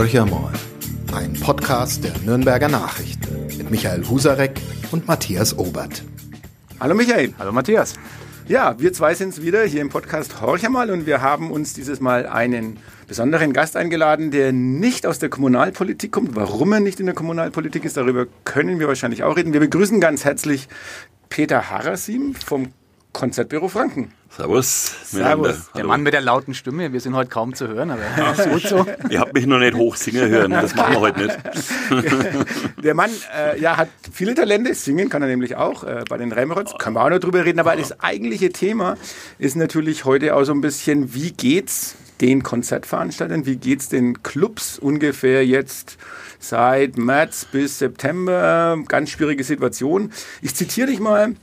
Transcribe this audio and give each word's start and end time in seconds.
Horcher 0.00 0.24
mal. 0.24 0.54
Ein 1.12 1.34
Podcast 1.34 2.02
der 2.02 2.16
Nürnberger 2.24 2.68
Nachrichten 2.68 3.48
mit 3.58 3.70
Michael 3.70 4.08
Husarek 4.08 4.58
und 4.92 5.06
Matthias 5.06 5.58
Obert. 5.58 6.02
Hallo 6.80 6.94
Michael. 6.94 7.34
Hallo 7.38 7.52
Matthias. 7.52 7.96
Ja, 8.48 8.80
wir 8.80 8.94
zwei 8.94 9.14
sind 9.14 9.34
es 9.34 9.42
wieder 9.42 9.62
hier 9.64 9.82
im 9.82 9.90
Podcast 9.90 10.40
Horcher 10.40 10.70
mal 10.70 10.90
und 10.90 11.04
wir 11.04 11.20
haben 11.20 11.50
uns 11.50 11.74
dieses 11.74 12.00
Mal 12.00 12.26
einen 12.26 12.78
besonderen 13.08 13.52
Gast 13.52 13.76
eingeladen, 13.76 14.30
der 14.30 14.52
nicht 14.52 15.06
aus 15.06 15.18
der 15.18 15.28
Kommunalpolitik 15.28 16.12
kommt. 16.12 16.34
Warum 16.34 16.72
er 16.72 16.80
nicht 16.80 16.98
in 16.98 17.04
der 17.04 17.14
Kommunalpolitik 17.14 17.84
ist, 17.84 17.98
darüber 17.98 18.24
können 18.44 18.80
wir 18.80 18.88
wahrscheinlich 18.88 19.22
auch 19.22 19.36
reden. 19.36 19.52
Wir 19.52 19.60
begrüßen 19.60 20.00
ganz 20.00 20.24
herzlich 20.24 20.70
Peter 21.28 21.68
Harasim 21.68 22.34
vom 22.34 22.72
Konzertbüro 23.12 23.68
Franken. 23.68 24.14
Servus. 24.36 24.94
Servus. 25.04 25.70
Der 25.74 25.84
Mann 25.84 26.02
mit 26.02 26.14
der 26.14 26.20
lauten 26.20 26.54
Stimme. 26.54 26.92
Wir 26.92 27.00
sind 27.00 27.14
heute 27.14 27.28
kaum 27.28 27.52
zu 27.52 27.66
hören, 27.66 27.90
aber 27.90 28.00
ist 28.32 28.48
gut 28.48 28.62
so. 28.62 28.86
Ihr 29.10 29.20
habt 29.20 29.34
mich 29.34 29.44
noch 29.44 29.58
nicht 29.58 29.74
hoch 29.74 29.96
singen 29.96 30.28
hören. 30.28 30.52
Das 30.52 30.74
machen 30.74 30.94
wir 30.94 31.00
heute 31.00 31.20
nicht. 31.26 31.36
Der 32.84 32.94
Mann 32.94 33.10
äh, 33.36 33.60
ja, 33.60 33.76
hat 33.76 33.88
viele 34.12 34.36
Talente. 34.36 34.72
Singen 34.74 35.08
kann 35.08 35.22
er 35.22 35.28
nämlich 35.28 35.56
auch. 35.56 35.82
Äh, 35.82 36.04
bei 36.08 36.16
den 36.16 36.30
Remrods 36.30 36.74
können 36.78 36.94
wir 36.94 37.04
auch 37.04 37.10
noch 37.10 37.18
drüber 37.18 37.44
reden. 37.44 37.58
Aber 37.58 37.74
das 37.74 38.00
eigentliche 38.00 38.50
Thema 38.50 38.96
ist 39.38 39.56
natürlich 39.56 40.04
heute 40.04 40.36
auch 40.36 40.44
so 40.44 40.52
ein 40.52 40.60
bisschen, 40.60 41.12
wie 41.12 41.32
geht's 41.32 41.96
den 42.20 42.44
Konzertveranstaltern, 42.44 43.46
wie 43.46 43.56
geht's 43.56 43.88
den 43.88 44.22
Clubs 44.22 44.78
ungefähr 44.78 45.44
jetzt 45.44 45.98
seit 46.38 46.96
März 46.98 47.46
bis 47.46 47.80
September? 47.80 48.78
Ganz 48.86 49.10
schwierige 49.10 49.42
Situation. 49.42 50.12
Ich 50.40 50.54
zitiere 50.54 50.86
dich 50.86 51.00
mal 51.00 51.34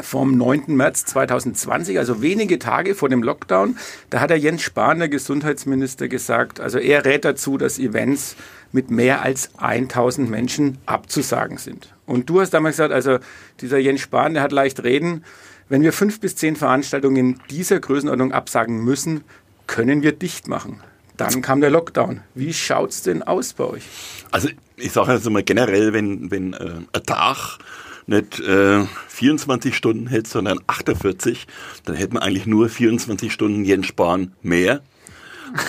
vom 0.00 0.36
9. 0.36 0.64
März 0.68 1.04
2020, 1.04 1.98
also 1.98 2.20
wenige 2.20 2.58
Tage 2.58 2.94
vor 2.94 3.08
dem 3.08 3.22
Lockdown, 3.22 3.76
da 4.10 4.20
hat 4.20 4.30
der 4.30 4.38
Jens 4.38 4.62
Spahn, 4.62 4.98
der 4.98 5.08
Gesundheitsminister, 5.08 6.08
gesagt, 6.08 6.60
also 6.60 6.78
er 6.78 7.04
rät 7.04 7.24
dazu, 7.24 7.58
dass 7.58 7.78
Events 7.78 8.36
mit 8.72 8.90
mehr 8.90 9.22
als 9.22 9.50
1000 9.56 10.28
Menschen 10.28 10.78
abzusagen 10.86 11.58
sind. 11.58 11.94
Und 12.06 12.28
du 12.28 12.40
hast 12.40 12.50
damals 12.50 12.76
gesagt, 12.76 12.92
also 12.92 13.18
dieser 13.60 13.78
Jens 13.78 14.00
Spahn, 14.00 14.34
der 14.34 14.42
hat 14.42 14.52
leicht 14.52 14.82
reden. 14.82 15.24
Wenn 15.68 15.82
wir 15.82 15.92
fünf 15.92 16.20
bis 16.20 16.36
zehn 16.36 16.56
Veranstaltungen 16.56 17.40
dieser 17.50 17.78
Größenordnung 17.78 18.32
absagen 18.32 18.84
müssen, 18.84 19.22
können 19.66 20.02
wir 20.02 20.12
dicht 20.12 20.48
machen. 20.48 20.80
Dann 21.16 21.42
kam 21.42 21.60
der 21.60 21.70
Lockdown. 21.70 22.20
Wie 22.34 22.52
schaut's 22.52 23.02
denn 23.02 23.22
aus 23.22 23.52
bei 23.52 23.64
euch? 23.64 23.84
Also 24.32 24.48
ich 24.76 24.90
sage 24.90 25.12
jetzt 25.12 25.30
mal 25.30 25.44
generell, 25.44 25.92
wenn, 25.92 26.30
wenn 26.30 26.52
äh, 26.54 26.80
ein 26.92 27.02
Tag 27.06 27.58
nicht 28.06 28.40
äh, 28.40 28.84
24 29.08 29.76
Stunden 29.76 30.06
hätte, 30.06 30.28
sondern 30.28 30.60
48, 30.66 31.46
dann 31.84 31.96
hätten 31.96 32.14
wir 32.14 32.22
eigentlich 32.22 32.46
nur 32.46 32.68
24 32.68 33.32
Stunden 33.32 33.64
Jens 33.64 33.86
Spahn 33.86 34.32
mehr. 34.42 34.82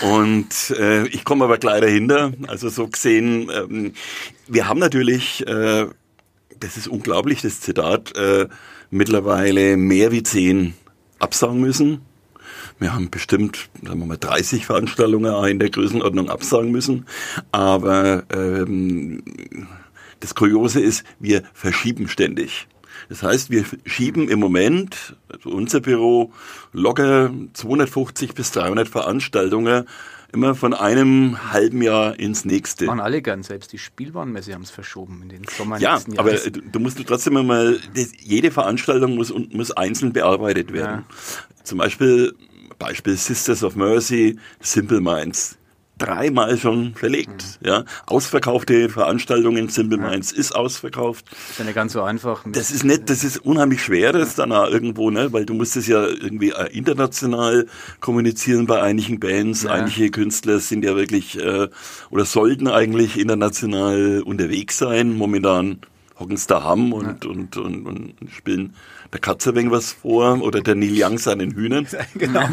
Und 0.02 0.74
äh, 0.78 1.06
ich 1.08 1.24
komme 1.24 1.44
aber 1.44 1.58
gleich 1.58 1.80
dahinter. 1.80 2.32
Also 2.48 2.68
so 2.68 2.88
gesehen, 2.88 3.50
ähm, 3.54 3.92
wir 4.48 4.68
haben 4.68 4.80
natürlich, 4.80 5.46
äh, 5.46 5.86
das 6.58 6.76
ist 6.76 6.88
unglaublich, 6.88 7.42
das 7.42 7.60
Zitat, 7.60 8.16
äh, 8.16 8.48
mittlerweile 8.90 9.76
mehr 9.76 10.12
wie 10.12 10.22
zehn 10.22 10.74
absagen 11.18 11.60
müssen. 11.60 12.00
Wir 12.78 12.92
haben 12.94 13.10
bestimmt, 13.10 13.68
sagen 13.82 14.00
wir 14.00 14.06
mal, 14.06 14.18
30 14.18 14.66
Veranstaltungen 14.66 15.44
in 15.46 15.58
der 15.58 15.70
Größenordnung 15.70 16.28
absagen 16.28 16.70
müssen. 16.70 17.06
Aber 17.52 18.24
ähm, 18.34 19.22
das 20.20 20.34
Kuriose 20.34 20.80
ist, 20.80 21.04
wir 21.18 21.42
verschieben 21.52 22.08
ständig. 22.08 22.68
Das 23.08 23.22
heißt, 23.22 23.50
wir 23.50 23.64
schieben 23.84 24.28
im 24.28 24.40
Moment, 24.40 25.16
also 25.28 25.50
unser 25.50 25.80
Büro, 25.80 26.32
locker 26.72 27.30
250 27.52 28.34
bis 28.34 28.50
300 28.52 28.88
Veranstaltungen 28.88 29.86
immer 30.32 30.54
von 30.54 30.74
einem 30.74 31.52
halben 31.52 31.82
Jahr 31.82 32.18
ins 32.18 32.44
nächste. 32.44 32.86
Machen 32.86 33.00
alle 33.00 33.22
gern, 33.22 33.42
selbst 33.42 33.72
die 33.72 33.78
Spielwarenmesse 33.78 34.52
haben 34.54 34.62
es 34.62 34.70
verschoben 34.70 35.22
in 35.22 35.28
den 35.28 35.44
Sommer 35.44 35.78
Ja, 35.78 36.00
aber 36.16 36.32
du, 36.32 36.60
du 36.60 36.80
musst 36.80 37.04
trotzdem 37.06 37.36
einmal, 37.36 37.78
jede 38.20 38.50
Veranstaltung 38.50 39.14
muss, 39.14 39.32
muss 39.50 39.70
einzeln 39.70 40.12
bearbeitet 40.12 40.72
werden. 40.72 41.04
Ja. 41.08 41.62
Zum 41.62 41.78
Beispiel, 41.78 42.34
Beispiel 42.78 43.16
Sisters 43.16 43.62
of 43.62 43.76
Mercy, 43.76 44.38
Simple 44.60 45.00
Minds 45.00 45.58
dreimal 45.98 46.58
schon 46.58 46.94
verlegt. 46.94 47.58
Mhm. 47.60 47.66
Ja, 47.66 47.84
ausverkaufte 48.06 48.88
Veranstaltungen, 48.88 49.68
Simple 49.68 49.98
ja. 49.98 50.10
Minds 50.10 50.32
ist 50.32 50.52
ausverkauft. 50.52 51.26
Das 51.30 51.50
ist 51.50 51.58
ja 51.58 51.64
nicht 51.64 51.74
ganz 51.74 51.92
so 51.92 52.02
einfach. 52.02 52.44
Das 52.46 52.70
ist 52.70 52.84
nicht, 52.84 53.08
das 53.08 53.24
ist 53.24 53.38
unheimlich 53.38 53.82
schwer, 53.82 54.12
das 54.12 54.34
dann 54.34 54.52
auch 54.52 54.68
irgendwo, 54.68 55.10
ne, 55.10 55.32
weil 55.32 55.46
du 55.46 55.54
musst 55.54 55.76
es 55.76 55.86
ja 55.86 56.06
irgendwie 56.06 56.50
äh, 56.50 56.70
international 56.72 57.66
kommunizieren 58.00 58.66
bei 58.66 58.82
einigen 58.82 59.20
Bands. 59.20 59.62
Ja. 59.62 59.70
Einige 59.70 60.10
Künstler 60.10 60.60
sind 60.60 60.84
ja 60.84 60.96
wirklich 60.96 61.38
äh, 61.38 61.68
oder 62.10 62.24
sollten 62.24 62.68
eigentlich 62.68 63.18
international 63.18 64.22
unterwegs 64.22 64.78
sein. 64.78 65.16
Momentan 65.16 65.78
hocken 66.18 66.36
sie 66.36 66.46
da 66.46 66.62
haben 66.62 66.92
und, 66.92 67.24
ja. 67.24 67.30
und, 67.30 67.56
und, 67.56 67.86
und, 67.86 68.14
spielen 68.30 68.74
der 69.12 69.20
Katze 69.20 69.54
wegen 69.54 69.70
was 69.70 69.92
vor 69.92 70.40
oder 70.42 70.60
der 70.60 70.74
Neil 70.74 70.94
Young 70.94 71.18
seinen 71.18 71.50
Hühnern. 71.54 71.86
genau, 72.14 72.48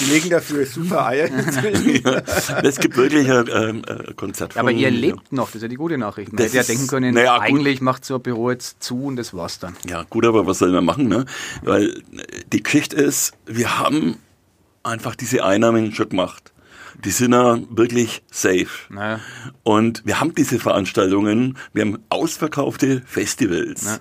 die 0.00 0.04
legen 0.12 0.30
dafür 0.30 0.66
super 0.66 1.06
Eier. 1.06 1.28
ja, 2.04 2.22
es 2.62 2.78
gibt 2.78 2.96
wirklich 2.96 3.30
ein, 3.30 3.48
ein 3.48 4.16
Konzert 4.16 4.54
ja, 4.54 4.60
Aber 4.60 4.70
ihr 4.70 4.90
lebt 4.90 5.32
noch, 5.32 5.46
das 5.46 5.56
ist 5.56 5.62
ja 5.62 5.68
die 5.68 5.76
gute 5.76 5.98
Nachricht. 5.98 6.32
Man 6.32 6.36
das 6.36 6.46
hätte 6.46 6.56
ja 6.56 6.62
denken 6.62 6.86
können, 6.86 7.14
naja, 7.14 7.40
eigentlich 7.40 7.80
macht 7.80 8.04
so 8.04 8.16
ein 8.16 8.22
Büro 8.22 8.50
jetzt 8.50 8.82
zu 8.82 9.04
und 9.04 9.16
das 9.16 9.34
war's 9.34 9.58
dann. 9.58 9.74
Ja, 9.88 10.04
gut, 10.04 10.24
aber 10.26 10.46
was 10.46 10.58
soll 10.58 10.72
man 10.72 10.84
machen? 10.84 11.08
Ne? 11.08 11.24
Weil 11.62 12.02
die 12.52 12.62
Geschichte 12.62 12.96
ist, 12.96 13.32
wir 13.46 13.78
haben 13.78 14.18
einfach 14.82 15.16
diese 15.16 15.44
Einnahmen 15.44 15.92
schon 15.92 16.10
gemacht 16.10 16.52
die 17.04 17.10
sind 17.10 17.32
ja 17.32 17.58
wirklich 17.70 18.22
safe. 18.30 18.68
Naja. 18.88 19.20
Und 19.62 20.02
wir 20.04 20.20
haben 20.20 20.34
diese 20.34 20.58
Veranstaltungen, 20.58 21.56
wir 21.72 21.82
haben 21.82 21.98
ausverkaufte 22.08 23.02
Festivals. 23.06 23.84
Naja 23.84 23.98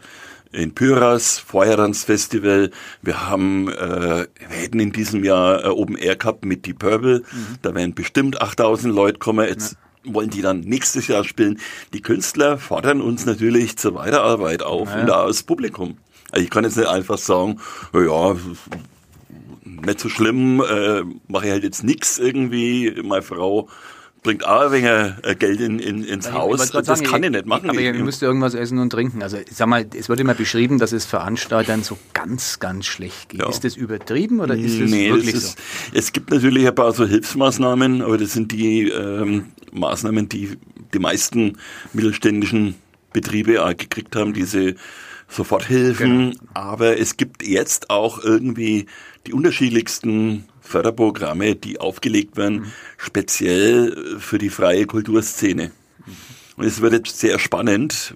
in 0.55 0.73
Pyras, 0.73 1.37
Feuerlands 1.37 2.03
Festival. 2.03 2.71
Wir 3.01 3.29
haben, 3.29 3.67
äh, 3.69 4.27
wir 4.47 4.57
hätten 4.57 4.79
in 4.79 4.91
diesem 4.91 5.23
Jahr 5.23 5.65
äh, 5.65 5.67
Open 5.67 5.97
Air 5.97 6.15
gehabt 6.15 6.45
mit 6.45 6.65
Deep 6.65 6.79
Purple. 6.79 7.19
Mhm. 7.19 7.55
Da 7.61 7.75
werden 7.75 7.93
bestimmt 7.93 8.41
8000 8.41 8.93
Leute 8.93 9.19
kommen. 9.19 9.47
Jetzt 9.47 9.75
ja. 10.05 10.13
wollen 10.13 10.29
die 10.29 10.41
dann 10.41 10.61
nächstes 10.61 11.07
Jahr 11.07 11.23
spielen. 11.23 11.59
Die 11.93 12.01
Künstler 12.01 12.57
fordern 12.57 13.01
uns 13.01 13.25
natürlich 13.25 13.77
zur 13.77 13.95
Weiterarbeit 13.95 14.63
auf 14.63 14.89
ja. 14.89 15.01
und 15.01 15.07
da 15.07 15.23
als 15.23 15.43
Publikum. 15.43 15.97
Also 16.31 16.43
ich 16.43 16.49
kann 16.49 16.63
jetzt 16.63 16.77
nicht 16.77 16.89
einfach 16.89 17.17
sagen, 17.17 17.59
ja, 17.93 18.35
nicht 19.85 19.99
so 19.99 20.09
schlimm, 20.09 20.61
äh, 20.61 21.03
mache 21.27 21.45
ich 21.45 21.51
halt 21.51 21.63
jetzt 21.63 21.83
nichts 21.83 22.17
irgendwie. 22.17 23.01
Meine 23.03 23.21
Frau 23.21 23.69
bringt 24.25 24.45
auch 24.45 24.61
ein 24.61 24.71
wenig 24.71 25.13
äh, 25.23 25.35
Geld 25.35 25.61
in, 25.61 25.79
in, 25.79 26.03
ins 26.03 26.31
Haus. 26.31 26.71
Das 26.71 26.85
sagen, 26.87 27.03
kann 27.03 27.23
ich 27.23 27.29
nicht 27.29 27.45
machen. 27.45 27.69
Aber 27.69 27.79
ihr 27.79 27.93
müsst 27.93 28.23
irgendwas 28.23 28.55
essen 28.55 28.79
und 28.79 28.89
trinken. 28.89 29.21
Also 29.21 29.37
ich 29.37 29.55
sag 29.55 29.67
mal, 29.67 29.85
es 29.97 30.09
wird 30.09 30.19
immer 30.19 30.33
beschrieben, 30.33 30.79
dass 30.79 30.91
es 30.91 31.05
Veranstaltern 31.05 31.83
so 31.83 31.97
ganz, 32.13 32.59
ganz 32.59 32.87
schlecht 32.87 33.29
geht. 33.29 33.41
Ja. 33.41 33.49
Ist 33.49 33.63
das 33.63 33.77
übertrieben 33.77 34.39
oder 34.39 34.55
ist 34.55 34.81
das 34.81 34.89
nee, 34.89 35.11
wirklich 35.11 35.35
ist, 35.35 35.51
so? 35.51 35.63
Es 35.93 36.11
gibt 36.11 36.31
natürlich 36.31 36.67
ein 36.67 36.75
paar 36.75 36.91
so 36.91 37.05
Hilfsmaßnahmen, 37.05 38.01
aber 38.01 38.17
das 38.17 38.33
sind 38.33 38.51
die 38.51 38.89
ähm, 38.89 39.51
Maßnahmen, 39.71 40.27
die 40.27 40.57
die 40.93 40.99
meisten 40.99 41.57
mittelständischen 41.93 42.75
Betriebe 43.13 43.63
auch 43.63 43.77
gekriegt 43.77 44.15
haben, 44.15 44.33
diese 44.33 44.75
Soforthilfen. 45.27 46.31
Genau. 46.31 46.41
Aber 46.53 46.99
es 46.99 47.17
gibt 47.17 47.45
jetzt 47.45 47.89
auch 47.89 48.23
irgendwie 48.23 48.85
die 49.27 49.33
unterschiedlichsten 49.33 50.45
Förderprogramme, 50.61 51.55
die 51.55 51.79
aufgelegt 51.79 52.37
werden, 52.37 52.59
mhm. 52.59 52.71
speziell 52.97 54.17
für 54.19 54.37
die 54.37 54.49
freie 54.49 54.85
Kulturszene. 54.85 55.71
Mhm. 56.05 56.13
Und 56.57 56.65
es 56.65 56.81
wird 56.81 56.93
jetzt 56.93 57.19
sehr 57.19 57.39
spannend. 57.39 58.15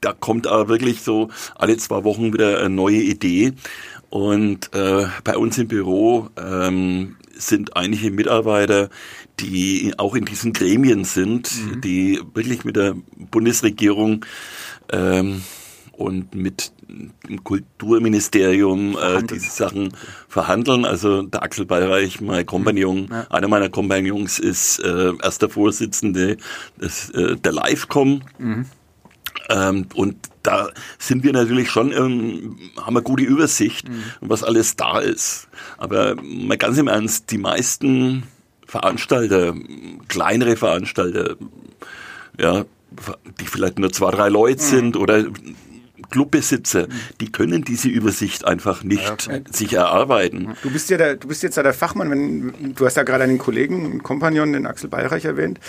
Da 0.00 0.12
kommt 0.12 0.46
aber 0.46 0.68
wirklich 0.68 1.02
so 1.02 1.28
alle 1.54 1.76
zwei 1.76 2.04
Wochen 2.04 2.32
wieder 2.32 2.58
eine 2.58 2.70
neue 2.70 3.02
Idee. 3.02 3.52
Und 4.08 4.74
äh, 4.74 5.06
bei 5.24 5.36
uns 5.36 5.56
im 5.58 5.68
Büro 5.68 6.30
ähm, 6.36 7.16
sind 7.36 7.76
einige 7.76 8.10
Mitarbeiter, 8.10 8.90
die 9.38 9.94
auch 9.98 10.14
in 10.14 10.24
diesen 10.24 10.52
Gremien 10.52 11.04
sind, 11.04 11.50
mhm. 11.54 11.80
die 11.80 12.20
wirklich 12.34 12.64
mit 12.64 12.76
der 12.76 12.96
Bundesregierung 13.30 14.24
ähm, 14.92 15.42
und 16.00 16.34
mit 16.34 16.72
dem 17.28 17.44
Kulturministerium 17.44 18.96
äh, 18.96 19.22
diese 19.22 19.50
Sachen 19.50 19.92
verhandeln. 20.28 20.84
Also 20.84 21.22
der 21.22 21.42
Axel 21.42 21.66
Bayreich, 21.66 22.20
mein 22.20 22.46
Kompagnon, 22.46 23.08
ja. 23.10 23.26
einer 23.30 23.48
meiner 23.48 23.68
Kompagnons 23.68 24.38
ist 24.38 24.78
äh, 24.80 25.12
erster 25.22 25.50
Vorsitzende 25.50 26.38
des, 26.80 27.10
äh, 27.10 27.36
der 27.36 27.52
Livecom. 27.52 28.22
Mhm. 28.38 28.66
Ähm, 29.50 29.86
und 29.94 30.16
da 30.42 30.70
sind 30.98 31.22
wir 31.22 31.32
natürlich 31.32 31.70
schon, 31.70 31.92
ähm, 31.92 32.58
haben 32.78 32.96
eine 32.96 33.02
gute 33.02 33.24
Übersicht, 33.24 33.88
mhm. 33.88 34.02
was 34.20 34.42
alles 34.42 34.76
da 34.76 35.00
ist. 35.00 35.48
Aber 35.76 36.16
mal 36.22 36.56
ganz 36.56 36.78
im 36.78 36.88
Ernst, 36.88 37.30
die 37.30 37.38
meisten 37.38 38.22
Veranstalter, 38.66 39.54
kleinere 40.08 40.56
Veranstalter, 40.56 41.36
ja, 42.38 42.64
die 43.40 43.46
vielleicht 43.46 43.78
nur 43.78 43.92
zwei, 43.92 44.10
drei 44.10 44.28
Leute 44.28 44.62
mhm. 44.62 44.66
sind 44.66 44.96
oder 44.96 45.24
Clubbesitzer, 46.10 46.86
die 47.20 47.32
können 47.32 47.62
diese 47.62 47.88
Übersicht 47.88 48.44
einfach 48.44 48.82
nicht 48.82 49.26
ja, 49.28 49.40
sich 49.50 49.72
erarbeiten. 49.72 50.56
Du 50.62 50.70
bist 50.70 50.90
ja 50.90 50.96
der, 50.96 51.16
du 51.16 51.28
bist 51.28 51.42
jetzt 51.42 51.56
ja 51.56 51.62
der 51.62 51.74
Fachmann, 51.74 52.10
wenn, 52.10 52.74
du 52.74 52.86
hast 52.86 52.96
ja 52.96 53.02
gerade 53.02 53.24
einen 53.24 53.38
Kollegen, 53.38 53.84
einen 53.84 54.02
Kompagnon, 54.02 54.52
den 54.52 54.66
Axel 54.66 54.90
Bayreich 54.90 55.24
erwähnt. 55.24 55.60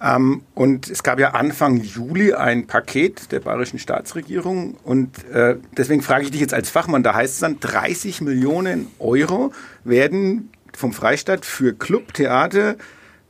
Ähm, 0.00 0.42
und 0.54 0.90
es 0.90 1.02
gab 1.02 1.18
ja 1.18 1.30
Anfang 1.30 1.80
Juli 1.80 2.34
ein 2.34 2.66
Paket 2.66 3.32
der 3.32 3.40
bayerischen 3.40 3.78
Staatsregierung. 3.78 4.76
Und 4.84 5.24
äh, 5.30 5.56
deswegen 5.76 6.02
frage 6.02 6.24
ich 6.24 6.30
dich 6.30 6.40
jetzt 6.40 6.54
als 6.54 6.70
Fachmann, 6.70 7.02
da 7.02 7.14
heißt 7.14 7.34
es 7.34 7.40
dann, 7.40 7.60
30 7.60 8.20
Millionen 8.20 8.88
Euro 8.98 9.52
werden 9.84 10.50
vom 10.72 10.92
Freistaat 10.92 11.44
für 11.44 11.74
Club, 11.74 12.14
Theater, 12.14 12.76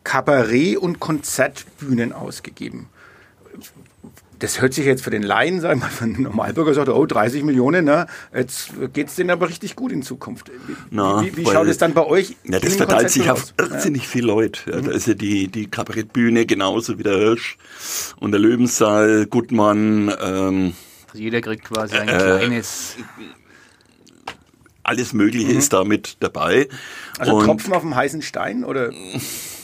Kabarett 0.03 0.77
und 0.77 1.01
Konzertbühnen 1.01 2.13
ausgegeben 2.13 2.89
das 4.45 4.61
hört 4.61 4.75
sich 4.75 4.85
jetzt 4.85 5.03
für 5.03 5.11
den 5.11 5.23
Laien, 5.23 5.61
sagen 5.61 5.81
wir 5.81 5.87
mal, 5.87 5.91
für 5.91 6.05
den 6.05 6.23
Normalbürger 6.23 6.75
sagt, 6.75 6.91
oh, 6.91 7.07
30 7.07 7.45
Millionen, 7.45 7.87
ne? 7.87 8.07
jetzt 8.35 8.71
geht 8.93 9.09
es 9.09 9.15
denen 9.15 9.31
aber 9.31 9.49
richtig 9.49 9.75
gut 9.75 9.91
in 9.91 10.03
Zukunft. 10.03 10.51
Wie, 10.67 10.77
Na, 10.91 11.23
wie, 11.23 11.35
wie 11.35 11.47
schaut 11.47 11.67
es 11.67 11.79
dann 11.79 11.95
bei 11.95 12.05
euch? 12.05 12.37
Ja, 12.45 12.61
das 12.61 12.77
verteilt 12.77 13.09
sich 13.09 13.31
auf 13.31 13.55
irrsinnig 13.59 14.03
ja. 14.03 14.09
viele 14.09 14.27
Leute. 14.27 14.71
Ja, 14.71 14.77
mhm. 14.77 14.85
Da 14.85 14.93
ist 14.93 15.07
ja 15.07 15.15
die, 15.15 15.49
die 15.49 15.67
Kabarettbühne 15.67 16.45
genauso 16.45 16.99
wie 16.99 17.03
der 17.03 17.17
Hirsch 17.17 17.57
und 18.21 18.33
der 18.33 18.41
Löwensaal, 18.41 19.25
Gutmann. 19.27 20.15
Ähm, 20.21 20.75
also 21.11 21.23
jeder 21.23 21.41
kriegt 21.41 21.65
quasi 21.65 21.97
ein 21.97 22.09
äh, 22.09 22.19
kleines 22.19 22.97
alles 24.83 25.15
Mögliche 25.15 25.53
mhm. 25.53 25.59
ist 25.59 25.73
damit 25.73 26.19
dabei. 26.21 26.69
Also 27.19 27.37
und 27.37 27.47
Tropfen 27.47 27.73
auf 27.73 27.81
dem 27.81 27.97
heißen 27.97 28.21
Stein 28.21 28.63
oder? 28.65 28.91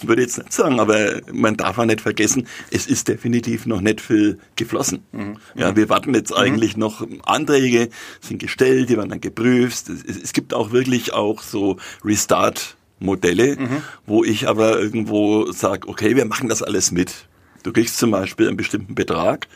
Würde 0.06 0.22
jetzt 0.22 0.38
nicht 0.38 0.52
sagen, 0.52 0.80
aber 0.80 1.20
man 1.32 1.56
darf 1.56 1.78
auch 1.78 1.84
nicht 1.84 2.00
vergessen, 2.00 2.46
es 2.70 2.86
ist 2.86 3.08
definitiv 3.08 3.66
noch 3.66 3.80
nicht 3.80 4.00
viel 4.00 4.38
geflossen. 4.56 5.04
Mhm. 5.12 5.36
Ja, 5.54 5.76
wir 5.76 5.88
warten 5.88 6.14
jetzt 6.14 6.30
mhm. 6.30 6.36
eigentlich 6.36 6.76
mhm. 6.76 6.80
noch 6.80 7.06
Anträge, 7.24 7.88
sind 8.20 8.38
gestellt, 8.38 8.88
die 8.88 8.96
werden 8.96 9.10
dann 9.10 9.20
geprüft. 9.20 9.88
Es, 9.88 10.16
es 10.16 10.32
gibt 10.32 10.54
auch 10.54 10.72
wirklich 10.72 11.12
auch 11.12 11.42
so 11.42 11.76
Restart 12.04 12.76
Modelle, 13.00 13.56
mhm. 13.56 13.82
wo 14.06 14.24
ich 14.24 14.46
aber 14.46 14.78
irgendwo 14.78 15.50
sage, 15.52 15.88
okay, 15.88 16.16
wir 16.16 16.26
machen 16.26 16.48
das 16.48 16.62
alles 16.62 16.92
mit. 16.92 17.26
Du 17.62 17.72
kriegst 17.72 17.98
zum 17.98 18.10
Beispiel 18.10 18.48
einen 18.48 18.56
bestimmten 18.56 18.94
Betrag 18.94 19.48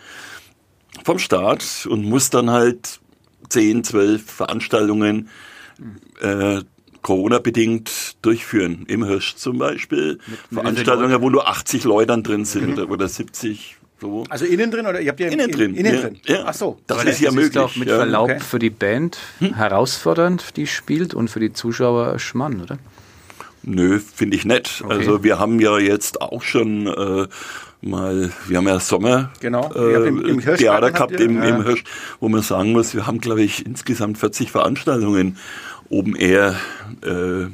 vom 1.05 1.19
Staat 1.19 1.87
und 1.89 2.05
musst 2.05 2.35
dann 2.35 2.51
halt 2.51 3.01
10, 3.49 3.85
12 3.85 4.25
Veranstaltungen 4.25 5.29
äh, 6.21 6.63
Corona-bedingt 7.05 8.17
durchführen. 8.23 8.87
Im 8.89 9.05
Hirsch 9.05 9.37
zum 9.37 9.59
Beispiel. 9.59 10.19
Mit 10.27 10.39
Veranstaltungen, 10.51 11.21
wo 11.21 11.31
nur 11.31 11.47
80 11.47 11.85
Leute 11.85 12.21
drin 12.23 12.45
sind 12.45 12.67
mhm. 12.67 12.73
oder, 12.73 12.91
oder 12.91 13.09
70. 13.09 13.77
So. 14.01 14.25
Also 14.29 14.45
innen 14.47 14.71
drin 14.71 14.87
oder 14.87 15.01
ihr 15.01 15.11
habt 15.11 15.21
ja 15.21 15.29
innen 15.29 15.51
drin. 15.51 15.75
Innen 15.75 16.01
drin. 16.01 16.21
Ja. 16.25 16.45
Ach 16.47 16.55
so. 16.55 16.79
Das, 16.87 16.99
das 16.99 17.07
ist 17.07 17.21
ja 17.21 17.27
das 17.27 17.35
möglich. 17.35 17.55
Ist 17.55 17.59
auch 17.59 17.77
mit 17.77 17.89
ja. 17.89 17.97
Verlaub 17.97 18.31
okay. 18.31 18.41
für 18.41 18.59
die 18.59 18.71
Band 18.71 19.19
hm? 19.39 19.55
herausfordernd, 19.55 20.57
die 20.57 20.67
spielt 20.67 21.15
und 21.15 21.29
für 21.29 21.41
die 21.41 21.53
Zuschauer 21.53 22.19
Schmann, 22.19 22.63
oder? 22.63 22.79
Nö, 23.63 24.01
finde 24.01 24.37
ich 24.37 24.45
nett. 24.45 24.83
Okay. 24.83 24.95
Also 24.95 25.23
wir 25.23 25.39
haben 25.39 25.61
ja 25.61 25.79
jetzt 25.79 26.21
auch 26.21 26.43
schon 26.43 26.87
äh, 26.87 27.29
mal, 27.83 28.33
wir 28.47 28.57
haben 28.57 28.67
ja 28.67 28.81
Sommer 28.81 29.31
genau. 29.41 29.73
äh, 29.75 30.09
im, 30.09 30.25
im 30.25 30.41
Theater 30.41 30.91
gehabt 30.91 31.21
im, 31.21 31.37
ja. 31.37 31.45
im 31.45 31.65
Hirsch, 31.65 31.85
wo 32.21 32.29
man 32.29 32.43
sagen 32.43 32.73
muss, 32.73 32.95
wir 32.95 33.07
haben 33.07 33.21
glaube 33.21 33.43
ich 33.43 33.65
insgesamt 33.65 34.19
40 34.19 34.51
Veranstaltungen 34.51 35.39
oben 35.89 36.17
eher 36.17 36.57
äh, 37.03 37.47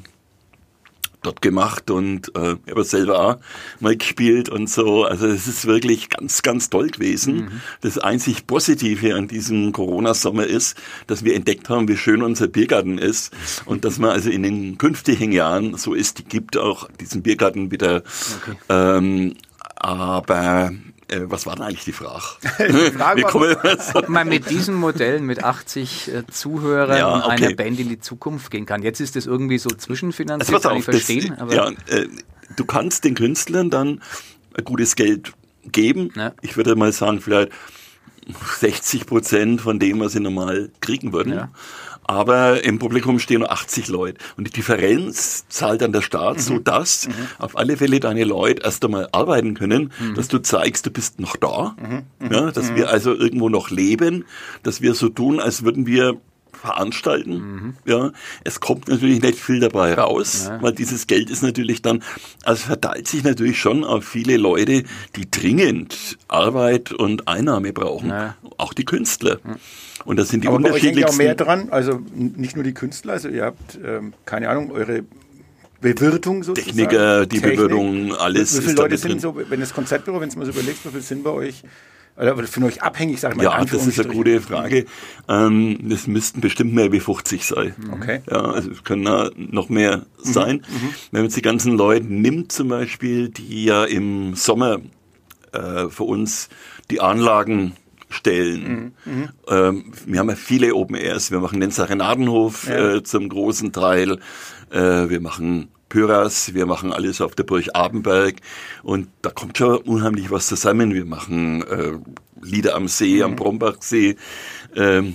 dort 1.22 1.42
gemacht 1.42 1.90
und 1.90 2.34
äh, 2.34 2.56
habe 2.70 2.84
selber 2.84 3.20
auch 3.20 3.36
mal 3.80 3.96
gespielt 3.96 4.48
und 4.48 4.68
so. 4.70 5.04
Also 5.04 5.26
es 5.26 5.46
ist 5.46 5.66
wirklich 5.66 6.08
ganz, 6.08 6.42
ganz 6.42 6.70
toll 6.70 6.88
gewesen. 6.88 7.34
Mhm. 7.36 7.60
Das 7.82 7.98
einzig 7.98 8.46
Positive 8.46 9.14
an 9.14 9.28
diesem 9.28 9.72
Corona-Sommer 9.72 10.46
ist, 10.46 10.76
dass 11.06 11.24
wir 11.24 11.34
entdeckt 11.34 11.68
haben, 11.68 11.88
wie 11.88 11.96
schön 11.96 12.22
unser 12.22 12.48
Biergarten 12.48 12.98
ist 12.98 13.32
und 13.66 13.84
dass 13.84 13.98
man 13.98 14.10
also 14.10 14.30
in 14.30 14.42
den 14.42 14.78
künftigen 14.78 15.32
Jahren, 15.32 15.76
so 15.76 15.94
ist, 15.94 16.28
gibt 16.28 16.56
auch 16.56 16.88
diesen 17.00 17.22
Biergarten 17.22 17.70
wieder 17.70 18.02
okay. 18.42 18.56
ähm, 18.68 19.34
aber 19.76 20.72
äh, 21.10 21.22
was 21.24 21.46
war 21.46 21.56
denn 21.56 21.64
eigentlich 21.64 21.84
die 21.84 21.92
Frage? 21.92 22.24
die 22.58 22.92
Frage 22.92 23.22
war, 23.22 23.96
ob 23.96 24.08
man 24.08 24.28
mit 24.28 24.48
diesen 24.50 24.74
Modellen 24.74 25.26
mit 25.26 25.42
80 25.44 26.08
äh, 26.08 26.26
Zuhörern 26.30 26.96
ja, 26.96 27.24
okay. 27.24 27.30
einer 27.30 27.54
Band 27.54 27.80
in 27.80 27.88
die 27.88 28.00
Zukunft 28.00 28.50
gehen 28.50 28.66
kann. 28.66 28.82
Jetzt 28.82 29.00
ist 29.00 29.16
es 29.16 29.26
irgendwie 29.26 29.58
so 29.58 29.70
zwischenfinanziert, 29.70 30.54
also, 30.54 30.68
kann 30.68 30.78
ich 30.78 30.84
verstehen. 30.84 31.36
Das, 31.38 31.54
ja, 31.54 31.70
äh, 31.88 32.08
du 32.56 32.64
kannst 32.64 33.04
den 33.04 33.14
Künstlern 33.14 33.70
dann 33.70 34.00
gutes 34.64 34.96
Geld 34.96 35.32
geben. 35.64 36.12
Ja. 36.16 36.32
Ich 36.42 36.56
würde 36.56 36.76
mal 36.76 36.92
sagen, 36.92 37.20
vielleicht 37.20 37.52
60 38.60 39.06
Prozent 39.06 39.60
von 39.60 39.78
dem, 39.78 40.00
was 40.00 40.12
sie 40.12 40.20
normal 40.20 40.70
kriegen 40.80 41.12
würden. 41.12 41.32
Ja 41.32 41.50
aber 42.04 42.64
im 42.64 42.78
Publikum 42.78 43.18
stehen 43.18 43.40
nur 43.40 43.52
80 43.52 43.88
Leute. 43.88 44.18
Und 44.36 44.46
die 44.46 44.50
Differenz 44.50 45.46
zahlt 45.48 45.82
dann 45.82 45.92
der 45.92 46.02
Staat, 46.02 46.36
mhm. 46.36 46.40
so 46.40 46.58
dass 46.58 47.08
mhm. 47.08 47.12
auf 47.38 47.56
alle 47.56 47.76
Fälle 47.76 48.00
deine 48.00 48.24
Leute 48.24 48.62
erst 48.62 48.84
einmal 48.84 49.08
arbeiten 49.12 49.54
können, 49.54 49.92
mhm. 49.98 50.14
dass 50.14 50.28
du 50.28 50.38
zeigst, 50.38 50.86
du 50.86 50.90
bist 50.90 51.20
noch 51.20 51.36
da, 51.36 51.76
mhm. 51.80 52.26
Mhm. 52.26 52.32
ja, 52.32 52.50
dass 52.50 52.74
wir 52.74 52.84
mhm. 52.84 52.90
also 52.90 53.14
irgendwo 53.14 53.48
noch 53.48 53.70
leben, 53.70 54.24
dass 54.62 54.80
wir 54.80 54.94
so 54.94 55.08
tun, 55.08 55.40
als 55.40 55.64
würden 55.64 55.86
wir 55.86 56.20
veranstalten. 56.60 57.32
Mhm. 57.32 57.74
Ja, 57.84 58.12
es 58.44 58.60
kommt 58.60 58.88
natürlich 58.88 59.22
nicht 59.22 59.38
viel 59.38 59.60
dabei 59.60 59.94
raus, 59.94 60.46
ja. 60.48 60.62
weil 60.62 60.72
dieses 60.72 61.06
Geld 61.06 61.30
ist 61.30 61.42
natürlich 61.42 61.82
dann, 61.82 62.02
also 62.44 62.66
verteilt 62.66 63.08
sich 63.08 63.24
natürlich 63.24 63.58
schon 63.58 63.84
auf 63.84 64.04
viele 64.04 64.36
Leute, 64.36 64.84
die 65.16 65.30
dringend 65.30 66.18
Arbeit 66.28 66.92
und 66.92 67.28
Einnahme 67.28 67.72
brauchen. 67.72 68.10
Ja. 68.10 68.36
Auch 68.58 68.74
die 68.74 68.84
Künstler. 68.84 69.38
Und 70.04 70.18
das 70.18 70.28
sind 70.28 70.44
die 70.44 70.48
Aber 70.48 70.56
unterschiedlichsten. 70.56 71.02
Aber 71.04 71.12
auch 71.12 71.18
mehr 71.18 71.34
dran, 71.34 71.68
also 71.70 72.00
nicht 72.14 72.56
nur 72.56 72.64
die 72.64 72.74
Künstler, 72.74 73.14
also 73.14 73.28
ihr 73.28 73.44
habt, 73.44 73.78
ähm, 73.84 74.12
keine 74.24 74.48
Ahnung, 74.48 74.70
eure 74.70 75.04
Bewirtung 75.80 76.42
sozusagen. 76.42 76.76
Techniker, 76.76 77.26
die 77.26 77.40
Technik. 77.40 77.56
Bewirtung, 77.56 78.14
alles. 78.14 78.58
Wie 78.58 78.62
viele 78.62 78.74
Leute 78.74 78.98
sind 78.98 79.12
drin. 79.12 79.20
so, 79.20 79.36
wenn 79.48 79.60
das 79.60 79.72
Konzertbüro, 79.72 80.20
wenn 80.20 80.28
es 80.28 80.36
mal 80.36 80.44
so 80.44 80.52
überlegst, 80.52 80.84
wie 80.84 80.90
viele 80.90 81.02
sind 81.02 81.24
bei 81.24 81.30
euch? 81.30 81.62
Oder 82.20 82.36
von 82.46 82.64
euch 82.64 82.82
abhängig, 82.82 83.18
sag 83.20 83.36
mal. 83.36 83.44
Ja, 83.44 83.64
das 83.64 83.86
ist 83.86 83.98
eine 83.98 84.12
gute 84.12 84.40
Frage. 84.42 84.84
Ähm, 85.28 85.78
das 85.88 86.06
müssten 86.06 86.42
bestimmt 86.42 86.74
mehr 86.74 86.92
wie 86.92 87.00
50 87.00 87.46
sein. 87.46 87.74
Okay. 87.92 88.20
Ja, 88.30 88.42
also 88.42 88.70
es 88.70 88.84
können 88.84 89.04
da 89.04 89.30
noch 89.36 89.70
mehr 89.70 89.98
mhm. 89.98 90.02
sein. 90.18 90.56
Mhm. 90.56 90.94
Wenn 91.10 91.20
man 91.20 91.22
jetzt 91.24 91.36
die 91.36 91.42
ganzen 91.42 91.76
Leute 91.78 92.06
nimmt 92.06 92.52
zum 92.52 92.68
Beispiel, 92.68 93.30
die 93.30 93.64
ja 93.64 93.84
im 93.84 94.34
Sommer 94.34 94.80
äh, 95.52 95.88
für 95.88 96.04
uns 96.04 96.50
die 96.90 97.00
Anlagen 97.00 97.74
stellen. 98.10 98.94
Mhm. 99.04 99.12
Mhm. 99.12 99.28
Ähm, 99.48 99.92
wir 100.04 100.18
haben 100.18 100.28
ja 100.28 100.36
viele 100.36 100.74
Open 100.74 100.96
Airs. 100.96 101.30
Wir 101.30 101.40
machen 101.40 101.60
den 101.60 101.70
Serenadenhof 101.70 102.68
ja. 102.68 102.96
äh, 102.96 103.02
zum 103.02 103.28
großen 103.28 103.72
Teil. 103.72 104.18
Äh, 104.70 105.08
wir 105.08 105.20
machen 105.20 105.68
Pyras, 105.90 106.54
wir 106.54 106.66
machen 106.66 106.92
alles 106.92 107.20
auf 107.20 107.34
der 107.34 107.42
Burg 107.42 107.66
Abenberg 107.74 108.36
und 108.82 109.08
da 109.22 109.30
kommt 109.30 109.58
schon 109.58 109.76
unheimlich 109.78 110.30
was 110.30 110.46
zusammen. 110.46 110.94
Wir 110.94 111.04
machen 111.04 111.62
äh, 111.62 111.98
Lieder 112.42 112.76
am 112.76 112.88
See, 112.88 113.16
mhm. 113.16 113.22
am 113.22 113.36
Brombachsee, 113.36 114.16
ähm, 114.74 115.14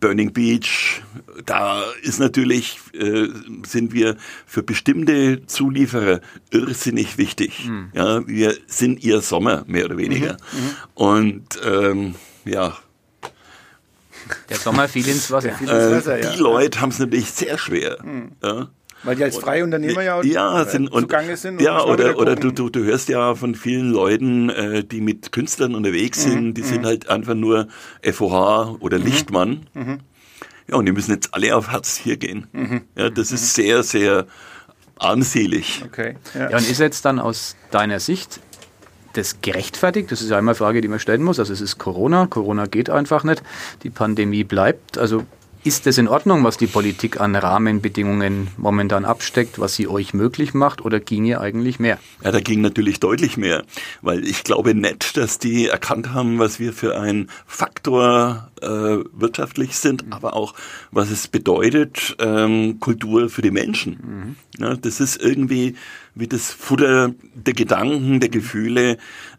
Burning 0.00 0.32
Beach. 0.32 1.02
Da 1.44 1.84
ist 2.02 2.18
natürlich, 2.18 2.78
äh, 2.94 3.28
sind 3.66 3.92
wir 3.92 4.16
für 4.46 4.62
bestimmte 4.62 5.44
Zulieferer 5.46 6.20
irrsinnig 6.50 7.18
wichtig. 7.18 7.66
Mhm. 7.68 7.92
Ja, 7.94 8.26
wir 8.26 8.56
sind 8.66 9.04
ihr 9.04 9.20
Sommer, 9.20 9.64
mehr 9.66 9.84
oder 9.84 9.98
weniger. 9.98 10.38
Mhm. 10.52 10.58
mhm. 10.58 10.74
Und 10.94 11.60
ähm, 11.64 12.14
ja, 12.46 12.76
der 14.48 14.56
Sommer 14.56 14.88
fiel 14.88 15.06
ins 15.06 15.30
Wasser. 15.30 15.52
Fiel 15.52 15.68
ins 15.68 15.92
Wasser 15.92 16.18
äh, 16.18 16.32
die 16.32 16.40
Leute 16.40 16.80
haben 16.80 16.88
es 16.88 16.98
natürlich 16.98 17.30
sehr 17.30 17.58
schwer. 17.58 17.98
Mhm. 18.02 18.32
Ja. 18.42 18.68
Weil 19.02 19.16
die 19.16 19.24
als 19.24 19.36
Freiunternehmer 19.36 20.02
ja, 20.02 20.22
ja 20.22 20.64
sind, 20.64 20.88
und, 20.88 21.02
zugange 21.02 21.36
sind. 21.36 21.60
Ja, 21.60 21.84
oder, 21.84 22.18
oder 22.18 22.34
du, 22.34 22.50
du, 22.50 22.70
du 22.70 22.84
hörst 22.84 23.08
ja 23.08 23.34
von 23.34 23.54
vielen 23.54 23.90
Leuten, 23.90 24.50
äh, 24.50 24.84
die 24.84 25.00
mit 25.00 25.32
Künstlern 25.32 25.74
unterwegs 25.74 26.22
sind, 26.22 26.44
mhm. 26.46 26.54
die 26.54 26.62
mhm. 26.62 26.66
sind 26.66 26.86
halt 26.86 27.08
einfach 27.08 27.34
nur 27.34 27.68
FOH 28.02 28.78
oder 28.80 28.98
mhm. 28.98 29.04
Lichtmann. 29.04 29.66
Mhm. 29.74 30.00
Ja, 30.68 30.76
und 30.76 30.86
die 30.86 30.92
müssen 30.92 31.12
jetzt 31.12 31.34
alle 31.34 31.54
auf 31.54 31.68
Hartz 31.68 32.04
IV 32.04 32.18
gehen. 32.18 32.46
Mhm. 32.52 32.82
Ja, 32.96 33.10
das 33.10 33.30
ist 33.30 33.54
sehr, 33.54 33.82
sehr 33.82 34.26
armselig. 34.98 35.82
Okay. 35.84 36.16
Ja. 36.34 36.50
ja, 36.50 36.56
und 36.56 36.68
ist 36.68 36.80
jetzt 36.80 37.04
dann 37.04 37.18
aus 37.18 37.56
deiner 37.70 38.00
Sicht 38.00 38.40
das 39.12 39.40
gerechtfertigt? 39.40 40.10
Das 40.10 40.22
ist 40.22 40.30
ja 40.30 40.38
immer 40.38 40.50
eine 40.50 40.56
Frage, 40.56 40.80
die 40.80 40.88
man 40.88 40.98
stellen 40.98 41.22
muss. 41.22 41.38
Also 41.38 41.52
es 41.52 41.60
ist 41.60 41.78
Corona, 41.78 42.26
Corona 42.26 42.66
geht 42.66 42.90
einfach 42.90 43.24
nicht, 43.24 43.42
die 43.82 43.90
Pandemie 43.90 44.44
bleibt. 44.44 44.98
Also 44.98 45.24
Ist 45.66 45.84
es 45.88 45.98
in 45.98 46.06
Ordnung, 46.06 46.44
was 46.44 46.58
die 46.58 46.68
Politik 46.68 47.20
an 47.20 47.34
Rahmenbedingungen 47.34 48.46
momentan 48.56 49.04
absteckt, 49.04 49.58
was 49.58 49.74
sie 49.74 49.88
euch 49.88 50.14
möglich 50.14 50.54
macht, 50.54 50.84
oder 50.84 51.00
ginge 51.00 51.40
eigentlich 51.40 51.80
mehr? 51.80 51.98
Ja, 52.22 52.30
da 52.30 52.38
ging 52.38 52.60
natürlich 52.60 53.00
deutlich 53.00 53.36
mehr, 53.36 53.64
weil 54.00 54.24
ich 54.24 54.44
glaube 54.44 54.76
nicht, 54.76 55.16
dass 55.16 55.40
die 55.40 55.66
erkannt 55.66 56.14
haben, 56.14 56.38
was 56.38 56.60
wir 56.60 56.72
für 56.72 56.96
ein 56.96 57.28
Faktor 57.48 58.48
äh, 58.62 58.68
wirtschaftlich 59.12 59.76
sind, 59.76 60.06
mhm. 60.06 60.12
aber 60.12 60.36
auch, 60.36 60.54
was 60.92 61.10
es 61.10 61.26
bedeutet, 61.26 62.14
ähm, 62.20 62.78
Kultur 62.78 63.28
für 63.28 63.42
die 63.42 63.50
Menschen. 63.50 64.36
Mhm. 64.58 64.62
Ja, 64.64 64.76
das 64.76 65.00
ist 65.00 65.20
irgendwie 65.20 65.74
wie 66.14 66.28
das 66.28 66.52
Futter 66.52 67.12
der 67.34 67.54
Gedanken, 67.54 68.20
der 68.20 68.28
Gefühle. 68.28 68.98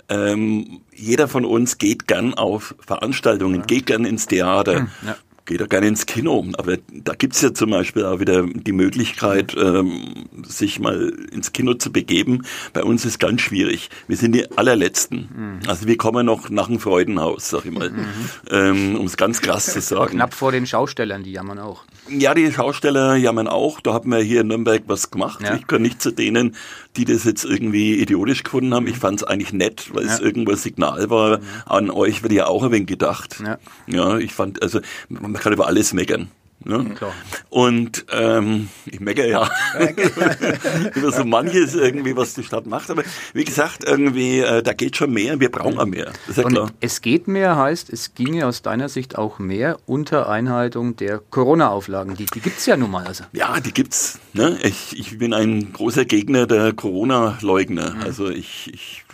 Ähm, 0.09 0.81
jeder 0.93 1.29
von 1.29 1.45
uns 1.45 1.77
geht 1.77 2.05
gern 2.05 2.33
auf 2.33 2.75
Veranstaltungen, 2.85 3.61
ja. 3.61 3.65
geht 3.65 3.85
gern 3.85 4.03
ins 4.03 4.27
Theater. 4.27 4.89
Ja 5.05 5.15
geht 5.47 5.61
er 5.61 5.67
gerne 5.67 5.87
ins 5.87 6.05
Kino. 6.05 6.45
Aber 6.57 6.77
da 6.91 7.13
gibt's 7.13 7.41
ja 7.41 7.53
zum 7.53 7.71
Beispiel 7.71 8.05
auch 8.05 8.19
wieder 8.19 8.43
die 8.43 8.73
Möglichkeit, 8.73 9.55
ähm, 9.57 10.27
sich 10.45 10.79
mal 10.79 11.09
ins 11.31 11.53
Kino 11.53 11.73
zu 11.73 11.91
begeben. 11.91 12.43
Bei 12.73 12.83
uns 12.83 13.05
ist 13.05 13.17
ganz 13.17 13.41
schwierig. 13.41 13.89
Wir 14.07 14.17
sind 14.17 14.33
die 14.33 14.51
allerletzten. 14.57 15.29
Mhm. 15.35 15.69
Also 15.69 15.87
wir 15.87 15.97
kommen 15.97 16.25
noch 16.25 16.49
nach 16.49 16.67
dem 16.67 16.79
Freudenhaus, 16.79 17.49
sag 17.49 17.65
ich 17.65 17.71
mal, 17.71 17.89
mhm. 17.89 18.05
ähm, 18.51 18.95
um 18.97 19.05
es 19.05 19.17
ganz 19.17 19.41
krass 19.41 19.73
zu 19.73 19.81
sagen. 19.81 20.11
Knapp 20.11 20.33
vor 20.33 20.51
den 20.51 20.67
Schaustellern, 20.67 21.23
die 21.23 21.31
jammern 21.31 21.59
auch. 21.59 21.85
Ja, 22.09 22.33
die 22.33 22.51
Schausteller 22.51 23.15
jammern 23.15 23.47
auch. 23.47 23.79
Da 23.79 23.93
haben 23.93 24.11
wir 24.11 24.19
hier 24.19 24.41
in 24.41 24.47
Nürnberg 24.47 24.83
was 24.87 25.11
gemacht. 25.11 25.41
Ja. 25.41 25.55
Ich 25.55 25.65
gehöre 25.65 25.81
nicht 25.81 26.01
zu 26.01 26.11
denen, 26.11 26.55
die 26.97 27.05
das 27.05 27.23
jetzt 27.23 27.45
irgendwie 27.45 27.95
idiotisch 27.95 28.43
gefunden 28.43 28.73
haben. 28.73 28.87
Ich 28.87 28.97
fand 28.97 29.21
es 29.21 29.23
eigentlich 29.23 29.53
nett, 29.53 29.91
weil 29.93 30.05
ja. 30.05 30.13
es 30.13 30.19
irgendwo 30.19 30.51
ein 30.51 30.57
Signal 30.57 31.09
war. 31.09 31.37
Mhm. 31.37 31.43
An 31.65 31.89
euch 31.89 32.21
wird 32.21 32.33
ja 32.33 32.47
auch 32.47 32.63
ein 32.63 32.71
wenig 32.71 32.87
gedacht. 32.87 33.41
Ja. 33.45 33.57
ja, 33.87 34.17
ich 34.17 34.33
fand, 34.33 34.61
also 34.61 34.81
man 35.07 35.36
kann 35.39 35.53
über 35.53 35.67
alles 35.67 35.93
meckern. 35.93 36.29
Ne? 36.63 36.83
Klar. 36.95 37.13
Und 37.49 38.05
ähm, 38.11 38.69
ich 38.85 38.99
meckere 38.99 39.27
ja 39.27 39.49
über 40.95 41.11
so 41.11 41.23
manches 41.23 41.75
irgendwie, 41.75 42.15
was 42.15 42.33
die 42.33 42.43
Stadt 42.43 42.65
macht. 42.65 42.89
Aber 42.89 43.03
wie 43.33 43.43
gesagt, 43.43 43.83
irgendwie, 43.85 44.39
äh, 44.39 44.63
da 44.63 44.73
geht 44.73 44.97
schon 44.97 45.11
mehr, 45.13 45.39
wir 45.39 45.51
brauchen 45.51 45.77
auch 45.77 45.85
mehr. 45.85 46.11
Ja 46.35 46.43
Und 46.43 46.53
klar. 46.53 46.71
Es 46.81 47.01
geht 47.01 47.27
mehr 47.27 47.55
heißt, 47.55 47.91
es 47.91 48.15
ginge 48.15 48.47
aus 48.47 48.63
deiner 48.63 48.89
Sicht 48.89 49.17
auch 49.17 49.39
mehr 49.39 49.77
unter 49.85 50.29
Einhaltung 50.29 50.95
der 50.95 51.19
Corona-Auflagen. 51.19 52.15
Die, 52.15 52.25
die 52.25 52.41
gibt 52.41 52.57
es 52.57 52.65
ja 52.65 52.75
nun 52.75 52.91
mal. 52.91 53.05
Also. 53.05 53.23
Ja, 53.33 53.59
die 53.59 53.71
gibt's. 53.71 54.19
Ne? 54.33 54.57
Ich, 54.63 54.99
ich 54.99 55.19
bin 55.19 55.33
ein 55.33 55.71
großer 55.73 56.05
Gegner 56.05 56.47
der 56.47 56.73
Corona-Leugner. 56.73 57.93
Mhm. 57.93 58.01
Also 58.01 58.29
ich, 58.29 58.73
ich 58.73 59.05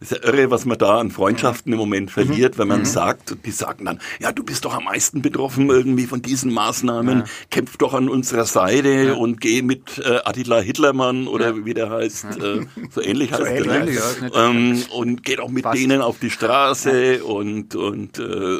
ist 0.00 0.12
ja 0.12 0.18
irre, 0.22 0.50
was 0.50 0.64
man 0.64 0.78
da 0.78 0.98
an 0.98 1.10
Freundschaften 1.10 1.72
im 1.72 1.78
Moment 1.78 2.10
verliert, 2.10 2.54
mhm. 2.54 2.58
wenn 2.58 2.68
man 2.68 2.80
mhm. 2.80 2.86
sagt, 2.86 3.36
die 3.44 3.50
sagen 3.50 3.84
dann, 3.84 4.00
ja, 4.20 4.32
du 4.32 4.42
bist 4.42 4.64
doch 4.64 4.76
am 4.76 4.84
meisten 4.84 5.22
betroffen 5.22 5.68
irgendwie 5.68 6.06
von 6.06 6.22
diesen 6.22 6.52
Maßnahmen, 6.52 7.20
ja. 7.20 7.24
kämpf 7.50 7.76
doch 7.76 7.94
an 7.94 8.08
unserer 8.08 8.44
Seite 8.44 8.88
ja. 8.88 9.12
und 9.14 9.40
geh 9.40 9.62
mit 9.62 9.98
äh, 9.98 10.20
Attila 10.24 10.60
Hitlermann 10.60 11.26
oder 11.26 11.56
ja. 11.56 11.64
wie 11.64 11.74
der 11.74 11.90
heißt, 11.90 12.26
äh, 12.42 12.66
so 12.90 13.00
ähnlich 13.00 13.32
heißt 13.32 13.40
so 13.40 13.44
der, 13.44 13.80
ähnlich, 13.80 13.98
ne? 14.20 14.30
ähm, 14.34 14.82
und 14.90 15.22
geh 15.24 15.36
doch 15.36 15.48
mit 15.48 15.64
Fast. 15.64 15.78
denen 15.78 16.00
auf 16.00 16.18
die 16.18 16.30
Straße 16.30 17.24
und 17.24 17.74
und 17.74 18.18
äh, 18.18 18.58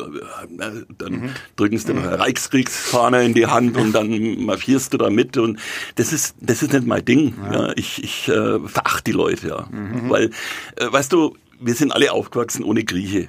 dann 0.99 1.12
mhm. 1.12 1.30
drücken 1.57 1.78
sie 1.78 1.87
dir 1.87 1.95
noch 1.95 2.04
eine 2.04 2.18
Reichskriegsfahne 2.18 3.25
in 3.25 3.35
die 3.35 3.47
Hand 3.47 3.76
und 3.76 3.92
dann 3.92 4.45
marschierst 4.45 4.92
du 4.92 4.99
da 4.99 5.11
mit 5.11 5.37
und 5.37 5.59
das 5.97 6.12
ist 6.12 6.37
das 6.40 6.62
ist 6.62 6.73
nicht 6.73 6.87
mein 6.87 7.04
Ding. 7.04 7.35
Ja. 7.50 7.73
ich 7.76 8.02
ich 8.02 8.28
äh, 8.28 8.59
verachte 8.61 9.04
die 9.04 9.12
Leute 9.12 9.49
ja, 9.49 9.68
mhm. 9.71 10.11
weil 10.11 10.30
äh, 10.76 10.90
weißt 10.90 11.12
du 11.12 11.27
wir 11.60 11.74
sind 11.74 11.92
alle 11.92 12.12
aufgewachsen 12.12 12.64
ohne 12.64 12.84
Grieche. 12.84 13.28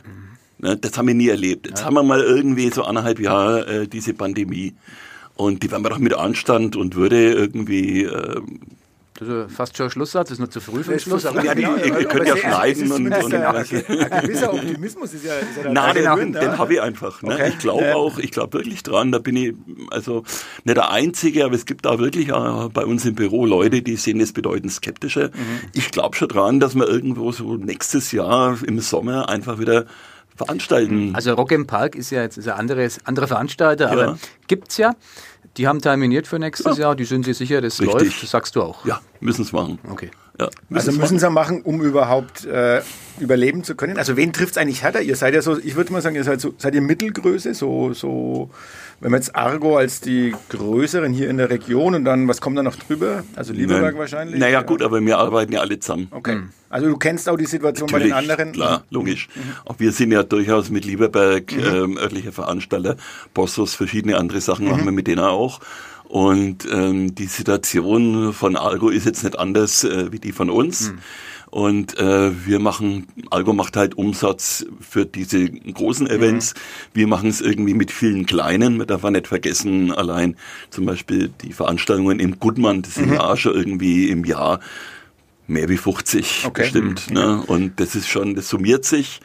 Ne, 0.60 0.76
das 0.76 0.98
haben 0.98 1.08
wir 1.08 1.16
nie 1.16 1.30
erlebt. 1.30 1.68
Jetzt 1.68 1.80
ja. 1.80 1.86
haben 1.86 1.94
wir 1.94 2.04
mal 2.04 2.22
irgendwie 2.22 2.70
so 2.70 2.84
anderthalb 2.84 3.20
Jahre 3.20 3.66
äh, 3.68 3.88
diese 3.88 4.14
Pandemie. 4.14 4.74
Und 5.36 5.64
die 5.64 5.72
werden 5.72 5.84
wir 5.86 5.90
doch 5.90 6.00
mit 6.00 6.14
Anstand 6.14 6.76
und 6.76 6.96
Würde 6.96 7.32
irgendwie 7.32 8.04
äh, 8.04 8.42
das 9.20 9.28
ist 9.28 9.56
fast 9.56 9.76
schon 9.76 9.88
ein 9.88 9.92
Schlusssatz, 9.92 10.30
das 10.30 10.36
ist 10.36 10.40
nur 10.40 10.50
zu 10.50 10.62
früh 10.62 10.82
für 10.82 10.92
den 10.92 11.00
Schluss. 11.00 11.26
Aber 11.26 11.44
ja, 11.44 11.54
die, 11.54 11.64
ihr, 11.64 12.06
könnt 12.06 12.28
ja 12.28 12.38
schneiden 12.38 12.90
und, 12.92 13.12
und, 13.12 13.34
ja, 13.34 13.52
ein 13.54 13.66
gewisser 13.66 14.54
Optimismus 14.54 15.14
ist 15.14 15.26
ja, 15.26 15.36
ist 15.36 15.48
ja 15.62 15.72
Nein, 15.72 15.96
den, 15.96 16.16
den, 16.16 16.34
den 16.34 16.58
habe 16.58 16.76
ich 16.76 16.82
einfach. 16.82 17.22
Ne? 17.22 17.34
Okay. 17.34 17.50
Ich 17.50 17.60
glaube 17.60 17.96
auch, 17.96 18.18
ich 18.18 18.32
glaube 18.32 18.60
wirklich 18.60 18.82
dran, 18.82 19.12
da 19.12 19.20
bin 19.20 19.36
ich 19.36 19.54
also 19.92 20.24
nicht 20.64 20.78
der 20.78 20.90
Einzige, 20.92 21.44
aber 21.44 21.56
es 21.56 21.66
gibt 21.66 21.86
da 21.86 22.00
wirklich 22.00 22.32
auch 22.32 22.70
bei 22.70 22.86
uns 22.86 23.06
im 23.06 23.16
Büro 23.16 23.46
Leute, 23.46 23.82
die 23.82 23.98
sehen 23.98 24.20
das 24.20 24.32
bedeutend 24.32 24.72
skeptischer. 24.72 25.28
Mhm. 25.28 25.60
Ich 25.74 25.92
glaube 25.92 26.16
schon 26.16 26.30
dran, 26.30 26.62
dass 26.62 26.76
wir 26.76 26.88
irgendwo 26.88 27.34
so 27.34 27.56
nächstes 27.56 28.14
Jahr 28.14 28.58
im 28.66 28.80
Sommer 28.80 29.28
einfach 29.28 29.60
wieder 29.60 29.86
veranstalten. 30.40 31.14
Also 31.16 31.34
Rock 31.34 31.52
im 31.52 31.68
Park 31.68 31.96
ist 31.96 32.10
ja 32.10 32.22
jetzt 32.22 32.38
ist 32.38 32.48
ein 32.48 32.58
anderes, 32.58 33.06
anderer 33.06 33.28
Veranstalter, 33.28 33.92
aber 33.92 34.18
gibt's 34.48 34.78
ja. 34.78 34.96
Die 35.58 35.68
haben 35.68 35.82
terminiert 35.82 36.28
für 36.28 36.40
nächstes 36.40 36.78
ja. 36.78 36.86
Jahr, 36.86 36.96
die 36.96 37.06
sind 37.06 37.26
sich 37.26 37.38
sicher, 37.38 37.62
das 37.62 37.80
Richtig. 37.80 38.02
läuft, 38.02 38.24
das 38.24 38.30
sagst 38.32 38.56
du 38.56 38.62
auch. 38.62 38.86
Ja, 38.86 39.02
müssen 39.20 39.42
es 39.42 39.52
machen. 39.52 39.80
Okay. 39.90 40.12
Ja, 40.40 40.50
müssen 40.70 40.90
also 40.90 41.00
müssen 41.02 41.20
sie 41.20 41.30
machen, 41.30 41.62
um 41.64 41.82
überhaupt 41.82 42.46
äh, 42.46 42.82
überleben 43.20 43.64
zu 43.64 43.76
können. 43.76 43.98
Also 43.98 44.16
wen 44.16 44.32
trifft 44.32 44.52
es 44.52 44.58
eigentlich 44.58 44.84
härter? 44.84 45.02
Ihr 45.02 45.18
seid 45.18 45.34
ja 45.34 45.42
so, 45.42 45.58
ich 45.60 45.76
würde 45.76 45.92
mal 45.92 46.02
sagen, 46.02 46.16
ihr 46.16 46.24
seid 46.24 46.40
so, 46.40 46.54
seid 46.58 46.76
ihr 46.76 46.82
Mittelgröße, 46.82 47.54
so, 47.54 47.94
so 47.94 48.50
wenn 49.02 49.12
man 49.12 49.20
jetzt 49.20 49.36
Argo 49.36 49.78
als 49.78 50.00
die 50.00 50.34
größeren 50.50 51.12
hier 51.12 51.30
in 51.30 51.38
der 51.38 51.50
Region 51.50 51.96
und 51.96 52.06
dann, 52.06 52.28
was 52.28 52.40
kommt 52.40 52.58
da 52.58 52.64
noch 52.64 52.76
drüber? 52.76 53.24
Also 53.36 53.54
Lieberberg 53.54 53.94
Nein. 53.94 54.00
wahrscheinlich? 54.00 54.40
Naja, 54.40 54.62
gut, 54.62 54.82
aber 54.82 55.02
wir 55.02 55.18
arbeiten 55.18 55.52
ja 55.52 55.60
alle 55.60 55.80
zusammen. 55.80 56.08
Okay. 56.12 56.36
Mhm. 56.36 56.50
Also 56.70 56.88
du 56.88 56.98
kennst 56.98 57.28
auch 57.28 57.38
die 57.38 57.46
Situation 57.46 57.88
Natürlich, 57.88 58.14
bei 58.14 58.22
den 58.22 58.30
anderen? 58.30 58.52
klar, 58.54 58.84
logisch. 58.92 59.28
Mhm. 59.36 59.42
Auch 59.66 59.80
wir 59.80 59.92
sind 59.92 60.12
ja 60.12 60.24
durchaus 60.24 60.70
mit 60.70 60.86
Lieberberg 60.86 61.52
mhm. 61.52 61.64
ähm, 61.64 61.98
örtlicher 61.98 62.32
Veranstalter. 62.32 62.96
Bossos, 63.34 63.74
verschiedene 63.74 64.18
andere 64.18 64.40
Sachen 64.40 64.68
machen 64.68 64.82
mhm. 64.82 64.86
wir 64.86 64.92
mit 64.94 65.08
denen 65.08 65.20
auch. 65.20 65.60
Und 66.10 66.68
ähm, 66.72 67.14
die 67.14 67.28
Situation 67.28 68.34
von 68.34 68.56
Argo 68.56 68.90
ist 68.90 69.06
jetzt 69.06 69.24
nicht 69.24 69.38
anders 69.38 69.84
äh, 69.84 70.12
wie 70.12 70.18
die 70.18 70.32
von 70.32 70.50
uns. 70.50 70.92
Mhm. 70.92 71.00
Und 71.52 71.98
äh, 72.00 72.32
wir 72.48 72.60
machen, 72.60 73.08
Algo 73.30 73.54
macht 73.54 73.78
halt 73.78 73.96
Umsatz 73.96 74.66
für 74.82 75.06
diese 75.06 75.48
großen 75.48 76.10
Events. 76.10 76.56
Mhm. 76.56 76.60
Wir 76.94 77.08
machen 77.08 77.30
es 77.30 77.42
irgendwie 77.42 77.76
mit 77.76 77.92
vielen 77.92 78.26
kleinen. 78.26 78.78
Man 78.78 78.88
darf 78.88 79.04
nicht 79.04 79.28
vergessen, 79.28 79.92
allein 79.92 80.36
zum 80.72 80.88
Beispiel 80.88 81.30
die 81.44 81.54
Veranstaltungen 81.54 82.20
im 82.20 82.40
Gutmann, 82.40 82.82
das 82.82 82.96
sind 82.96 83.10
mhm. 83.10 83.14
ja 83.14 83.38
schon 83.38 83.54
irgendwie 83.54 84.10
im 84.10 84.26
Jahr 84.26 84.60
mehr 85.46 85.70
wie 85.70 85.78
50 85.78 86.46
okay. 86.48 86.64
bestimmt. 86.64 87.10
Mhm. 87.10 87.16
Ne? 87.16 87.44
Und 87.46 87.80
das 87.80 87.94
ist 87.94 88.08
schon, 88.08 88.34
das 88.34 88.50
summiert 88.50 88.84
sich. 88.84 89.20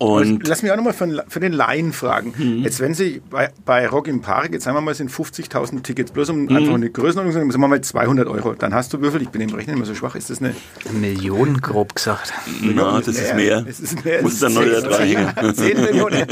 Und 0.00 0.48
lass 0.48 0.62
mich 0.62 0.72
auch 0.72 0.76
nochmal 0.76 0.94
für, 0.94 1.26
für 1.28 1.40
den 1.40 1.52
Laien 1.52 1.92
fragen. 1.92 2.32
Mhm. 2.34 2.62
Jetzt, 2.62 2.80
wenn 2.80 2.94
Sie 2.94 3.20
bei, 3.28 3.50
bei 3.66 3.86
Rock 3.86 4.08
im 4.08 4.22
Park, 4.22 4.50
jetzt 4.54 4.64
sagen 4.64 4.74
wir 4.74 4.80
mal, 4.80 4.94
sind 4.94 5.10
50.000 5.10 5.82
Tickets, 5.82 6.10
bloß 6.10 6.30
um 6.30 6.44
mhm. 6.44 6.56
einfach 6.56 6.72
eine 6.72 6.88
Größenordnung 6.88 7.32
zu 7.32 7.38
sagen, 7.38 7.50
sagen 7.50 7.62
wir 7.62 7.68
mal 7.68 7.82
200 7.82 8.26
Euro. 8.26 8.54
Dann 8.54 8.72
hast 8.72 8.94
du 8.94 9.02
Würfel, 9.02 9.20
ich 9.20 9.28
bin 9.28 9.42
im 9.42 9.50
Rechnen 9.50 9.76
immer 9.76 9.84
so 9.84 9.94
schwach, 9.94 10.14
ist 10.14 10.30
das 10.30 10.40
eine. 10.40 10.54
Million, 10.90 11.60
grob 11.60 11.94
gesagt. 11.94 12.32
Na, 12.62 12.98
das 12.98 13.08
ist 13.08 13.34
mehr. 13.34 13.60
Das 13.60 13.78
ist 13.78 14.02
mehr. 14.02 14.22
Muss 14.22 14.38
dann 14.38 14.54
neuer 14.54 14.80
dranhängen. 14.80 15.54
10 15.54 15.80
Millionen. 15.82 16.26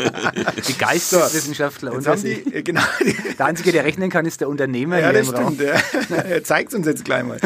Die 0.67 0.79
Geisteswissenschaftler 0.79 1.93
und 1.93 2.07
die, 2.25 2.55
äh, 2.55 2.63
genau. 2.63 2.81
Der 3.39 3.45
Einzige, 3.45 3.73
der 3.73 3.85
rechnen 3.85 4.09
kann, 4.09 4.25
ist 4.25 4.41
der 4.41 4.49
Unternehmer. 4.49 4.99
Ja, 4.99 5.13
das 5.13 5.29
stimmt. 5.29 5.61
Er 6.09 6.43
zeigt 6.43 6.73
uns 6.73 6.87
jetzt 6.87 7.05
gleich 7.05 7.23
mal. 7.23 7.39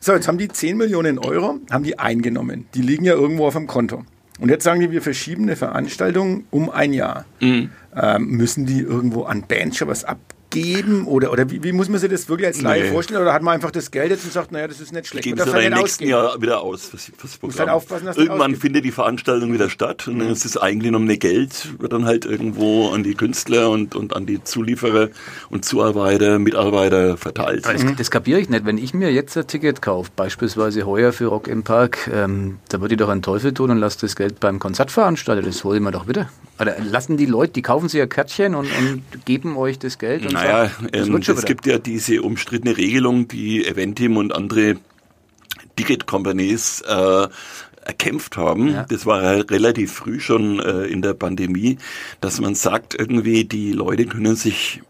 So, 0.00 0.12
jetzt 0.12 0.28
haben 0.28 0.36
die 0.36 0.48
10 0.48 0.76
Millionen 0.76 1.18
Euro, 1.18 1.60
haben 1.70 1.84
die 1.84 1.98
eingenommen. 1.98 2.66
Die 2.74 2.82
liegen 2.82 3.04
ja 3.04 3.14
irgendwo 3.14 3.46
auf 3.46 3.54
dem 3.54 3.66
Konto. 3.66 4.04
Und 4.42 4.48
jetzt 4.48 4.64
sagen 4.64 4.80
die, 4.80 4.90
wir 4.90 5.02
verschieben 5.02 5.44
eine 5.44 5.54
Veranstaltung 5.54 6.46
um 6.50 6.68
ein 6.68 6.92
Jahr. 6.92 7.26
Mhm. 7.38 7.70
Ähm, 7.94 8.26
müssen 8.26 8.66
die 8.66 8.80
irgendwo 8.80 9.22
an 9.22 9.44
Bands 9.46 9.76
schon 9.76 9.86
was 9.86 10.04
ab, 10.04 10.18
geben? 10.52 11.06
Oder, 11.06 11.32
oder 11.32 11.50
wie, 11.50 11.64
wie, 11.64 11.72
muss 11.72 11.88
man 11.88 11.98
sich 11.98 12.10
das 12.10 12.28
wirklich 12.28 12.46
als 12.46 12.62
Laie 12.62 12.84
nee. 12.84 12.90
vorstellen? 12.90 13.22
Oder 13.22 13.32
hat 13.32 13.42
man 13.42 13.54
einfach 13.54 13.72
das 13.72 13.90
Geld 13.90 14.10
jetzt 14.10 14.24
und 14.24 14.32
sagt, 14.32 14.52
naja, 14.52 14.68
das 14.68 14.80
ist 14.80 14.92
nicht 14.92 15.08
schlecht? 15.08 15.24
Geben 15.24 15.40
sie 15.42 15.50
dann 15.50 15.60
im 15.60 15.74
nächsten 15.74 16.06
Jahr 16.06 16.40
wieder 16.40 16.60
aus. 16.60 16.86
Fürs, 16.86 17.10
fürs 17.16 17.38
Programm. 17.38 17.58
Halt 17.58 17.70
aufpassen, 17.70 18.06
dass 18.06 18.16
Irgendwann 18.16 18.54
findet 18.54 18.84
die 18.84 18.92
Veranstaltung 18.92 19.52
wieder 19.52 19.68
statt 19.68 20.06
und 20.06 20.20
dann 20.20 20.30
ist 20.30 20.44
das 20.44 20.56
eingenommene 20.56 21.18
Geld 21.18 21.72
wird 21.78 21.92
dann 21.92 22.04
halt 22.04 22.24
irgendwo 22.24 22.90
an 22.90 23.02
die 23.02 23.14
Künstler 23.14 23.70
und, 23.70 23.94
und 23.94 24.14
an 24.14 24.26
die 24.26 24.42
Zulieferer 24.42 25.08
und 25.50 25.64
Zuarbeiter, 25.64 26.38
Mitarbeiter 26.38 27.16
verteilt. 27.16 27.66
Das, 27.66 27.84
das 27.96 28.10
kapiere 28.10 28.40
ich 28.40 28.48
nicht. 28.48 28.64
Wenn 28.64 28.78
ich 28.78 28.94
mir 28.94 29.12
jetzt 29.12 29.36
ein 29.36 29.46
Ticket 29.46 29.82
kaufe, 29.82 30.10
beispielsweise 30.14 30.86
heuer 30.86 31.12
für 31.12 31.26
Rock 31.26 31.48
im 31.48 31.62
Park, 31.62 32.10
ähm, 32.12 32.58
da 32.68 32.80
würde 32.80 32.94
ich 32.94 32.98
doch 32.98 33.08
einen 33.08 33.22
Teufel 33.22 33.54
tun 33.54 33.70
und 33.70 33.78
lasse 33.78 34.00
das 34.00 34.16
Geld 34.16 34.40
beim 34.40 34.58
Konzertveranstalter. 34.58 35.42
Das 35.42 35.64
hole 35.64 35.76
ich 35.76 35.82
mir 35.82 35.92
doch 35.92 36.08
wieder. 36.08 36.28
Oder 36.60 36.76
lassen 36.80 37.16
die 37.16 37.26
Leute, 37.26 37.54
die 37.54 37.62
kaufen 37.62 37.88
sich 37.88 38.00
ein 38.00 38.08
Kärtchen 38.08 38.54
und, 38.54 38.68
und 38.78 39.02
geben 39.24 39.56
euch 39.56 39.78
das 39.78 39.98
Geld? 39.98 40.26
Und 40.26 40.36
naja, 40.44 40.70
ähm, 40.92 41.16
es 41.16 41.44
gibt 41.44 41.66
ja 41.66 41.78
diese 41.78 42.22
umstrittene 42.22 42.76
Regelung, 42.76 43.28
die 43.28 43.66
Eventim 43.66 44.16
und 44.16 44.34
andere 44.34 44.76
Ticket 45.76 46.06
Companies 46.06 46.82
äh, 46.82 47.28
erkämpft 47.84 48.36
haben. 48.36 48.68
Ja. 48.68 48.84
Das 48.88 49.06
war 49.06 49.22
relativ 49.50 49.92
früh 49.92 50.20
schon 50.20 50.60
äh, 50.60 50.84
in 50.84 51.02
der 51.02 51.14
Pandemie, 51.14 51.78
dass 52.20 52.40
man 52.40 52.54
sagt, 52.54 52.94
irgendwie 52.98 53.44
die 53.44 53.72
Leute 53.72 54.06
können 54.06 54.36
sich 54.36 54.82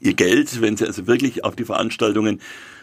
ihr 0.00 0.14
Geld, 0.14 0.60
wenn 0.60 0.76
sie 0.76 0.86
also 0.86 1.06
wirklich 1.06 1.44
auf 1.44 1.56
die 1.56 1.64
Veranstaltungen 1.64 2.40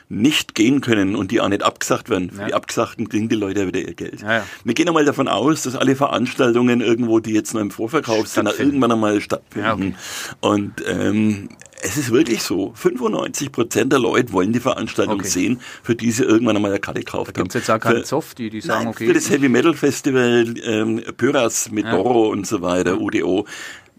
nicht 0.07 0.53
gehen 0.53 0.81
können 0.81 1.15
und 1.15 1.31
die 1.31 1.41
auch 1.41 1.47
nicht 1.49 1.63
abgesagt 1.63 2.09
werden. 2.09 2.29
Für 2.29 2.41
Ja. 2.41 2.47
die 2.47 2.53
Abgesagten 2.53 3.09
kriegen 3.09 3.27
die 3.27 3.35
Leute 3.35 3.61
ja 3.61 3.67
wieder 3.67 3.79
ihr 3.79 3.93
Geld. 3.95 4.21
Ja, 4.21 4.33
ja. 4.33 4.45
Wir 4.63 4.73
gehen 4.75 4.87
einmal 4.87 5.05
davon 5.05 5.27
aus, 5.27 5.63
dass 5.63 5.75
alle 5.75 5.95
Veranstaltungen 5.95 6.81
irgendwo, 6.81 7.19
die 7.19 7.31
jetzt 7.33 7.53
noch 7.55 7.61
im 7.61 7.71
Vorverkauf 7.71 8.27
sind, 8.27 8.47
irgendwann 8.59 8.91
einmal 8.91 9.19
stattfinden. 9.21 9.71
Okay. 9.71 9.95
Und 10.41 10.73
ähm, 10.87 11.49
es 11.85 11.97
ist 11.97 12.11
wirklich 12.11 12.41
so, 12.41 12.71
95 12.75 13.51
Prozent 13.51 13.91
der 13.91 13.99
Leute 13.99 14.31
wollen 14.33 14.51
die 14.53 14.59
Veranstaltung 14.59 15.19
Okay. 15.19 15.27
sehen, 15.27 15.61
für 15.83 15.95
die 15.95 16.11
sie 16.11 16.23
irgendwann 16.23 16.55
einmal 16.55 16.71
eine 16.71 16.79
Karte 16.79 16.99
gekauft 16.99 17.33
Gibt 17.33 17.39
haben. 17.39 17.59
jetzt 17.59 17.69
auch 17.69 17.79
keinen 17.79 17.97
Für- 17.97 18.03
Zoff, 18.03 18.33
die, 18.35 18.49
die 18.49 18.61
sagen, 18.61 18.85
Nein, 18.85 18.93
okay. 18.93 19.07
für 19.07 19.13
das 19.13 19.29
Heavy 19.29 19.49
Metal 19.49 19.73
Festival 19.73 20.53
ähm, 20.63 21.01
Pöras 21.17 21.71
mit 21.71 21.85
Ja. 21.85 21.91
Doro 21.95 22.29
und 22.29 22.45
so 22.47 22.61
weiter, 22.61 22.99
UDO, 22.99 23.45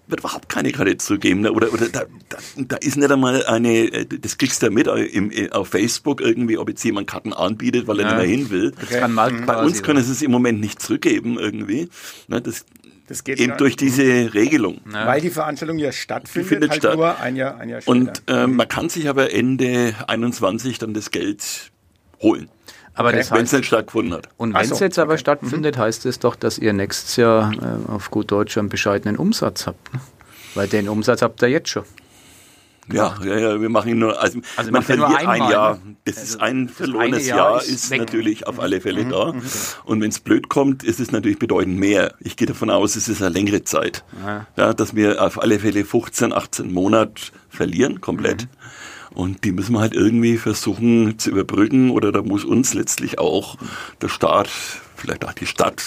wird 0.09 0.21
überhaupt 0.21 0.49
keine 0.49 0.71
Karte 0.71 0.97
zugeben. 0.99 1.45
Oder, 1.49 1.73
oder 1.73 1.89
da, 1.89 2.03
da, 2.29 2.39
da 2.57 2.77
ist 2.77 2.97
nicht 2.97 3.11
einmal 3.11 3.45
eine, 3.47 3.93
äh, 3.93 4.07
das 4.07 4.39
kriegst 4.39 4.63
du 4.63 4.67
ja 4.67 4.71
mit 4.73 4.87
äh, 4.87 5.05
im, 5.07 5.33
äh, 5.33 5.51
auf 5.51 5.69
Facebook 5.69 6.21
irgendwie, 6.21 6.59
ob 6.59 6.69
jetzt 6.69 6.85
jemand 6.85 7.09
Karten 7.09 7.33
anbietet, 7.33 7.89
weil 7.89 7.99
er 8.01 8.11
Ja. 8.11 8.15
nicht 8.15 8.27
mehr 8.29 8.37
hin 8.39 8.51
will. 8.51 9.09
Markt 9.09 9.47
Bei 9.47 9.61
uns 9.65 9.83
können 9.83 10.05
sie 10.05 10.13
es 10.13 10.23
im 10.23 10.31
Moment 10.31 10.61
nicht 10.61 10.81
zurückgeben 10.81 11.39
irgendwie. 11.41 11.89
Ne, 12.29 12.41
das, 12.41 12.65
Das 13.09 13.23
geht 13.23 13.39
eben 13.39 13.57
durch 13.57 13.73
nicht. 13.73 13.81
diese 13.81 14.35
Regelung. 14.35 14.81
Ja. 14.93 15.07
Weil 15.07 15.21
die 15.21 15.31
Veranstaltung 15.31 15.79
ja 15.79 15.93
stattfindet, 15.93 16.49
findet 16.49 16.71
halt 16.71 16.83
statt. 16.83 16.97
nur 16.97 17.21
ein 17.21 17.37
Jahr, 17.37 17.57
ein 17.59 17.69
Jahr 17.69 17.81
später. 17.81 17.97
Und 17.97 18.23
ähm, 18.27 18.57
man 18.57 18.69
kann 18.69 18.89
sich 18.89 19.09
aber 19.09 19.33
Ende 19.33 19.95
21 20.09 20.79
dann 20.79 20.93
das 20.93 21.11
Geld 21.11 21.71
holen, 22.21 22.49
aber 22.95 23.09
okay. 23.11 23.19
das 23.19 23.31
wenn 23.31 23.39
es 23.39 23.43
heißt, 23.45 23.53
nicht 23.55 23.67
stattgefunden 23.67 24.15
hat. 24.15 24.29
und 24.37 24.55
wenn 24.55 24.65
so, 24.67 24.75
es 24.75 24.81
jetzt 24.81 24.99
aber 24.99 25.13
okay. 25.13 25.21
stattfindet, 25.21 25.79
heißt 25.79 26.07
es 26.07 26.19
doch, 26.19 26.35
dass 26.35 26.59
ihr 26.59 26.73
nächstes 26.73 27.17
Jahr 27.17 27.53
äh, 27.53 27.91
auf 27.91 28.11
gut 28.11 28.31
Deutsch 28.31 28.59
einen 28.59 28.69
bescheidenen 28.69 29.17
Umsatz 29.17 29.67
habt. 29.67 29.95
Ne? 29.95 30.01
Weil 30.55 30.67
den 30.67 30.89
Umsatz 30.89 31.23
habt 31.23 31.43
ihr 31.43 31.49
jetzt 31.49 31.69
schon. 31.69 31.85
Ja, 32.93 33.17
ja, 33.25 33.39
ja, 33.39 33.61
wir 33.61 33.69
machen 33.69 33.91
ihn 33.91 33.99
nur, 33.99 34.21
also, 34.21 34.39
Also 34.57 34.71
man 34.71 34.81
nur 34.81 34.83
verliert 34.83 35.27
ein 35.27 35.51
Jahr. 35.51 35.75
ne? 35.85 35.97
Das 36.05 36.19
Also 36.19 36.35
ist 36.35 36.41
ein 36.41 36.69
verlorenes 36.69 37.27
Jahr 37.27 37.39
Jahr, 37.53 37.63
ist 37.63 37.91
weg. 37.91 38.01
natürlich 38.01 38.47
auf 38.47 38.61
alle 38.61 38.81
Fälle 38.81 39.05
Mhm. 39.05 39.11
da. 39.11 39.35
Und 39.85 40.01
wenn 40.01 40.11
es 40.11 40.21
blöd 40.21 40.49
kommt, 40.49 40.85
ist 40.85 41.01
es 41.01 41.11
natürlich 41.11 41.39
bedeutend 41.39 41.79
mehr. 41.79 42.15
Ich 42.21 42.37
gehe 42.37 42.47
davon 42.47 42.71
aus, 42.71 42.95
es 42.97 43.09
ist 43.09 43.23
eine 43.23 43.33
längere 43.35 43.65
Zeit. 43.65 44.05
Ja. 44.25 44.47
Ja, 44.57 44.73
dass 44.75 44.95
wir 44.95 45.23
auf 45.23 45.43
alle 45.43 45.59
Fälle 45.59 45.85
15, 45.85 46.33
18 46.33 46.73
Monate 46.73 47.23
verlieren, 47.49 48.01
komplett. 48.01 48.43
Mhm. 48.43 48.49
Und 49.19 49.45
die 49.45 49.53
müssen 49.53 49.73
wir 49.73 49.81
halt 49.81 49.95
irgendwie 49.95 50.37
versuchen 50.37 51.19
zu 51.19 51.31
überbrücken 51.31 51.91
oder 51.91 52.13
da 52.13 52.23
muss 52.23 52.45
uns 52.45 52.75
letztlich 52.75 53.19
auch 53.19 53.57
der 54.03 54.09
Staat, 54.09 54.51
vielleicht 55.07 55.25
auch 55.25 55.33
die 55.33 55.47
Stadt 55.47 55.83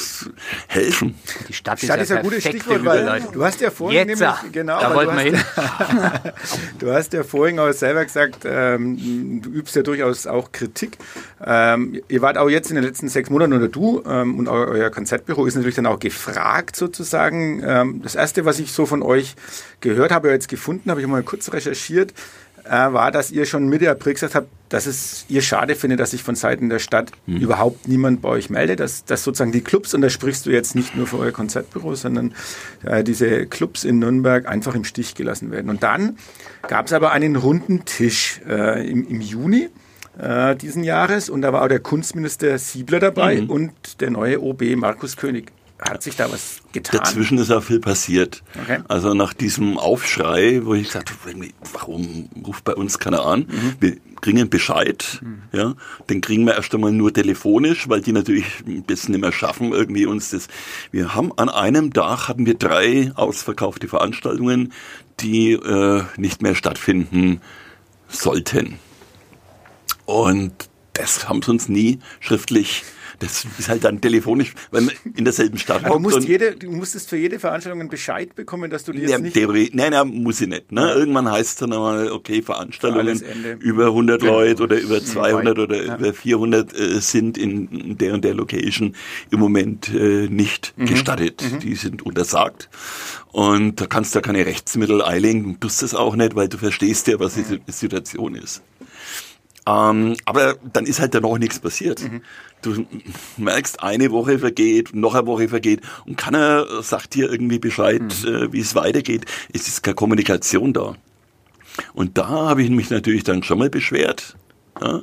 helfen. 0.68 1.16
Die 1.48 1.54
Stadt, 1.54 1.80
Stadt 1.80 2.02
ist 2.02 2.10
ja 2.10 2.18
ein 2.18 2.24
gutes 2.24 2.44
Stichwort, 2.44 2.86
weil 2.86 3.22
du 3.32 3.44
hast 3.44 3.60
ja 3.62 3.70
vorhin 3.70 4.08
Jetzt, 4.08 4.20
nämlich, 4.20 4.52
genau, 4.52 4.80
da 4.80 4.96
wollten 4.96 5.18
wir 5.18 5.34
hast, 5.34 6.24
hin. 6.24 6.32
Du 6.80 6.92
hast 6.92 7.14
ja 7.14 7.24
vorhin 7.24 7.60
auch 7.60 7.72
selber 7.74 8.06
gesagt, 8.06 8.44
ähm, 8.46 9.42
du 9.42 9.50
übst 9.50 9.76
ja 9.76 9.82
durchaus 9.82 10.26
auch 10.26 10.52
Kritik. 10.52 10.98
Ähm, 11.46 12.02
ihr 12.08 12.22
wart 12.22 12.38
auch 12.38 12.50
jetzt 12.50 12.70
in 12.70 12.76
den 12.76 12.84
letzten 12.84 13.10
sechs 13.10 13.30
Monaten, 13.30 13.54
oder 13.54 13.68
du 13.68 14.04
ähm, 14.06 14.40
und 14.40 14.48
eu 14.48 14.70
euer 14.70 14.90
Konzertbüro 14.90 15.46
ist 15.46 15.56
natürlich 15.56 15.76
dann 15.76 15.86
auch 15.86 16.00
gefragt 16.00 16.76
sozusagen. 16.76 17.62
Ähm, 17.66 18.02
das 18.02 18.16
Erste, 18.16 18.46
was 18.46 18.60
ich 18.60 18.72
so 18.72 18.86
von 18.86 19.04
euch 19.04 19.36
gehört 19.82 20.12
habe, 20.12 20.30
jetzt 20.30 20.48
gefunden 20.48 20.90
habe, 20.90 21.02
ich 21.02 21.08
mal 21.08 21.24
kurz 21.24 21.52
recherchiert, 21.52 22.14
äh, 22.70 22.94
war, 22.94 23.12
dass 23.12 23.32
ihr 23.32 23.46
schon 23.46 23.68
Mitte 23.68 23.90
April 23.90 24.14
gesagt 24.14 24.36
habt, 24.36 24.48
dass 24.70 24.86
es 24.86 25.26
ihr 25.30 25.42
schade 25.42 25.76
findet, 25.76 26.00
dass 26.00 26.12
sich 26.12 26.22
von 26.22 26.36
Seiten 26.36 26.70
der 26.70 26.80
Stadt 26.80 27.12
überhaupt 27.26 27.88
niemand 27.88 28.22
bei 28.22 28.30
euch 28.30 28.50
meldet, 28.50 28.80
dass, 28.80 29.04
dass 29.04 29.24
sozusagen 29.24 29.52
die 29.52 29.62
Clubs, 29.62 29.94
und 29.96 30.02
da 30.02 30.10
sprichst 30.10 30.46
du 30.46 30.52
jetzt 30.52 30.76
nicht 30.76 30.96
nur 30.96 31.08
für 31.08 31.18
euer 31.18 31.32
Konzertbüro, 31.32 31.96
sondern 31.96 32.34
äh, 32.84 33.04
diese 33.04 33.48
Clubs 33.48 33.84
in 33.84 33.98
Nürnberg 34.00 34.48
einfach 34.48 34.76
im 34.76 34.84
Stich 34.84 35.16
gelassen 35.16 35.50
werden. 35.50 35.70
Und 35.72 35.82
dann 35.82 36.18
gab 36.68 36.86
es 36.86 36.94
aber 36.94 37.12
einen 37.12 37.36
runden 37.36 37.86
Tisch 37.86 38.42
äh, 38.48 38.88
im, 38.88 39.08
im 39.08 39.22
Juni 39.22 39.70
äh, 40.20 40.56
diesen 40.56 40.84
Jahres 40.84 41.30
und 41.30 41.42
da 41.42 41.54
war 41.54 41.64
auch 41.64 41.68
der 41.68 41.80
Kunstminister 41.80 42.58
Siebler 42.58 43.00
dabei 43.00 43.42
und 43.42 44.02
der 44.02 44.12
neue 44.12 44.42
OB 44.42 44.76
Markus 44.76 45.18
König. 45.18 45.52
Hat 45.79 46.03
sich 46.03 46.17
da 46.17 46.29
was 46.29 46.57
getan? 46.74 47.00
Dazwischen 47.00 47.38
ist 47.38 47.51
auch 47.51 47.63
viel 47.63 47.79
passiert. 47.79 48.43
Okay. 48.62 48.79
Also 48.89 49.13
nach 49.13 49.33
diesem 49.33 49.77
Aufschrei, 49.77 50.62
wo 50.65 50.74
ich 50.74 50.88
gesagt 50.88 51.12
habe, 51.12 51.48
warum 51.74 52.29
ruft 52.45 52.65
bei 52.65 52.75
uns 52.75 53.00
keiner 53.00 53.25
an? 53.25 53.48
Mhm. 53.48 53.75
Wir 53.79 53.98
kriegen 54.19 54.50
Bescheid, 54.50 55.21
ja, 55.53 55.75
den 56.09 56.19
kriegen 56.19 56.45
wir 56.45 56.55
erst 56.55 56.74
einmal 56.75 56.91
nur 56.91 57.13
telefonisch, 57.13 57.88
weil 57.88 58.01
die 58.01 58.12
natürlich 58.12 58.45
das 58.88 59.07
nicht 59.07 59.21
mehr 59.21 59.31
schaffen, 59.31 59.71
irgendwie 59.71 60.05
uns 60.05 60.31
das. 60.31 60.50
Wir 60.91 61.15
haben 61.15 61.31
an 61.38 61.48
einem 61.48 61.93
Tag 61.93 62.27
hatten 62.27 62.45
wir 62.45 62.55
drei 62.55 63.13
ausverkaufte 63.15 63.88
Veranstaltungen, 63.88 64.74
die 65.21 65.53
äh, 65.53 66.03
nicht 66.17 66.41
mehr 66.41 66.55
stattfinden 66.55 67.39
sollten. 68.09 68.79
Und 70.05 70.51
das 70.91 71.29
haben 71.29 71.41
sie 71.41 71.51
uns 71.51 71.69
nie 71.69 72.00
schriftlich 72.19 72.83
das 73.20 73.46
ist 73.58 73.70
halt 73.70 73.84
dann 73.84 74.02
telefonisch, 74.02 74.54
weil 74.72 74.82
man 74.82 74.96
in 75.16 75.24
derselben 75.26 75.58
Stadt 75.58 75.78
Aber 75.86 75.90
du, 75.90 75.94
hockt 75.96 76.02
musst 76.16 76.28
jede, 76.28 76.56
du 76.56 76.72
musstest 76.72 77.10
für 77.10 77.18
jede 77.18 77.40
Veranstaltung 77.40 77.80
einen 77.82 77.90
Bescheid 77.90 78.36
bekommen, 78.36 78.70
dass 78.72 78.84
du 78.86 78.92
die 78.94 79.02
ja, 79.02 79.10
jetzt 79.10 79.22
nicht... 79.22 79.34
Theorie, 79.34 79.70
nein, 79.74 79.92
nein, 79.92 80.08
muss 80.08 80.42
ich 80.42 80.48
nicht. 80.48 80.72
Ne? 80.72 80.92
Irgendwann 80.94 81.30
heißt 81.30 81.50
es 81.50 81.56
dann 81.58 81.74
einmal, 81.74 82.12
okay, 82.12 82.42
Veranstaltungen 82.42 83.22
über 83.60 83.88
100 83.88 84.22
Genau. 84.22 84.34
Leute 84.40 84.64
oder 84.64 84.80
über 84.80 85.04
200 85.04 85.60
oder 85.60 85.86
Ja. 85.86 85.96
über 85.98 86.14
400 86.14 86.74
äh, 86.78 87.00
sind 87.02 87.38
in 87.38 87.98
der 87.98 88.14
und 88.14 88.24
der 88.24 88.34
Location 88.34 88.96
im 89.32 89.40
Moment 89.40 89.90
äh, 89.94 90.27
nicht 90.29 90.74
Mhm. 90.77 90.86
gestattet. 90.86 91.44
Die 91.64 91.75
sind 91.75 92.01
untersagt. 92.05 92.70
Und 93.32 93.79
da 93.82 93.86
kannst 93.86 94.16
du 94.16 94.20
ja 94.20 94.22
keine 94.22 94.46
Rechtsmittel 94.46 95.01
einlegen, 95.01 95.44
du 95.53 95.68
tust 95.68 95.84
das 95.84 95.94
auch 95.94 96.16
nicht, 96.16 96.36
weil 96.36 96.48
du 96.48 96.58
verstehst 96.58 97.08
ja, 97.08 97.20
was 97.20 97.36
die 97.36 97.44
Situation 97.68 98.36
ist. 98.36 98.62
Ähm, 99.70 100.18
aber 100.25 100.55
dann 100.74 100.86
ist 100.86 101.00
halt 101.00 101.14
da 101.14 101.20
noch 101.20 101.38
nichts 101.38 101.60
passiert. 101.60 102.01
Du 102.62 102.86
merkst, 103.38 103.84
eine 103.84 104.12
Woche 104.12 104.40
vergeht, 104.40 104.96
noch 104.96 105.16
eine 105.16 105.27
Woche 105.27 105.48
vergeht 105.48 105.82
und 106.05 106.18
keiner 106.18 106.82
sagt 106.82 107.14
dir 107.14 107.32
irgendwie 107.32 107.60
Bescheid, 107.60 108.01
äh, 108.25 108.51
wie 108.51 108.60
es 108.60 108.75
weitergeht. 108.75 109.25
Es 109.53 109.68
ist 109.68 109.84
keine 109.84 109.96
Kommunikation 109.96 110.74
da. 110.74 110.96
Und 111.94 112.18
da 112.18 112.27
habe 112.27 112.64
ich 112.64 112.70
mich 112.70 112.90
natürlich 112.90 113.24
dann 113.24 113.44
schon 113.44 113.60
mal 113.60 113.70
beschwert. 113.70 114.36
Ja? 114.82 115.01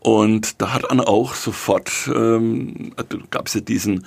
Und 0.00 0.62
da 0.62 0.72
hat 0.72 0.84
dann 0.88 1.00
auch 1.00 1.34
sofort, 1.34 1.92
ähm, 2.12 2.92
gab 3.30 3.48
es 3.48 3.54
ja 3.54 3.60
diesen 3.60 4.06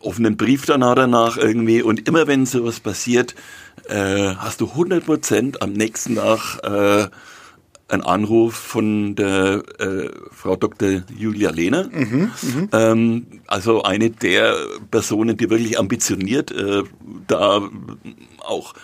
offenen 0.00 0.36
Brief 0.36 0.66
danach, 0.66 0.96
danach 0.96 1.36
irgendwie. 1.36 1.80
Und 1.82 2.08
immer 2.08 2.26
wenn 2.26 2.44
sowas 2.44 2.80
passiert, 2.80 3.34
äh, 3.88 4.34
hast 4.34 4.60
du 4.60 4.66
100 4.70 5.06
Prozent 5.06 5.62
am 5.62 5.72
nächsten 5.72 6.16
Tag 6.16 6.58
äh, 6.64 7.08
einen 7.92 8.02
Anruf 8.02 8.54
von 8.54 9.14
der 9.14 9.62
äh, 9.78 10.08
Frau 10.30 10.56
Dr. 10.56 11.02
Julia 11.16 11.50
Lehner. 11.50 11.88
ähm, 12.72 13.26
also 13.46 13.82
eine 13.82 14.10
der 14.10 14.54
Personen, 14.90 15.36
die 15.36 15.50
wirklich 15.50 15.78
ambitioniert 15.78 16.50
äh, 16.52 16.82
da 17.26 17.68
auch 18.40 18.74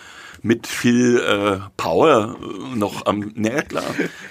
mit 0.43 0.67
viel 0.67 1.19
äh, 1.19 1.59
Power 1.77 2.37
noch 2.77 3.07
am, 3.07 3.33
naja 3.35 3.63
klar, 3.63 3.85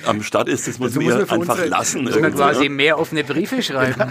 am 0.06 0.24
Start 0.24 0.48
ist, 0.50 0.68
das 0.68 0.80
muss 0.80 0.90
Das 0.94 0.96
man 0.96 1.04
muss 1.06 1.14
man 1.14 1.22
einfach 1.22 1.38
unsere- 1.38 1.68
lassen. 1.68 2.06
Wir 2.06 2.16
irgendwie, 2.16 2.32
quasi 2.38 2.64
ja. 2.66 2.70
mehr 2.70 3.00
offene 3.00 3.24
Briefe 3.24 3.62
schreiben. 3.62 3.96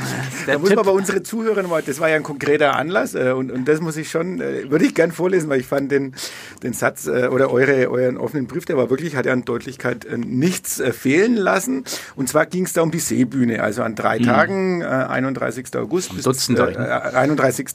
Da 0.46 0.52
der 0.52 0.58
muss 0.58 0.68
man 0.70 0.78
Tipp. 0.78 0.86
bei 0.86 0.92
unsere 0.92 1.22
Zuhörer 1.22 1.62
nochmal, 1.62 1.82
das 1.84 1.98
war 2.00 2.08
ja 2.08 2.16
ein 2.16 2.22
konkreter 2.22 2.76
Anlass 2.76 3.14
äh, 3.14 3.32
und, 3.32 3.50
und 3.50 3.66
das 3.66 3.80
muss 3.80 3.96
ich 3.96 4.10
schon, 4.10 4.40
äh, 4.40 4.70
würde 4.70 4.84
ich 4.84 4.94
gern 4.94 5.10
vorlesen, 5.12 5.48
weil 5.48 5.60
ich 5.60 5.66
fand 5.66 5.90
den, 5.90 6.14
den 6.62 6.72
Satz 6.72 7.06
äh, 7.06 7.28
oder 7.28 7.50
eure, 7.50 7.90
euren 7.90 8.16
offenen 8.18 8.46
Brief, 8.46 8.64
der 8.66 8.76
war 8.76 8.90
wirklich, 8.90 9.16
hat 9.16 9.26
ja 9.26 9.32
an 9.32 9.44
Deutlichkeit 9.44 10.04
äh, 10.04 10.16
nichts 10.18 10.78
äh, 10.80 10.92
fehlen 10.92 11.34
lassen. 11.36 11.84
Und 12.14 12.28
zwar 12.28 12.46
ging 12.46 12.64
es 12.66 12.72
da 12.74 12.82
um 12.82 12.90
die 12.90 12.98
Seebühne, 13.00 13.62
also 13.62 13.82
an 13.82 13.94
drei 13.94 14.18
Tagen, 14.18 14.82
äh, 14.82 14.84
31. 14.86 15.74
August 15.76 16.14
bis 16.14 16.24
Dutzendteich, 16.24 16.76
äh, 16.76 16.80
31. 17.16 17.68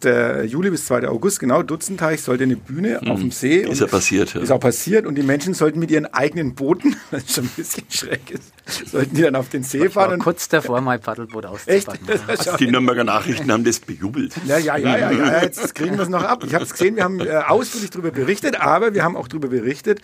Juli 0.46 0.70
bis 0.70 0.86
2. 0.86 1.08
August, 1.08 1.40
genau, 1.40 1.64
Dutzendteich 1.64 2.22
sollte 2.22 2.44
eine 2.44 2.56
Bühne 2.56 3.02
auf 3.08 3.20
dem 3.20 3.32
See. 3.32 3.58
Ist 3.62 3.70
und- 3.70 3.80
ja 3.80 3.88
passiert. 3.88 4.11
Ja. 4.12 4.24
Ist 4.24 4.52
auch 4.52 4.60
passiert 4.60 5.06
und 5.06 5.15
die 5.15 5.24
Menschen 5.24 5.54
sollten 5.54 5.80
mit 5.80 5.91
ihren 5.91 6.06
eigenen 6.06 6.56
Booten, 6.56 6.95
was 7.12 7.34
schon 7.34 7.45
ein 7.45 7.52
bisschen 7.56 7.84
schräg 7.89 8.32
ist, 8.32 8.89
sollten 8.89 9.15
die 9.15 9.21
dann 9.21 9.36
auf 9.36 9.50
den 9.50 9.63
See 9.63 9.86
Ich 9.86 9.93
fahren 9.93 10.08
war 10.08 10.13
und 10.13 10.19
kurz 10.19 10.47
davor, 10.50 10.82
mein 10.82 11.00
Paddelboot 11.00 11.45
auszupacken. 11.45 12.08
Das 12.08 12.47
war 12.47 12.58
Die 12.58 12.67
Nürnberger 12.67 13.04
Nachrichten 13.04 13.52
haben 13.52 13.63
das 13.63 13.80
bejubelt. 13.80 14.34
Ja, 14.45 14.58
ja, 14.58 14.78
ja, 14.78 14.97
ja, 14.97 15.12
ja, 15.12 15.41
jetzt 15.41 15.74
kriegen 15.76 15.95
wir 15.95 16.04
es 16.04 16.10
noch 16.10 16.24
ab. 16.24 16.43
Ich 16.45 16.54
habe 16.54 16.63
es 16.63 16.71
gesehen, 16.71 16.95
wir 16.95 17.04
haben 17.04 17.19
äh, 17.19 17.30
ausführlich 17.47 17.89
darüber 17.89 18.12
berichtet, 18.12 18.60
aber 18.60 18.93
wir 18.93 19.04
haben 19.04 19.15
auch 19.15 19.28
darüber 19.28 19.47
berichtet, 19.47 20.02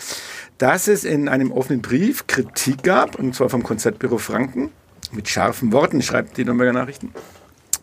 dass 0.58 0.88
es 0.88 1.04
in 1.04 1.30
einem 1.30 1.52
offenen 1.52 1.82
Brief 1.82 2.28
Kritik 2.28 2.84
gab, 2.84 3.18
und 3.20 3.36
zwar 3.36 3.50
vom 3.50 3.64
Konzertbüro 3.64 4.18
Franken, 4.18 4.72
mit 5.12 5.30
scharfen 5.30 5.72
Worten, 5.72 6.02
schreibt 6.02 6.38
die 6.38 6.46
Nürnberger 6.46 6.74
Nachrichten. 6.74 7.14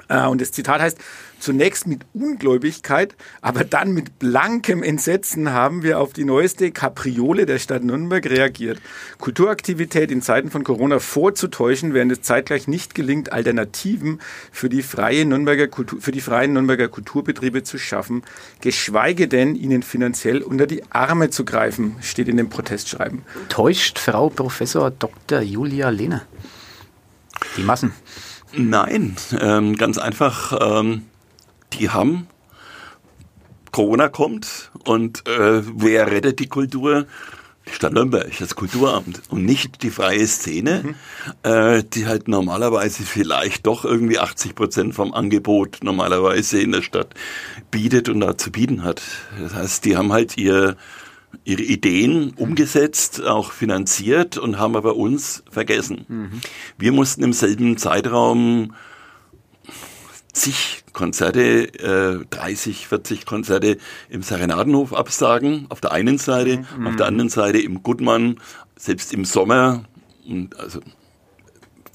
Äh, 0.08 0.26
und 0.26 0.40
das 0.40 0.52
Zitat 0.52 0.80
heißt, 0.80 0.98
zunächst 1.44 1.86
mit 1.86 2.00
Ungläubigkeit, 2.14 3.14
aber 3.42 3.64
dann 3.64 3.92
mit 3.92 4.18
blankem 4.18 4.82
Entsetzen 4.82 5.52
haben 5.52 5.82
wir 5.82 6.00
auf 6.00 6.14
die 6.14 6.24
neueste 6.24 6.70
Kapriole 6.70 7.44
der 7.44 7.58
Stadt 7.58 7.84
Nürnberg 7.84 8.24
reagiert. 8.24 8.80
Kulturaktivität 9.18 10.10
in 10.10 10.22
Zeiten 10.22 10.50
von 10.50 10.64
Corona 10.64 11.00
vorzutäuschen, 11.00 11.92
während 11.92 12.12
es 12.12 12.22
zeitgleich 12.22 12.66
nicht 12.66 12.94
gelingt, 12.94 13.32
Alternativen 13.32 14.20
für 14.52 14.70
die, 14.70 14.82
freie 14.82 15.26
Nürnberger 15.26 15.68
Kultur, 15.68 16.00
für 16.00 16.12
die 16.12 16.22
freien 16.22 16.54
Nürnberger 16.54 16.88
Kulturbetriebe 16.88 17.62
zu 17.62 17.78
schaffen, 17.78 18.22
geschweige 18.62 19.28
denn 19.28 19.54
ihnen 19.54 19.82
finanziell 19.82 20.42
unter 20.42 20.66
die 20.66 20.82
Arme 20.90 21.28
zu 21.28 21.44
greifen, 21.44 21.96
steht 22.00 22.28
in 22.28 22.38
dem 22.38 22.48
Protestschreiben. 22.48 23.22
Täuscht 23.50 23.98
Frau 23.98 24.30
Professor 24.30 24.90
Dr. 24.90 25.40
Julia 25.42 25.90
Lehner. 25.90 26.22
Die 27.58 27.62
Massen. 27.62 27.92
Nein, 28.56 29.16
ähm, 29.40 29.76
ganz 29.76 29.98
einfach, 29.98 30.58
ähm, 30.60 31.02
die 31.72 31.90
haben 31.90 32.28
Corona 33.72 34.08
kommt 34.08 34.70
und 34.84 35.26
äh, 35.26 35.62
wer 35.64 36.10
rettet 36.10 36.38
die 36.38 36.46
Kultur? 36.46 37.06
Die 37.66 37.72
Stadt 37.72 37.94
Nürnberg, 37.94 38.30
das 38.38 38.56
Kulturamt 38.56 39.22
und 39.30 39.44
nicht 39.44 39.82
die 39.82 39.90
freie 39.90 40.26
Szene, 40.26 40.82
mhm. 40.84 40.94
äh, 41.50 41.82
die 41.82 42.06
halt 42.06 42.28
normalerweise 42.28 43.02
vielleicht 43.04 43.66
doch 43.66 43.86
irgendwie 43.86 44.18
80 44.18 44.54
Prozent 44.54 44.94
vom 44.94 45.14
Angebot 45.14 45.78
normalerweise 45.82 46.60
in 46.60 46.72
der 46.72 46.82
Stadt 46.82 47.14
bietet 47.70 48.10
und 48.10 48.20
da 48.20 48.36
zu 48.36 48.52
bieten 48.52 48.84
hat. 48.84 49.02
Das 49.40 49.54
heißt, 49.54 49.84
die 49.86 49.96
haben 49.96 50.12
halt 50.12 50.36
ihr, 50.36 50.76
ihre 51.44 51.62
Ideen 51.62 52.32
umgesetzt, 52.36 53.22
auch 53.22 53.52
finanziert 53.52 54.38
und 54.38 54.58
haben 54.58 54.76
aber 54.76 54.96
uns 54.96 55.42
vergessen. 55.50 56.04
Mhm. 56.08 56.40
Wir 56.78 56.92
mussten 56.92 57.22
im 57.22 57.32
selben 57.32 57.76
Zeitraum 57.76 58.74
zig 60.32 60.84
Konzerte, 60.92 62.20
äh, 62.22 62.24
30, 62.30 62.88
40 62.88 63.26
Konzerte 63.26 63.78
im 64.08 64.22
Serenadenhof 64.22 64.92
absagen, 64.92 65.66
auf 65.68 65.80
der 65.80 65.92
einen 65.92 66.18
Seite, 66.18 66.64
mhm. 66.78 66.86
auf 66.86 66.96
der 66.96 67.06
anderen 67.06 67.30
Seite 67.30 67.58
im 67.58 67.82
Gutmann, 67.82 68.40
selbst 68.76 69.12
im 69.12 69.24
Sommer, 69.24 69.84
und 70.26 70.58
also 70.58 70.80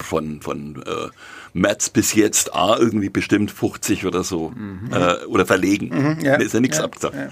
von, 0.02 0.40
von 0.40 0.82
äh, 0.86 1.08
März 1.52 1.90
bis 1.90 2.14
jetzt 2.14 2.54
A 2.54 2.76
irgendwie 2.78 3.10
bestimmt 3.10 3.50
50 3.50 4.06
oder 4.06 4.22
so 4.22 4.50
mhm. 4.50 4.90
äh, 4.92 5.24
oder 5.26 5.46
verlegen. 5.46 5.88
Mhm, 5.88 6.24
ja, 6.24 6.36
ist 6.36 6.54
ja 6.54 6.60
nichts 6.60 6.78
ja, 6.78 6.84
abgesagt. 6.84 7.16
Ja. 7.16 7.28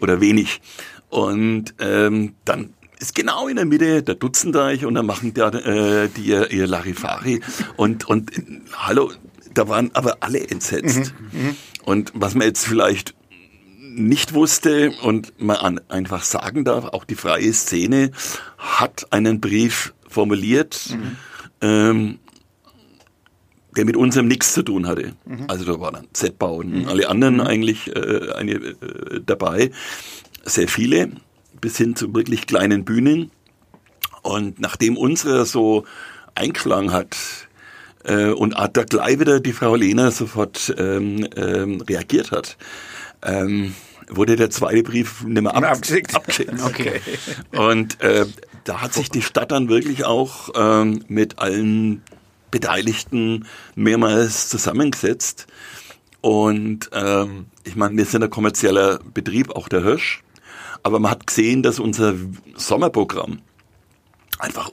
Oder 0.00 0.20
wenig. 0.20 0.60
Und 1.12 1.74
ähm, 1.78 2.36
dann 2.46 2.72
ist 2.98 3.14
genau 3.14 3.46
in 3.46 3.56
der 3.56 3.66
Mitte 3.66 4.02
der 4.02 4.14
Dutzendeich 4.14 4.86
und 4.86 4.94
dann 4.94 5.04
machen 5.04 5.34
da, 5.34 5.50
äh, 5.50 6.08
die 6.08 6.22
ihr, 6.22 6.50
ihr 6.50 6.66
Larifari 6.66 7.42
und, 7.76 8.08
und 8.08 8.30
hallo, 8.72 9.12
da 9.52 9.68
waren 9.68 9.90
aber 9.92 10.16
alle 10.20 10.40
entsetzt. 10.48 11.12
Mhm. 11.32 11.38
Mhm. 11.38 11.56
Und 11.84 12.12
was 12.14 12.34
man 12.34 12.46
jetzt 12.46 12.66
vielleicht 12.66 13.14
nicht 13.78 14.32
wusste 14.32 14.92
und 15.02 15.38
man 15.38 15.56
an, 15.56 15.80
einfach 15.90 16.22
sagen 16.22 16.64
darf, 16.64 16.86
auch 16.86 17.04
die 17.04 17.14
freie 17.14 17.52
Szene 17.52 18.12
hat 18.56 19.12
einen 19.12 19.38
Brief 19.38 19.92
formuliert, 20.08 20.96
mhm. 20.96 21.16
ähm, 21.60 22.18
der 23.76 23.84
mit 23.84 23.98
unserem 23.98 24.28
nichts 24.28 24.54
zu 24.54 24.62
tun 24.62 24.86
hatte. 24.86 25.12
Mhm. 25.26 25.44
Also 25.48 25.66
da 25.66 25.78
waren 25.78 26.08
Z-Bau 26.14 26.56
und 26.56 26.72
mhm. 26.72 26.88
alle 26.88 27.06
anderen 27.10 27.34
mhm. 27.34 27.40
eigentlich 27.42 27.94
äh, 27.94 28.32
eine, 28.32 28.52
äh, 28.52 29.20
dabei. 29.26 29.72
Sehr 30.44 30.68
viele, 30.68 31.10
bis 31.60 31.76
hin 31.76 31.96
zu 31.96 32.14
wirklich 32.14 32.46
kleinen 32.46 32.84
Bühnen. 32.84 33.30
Und 34.22 34.60
nachdem 34.60 34.96
unsere 34.96 35.46
so 35.46 35.84
eingeschlagen 36.34 36.92
hat, 36.92 37.16
äh, 38.04 38.30
und 38.30 38.54
da 38.54 38.84
gleich 38.84 39.20
wieder 39.20 39.40
die 39.40 39.52
Frau 39.52 39.76
Lehner 39.76 40.10
sofort 40.10 40.74
ähm, 40.76 41.26
ähm, 41.36 41.80
reagiert 41.82 42.32
hat. 42.32 42.56
Ähm, 43.22 43.74
wurde 44.08 44.36
der 44.36 44.50
zweite 44.50 44.82
Brief 44.82 45.22
nicht 45.22 45.42
mehr 45.42 45.54
ab 45.54 45.64
abgeschickt. 45.64 46.14
abgeschickt. 46.14 46.52
Okay. 46.64 47.00
Und 47.52 48.00
äh, 48.00 48.26
da 48.64 48.80
hat 48.80 48.92
sich 48.92 49.10
die 49.10 49.22
Stadt 49.22 49.52
dann 49.52 49.68
wirklich 49.68 50.04
auch 50.04 50.50
ähm, 50.54 51.04
mit 51.08 51.38
allen 51.38 52.02
Beteiligten 52.50 53.46
mehrmals 53.74 54.48
zusammengesetzt. 54.48 55.46
Und 56.20 56.90
ähm, 56.92 57.46
ich 57.64 57.76
meine, 57.76 57.96
wir 57.96 58.04
sind 58.04 58.22
ein 58.22 58.30
kommerzieller 58.30 59.00
Betrieb, 59.14 59.50
auch 59.50 59.68
der 59.68 59.82
Hirsch. 59.82 60.22
Aber 60.82 60.98
man 60.98 61.10
hat 61.10 61.26
gesehen, 61.26 61.62
dass 61.62 61.78
unser 61.78 62.14
Sommerprogramm 62.56 63.40
einfach 64.38 64.70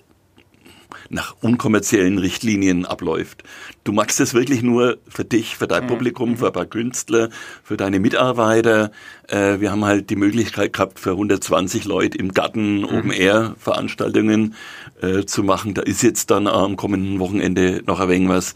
nach 1.10 1.36
unkommerziellen 1.42 2.20
Richtlinien 2.20 2.86
abläuft. 2.86 3.44
Du 3.84 3.92
machst 3.92 4.20
es 4.20 4.34
wirklich 4.34 4.62
nur 4.62 4.98
für 5.08 5.26
dich, 5.26 5.58
für 5.58 5.68
dein 5.68 5.84
mhm. 5.84 5.88
Publikum, 5.88 6.38
für 6.38 6.48
ein 6.48 6.54
paar 6.54 6.66
Künstler, 6.66 7.30
für 7.64 7.78
deine 7.78 8.00
Mitarbeiter. 8.00 8.92
Äh, 9.28 9.60
wir 9.60 9.72
haben 9.72 9.86
halt 9.86 10.10
die 10.10 10.16
Möglichkeit 10.16 10.74
gehabt, 10.74 11.00
für 11.00 11.12
120 11.12 11.86
Leute 11.86 12.18
im 12.18 12.34
Garten 12.34 12.82
mhm. 12.82 12.86
Open 12.86 13.12
Air 13.12 13.56
Veranstaltungen 13.58 14.56
äh, 15.02 15.26
zu 15.26 15.44
machen. 15.44 15.74
Da 15.74 15.82
ist 15.82 16.04
jetzt 16.04 16.30
dann 16.30 16.48
am 16.48 16.76
kommenden 16.76 17.20
Wochenende 17.20 17.82
noch 17.86 18.00
ein 18.00 18.10
wenig 18.10 18.30
was. 18.30 18.54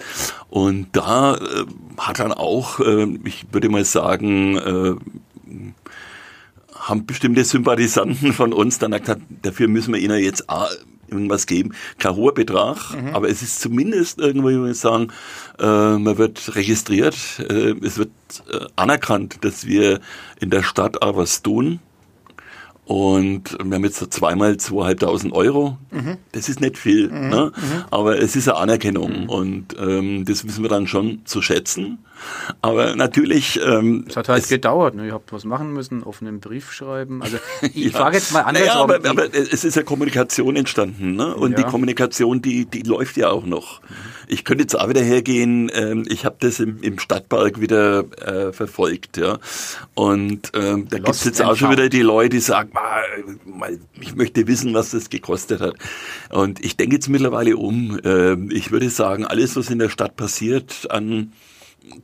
Und 0.49 0.87
da 0.91 1.35
äh, 1.35 1.65
hat 1.97 2.19
dann 2.19 2.31
auch, 2.31 2.79
äh, 2.79 3.07
ich 3.23 3.45
würde 3.51 3.69
mal 3.69 3.85
sagen, 3.85 4.57
äh, 4.57 4.95
haben 6.83 7.05
bestimmte 7.05 7.43
Sympathisanten 7.43 8.33
von 8.33 8.53
uns 8.53 8.79
dann 8.79 8.91
gesagt, 8.91 9.21
dafür 9.41 9.67
müssen 9.67 9.93
wir 9.93 10.01
ihnen 10.01 10.19
jetzt 10.19 10.45
irgendwas 11.07 11.45
geben. 11.45 11.73
Kein 11.99 12.15
hoher 12.15 12.33
Betrag, 12.33 12.77
mhm. 12.93 13.15
aber 13.15 13.29
es 13.29 13.41
ist 13.41 13.61
zumindest 13.61 14.19
irgendwo, 14.19 14.49
ich 14.49 14.57
würde 14.57 14.73
sagen, 14.73 15.07
äh, 15.59 15.97
man 15.97 16.17
wird 16.17 16.55
registriert, 16.55 17.15
äh, 17.39 17.75
es 17.81 17.97
wird 17.97 18.11
äh, 18.51 18.65
anerkannt, 18.75 19.39
dass 19.41 19.65
wir 19.65 19.99
in 20.39 20.49
der 20.49 20.63
Stadt 20.63 21.01
auch 21.01 21.15
was 21.15 21.41
tun. 21.41 21.79
Und 22.85 23.57
wir 23.63 23.75
haben 23.75 23.85
jetzt 23.85 23.97
so 23.97 24.07
zweimal 24.07 24.57
zweieinhalbtausend 24.57 25.33
Euro. 25.33 25.77
Mhm. 25.91 26.17
Das 26.33 26.49
ist 26.49 26.59
nicht 26.59 26.77
viel, 26.77 27.09
mhm. 27.09 27.29
Ne? 27.29 27.51
Mhm. 27.55 27.83
aber 27.91 28.19
es 28.19 28.35
ist 28.35 28.49
eine 28.49 28.57
Anerkennung 28.57 29.21
mhm. 29.23 29.29
und 29.29 29.75
ähm, 29.79 30.25
das 30.25 30.45
wissen 30.45 30.63
wir 30.63 30.69
dann 30.69 30.87
schon 30.87 31.21
zu 31.25 31.41
schätzen. 31.41 31.99
Aber 32.61 32.95
natürlich. 32.95 33.59
Ähm, 33.63 34.05
es 34.07 34.17
hat 34.17 34.29
halt 34.29 34.43
es 34.43 34.49
gedauert. 34.49 34.95
Ne? 34.95 35.07
Ihr 35.07 35.13
habt 35.13 35.31
was 35.33 35.45
machen 35.45 35.73
müssen, 35.73 36.03
offenen 36.03 36.39
Brief 36.39 36.71
schreiben. 36.71 37.21
Also 37.21 37.37
ich 37.61 37.91
ja. 37.91 37.91
frage 37.91 38.17
jetzt 38.17 38.31
mal 38.33 38.41
anders. 38.41 38.63
Naja, 38.65 38.75
aber, 38.75 38.95
aber, 39.07 39.33
es 39.33 39.63
ist 39.63 39.75
ja 39.75 39.83
Kommunikation 39.83 40.55
entstanden, 40.55 41.15
ne? 41.15 41.35
Und 41.35 41.51
ja. 41.51 41.57
die 41.57 41.63
Kommunikation, 41.63 42.41
die 42.41 42.65
die 42.65 42.81
läuft 42.81 43.17
ja 43.17 43.29
auch 43.29 43.45
noch. 43.45 43.81
Mhm. 43.81 43.95
Ich 44.27 44.45
könnte 44.45 44.63
jetzt 44.63 44.79
auch 44.79 44.89
wieder 44.89 45.01
hergehen. 45.01 45.71
Ähm, 45.73 46.05
ich 46.07 46.25
habe 46.25 46.37
das 46.39 46.59
im, 46.59 46.81
im 46.81 46.99
Stadtpark 46.99 47.59
wieder 47.59 48.05
äh, 48.21 48.53
verfolgt, 48.53 49.17
ja. 49.17 49.39
Und 49.93 50.51
ähm, 50.53 50.87
da 50.89 50.97
gibt 50.97 51.09
es 51.09 51.23
jetzt 51.23 51.41
auch 51.41 51.55
schon 51.55 51.71
wieder 51.71 51.89
die 51.89 52.01
Leute, 52.01 52.29
die 52.29 52.39
sagen, 52.39 52.71
ich 53.99 54.15
möchte 54.15 54.47
wissen, 54.47 54.73
was 54.73 54.91
das 54.91 55.09
gekostet 55.09 55.61
hat. 55.61 55.75
Und 56.29 56.63
ich 56.63 56.77
denke 56.77 56.95
jetzt 56.95 57.09
mittlerweile 57.09 57.57
um. 57.57 57.99
Äh, 58.03 58.35
ich 58.53 58.71
würde 58.71 58.89
sagen, 58.89 59.25
alles, 59.25 59.55
was 59.55 59.69
in 59.69 59.79
der 59.79 59.89
Stadt 59.89 60.15
passiert 60.15 60.89
an 60.89 61.33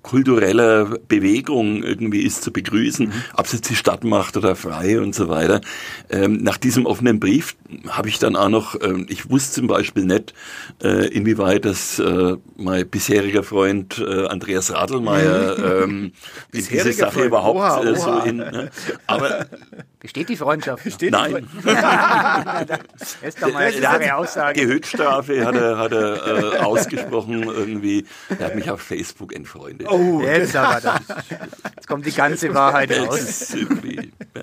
kultureller 0.01 0.85
Bewegung 1.07 1.83
irgendwie 1.83 2.21
ist 2.21 2.43
zu 2.43 2.51
begrüßen, 2.51 3.07
mhm. 3.07 3.23
ob 3.35 3.45
es 3.45 3.53
jetzt 3.53 3.69
die 3.69 3.75
Stadt 3.75 4.03
macht 4.03 4.37
oder 4.37 4.55
frei 4.55 4.99
und 4.99 5.15
so 5.15 5.29
weiter. 5.29 5.61
Ähm, 6.09 6.43
nach 6.43 6.57
diesem 6.57 6.85
offenen 6.85 7.19
Brief 7.19 7.55
habe 7.87 8.09
ich 8.09 8.19
dann 8.19 8.35
auch 8.35 8.49
noch, 8.49 8.75
ähm, 8.81 9.05
ich 9.09 9.29
wusste 9.29 9.55
zum 9.55 9.67
Beispiel 9.67 10.05
nicht, 10.05 10.33
äh, 10.83 11.07
inwieweit 11.07 11.65
das 11.65 11.99
äh, 11.99 12.35
mein 12.57 12.87
bisheriger 12.87 13.43
Freund 13.43 13.99
äh, 13.99 14.25
Andreas 14.27 14.71
Radelmeier 14.73 15.57
mhm. 15.57 15.83
ähm, 15.83 16.11
in 16.51 16.59
diese 16.69 16.93
Sache 16.93 17.11
Freund. 17.13 17.27
überhaupt 17.27 17.57
oha, 17.57 17.81
oha. 17.81 17.95
so 17.95 18.29
in. 18.29 18.37
Ne? 18.37 18.69
Aber 19.07 19.47
Besteht 19.99 20.29
die 20.29 20.37
Freundschaft? 20.37 20.85
Besteht 20.85 21.11
Nein. 21.11 21.45
Erst 23.21 23.41
mal 23.53 23.57
eine 23.57 24.15
Aussage. 24.15 24.61
Gehöchtstrafe 24.61 25.45
hat 25.45 25.55
er, 25.55 25.77
hat 25.77 25.91
er 25.91 26.53
äh, 26.53 26.57
ausgesprochen 26.59 27.43
irgendwie. 27.43 28.05
Er 28.29 28.45
hat 28.45 28.55
mich 28.55 28.71
auf 28.71 28.81
Facebook 28.81 29.35
entfreundet. 29.35 29.68
Oh, 29.87 30.21
jetzt 30.21 30.55
aber 30.55 30.81
das. 30.81 31.01
Jetzt 31.75 31.87
kommt 31.87 32.05
die 32.05 32.11
ganze 32.11 32.53
Wahrheit 32.53 32.91
raus. 32.97 33.55
Ja. 33.55 34.41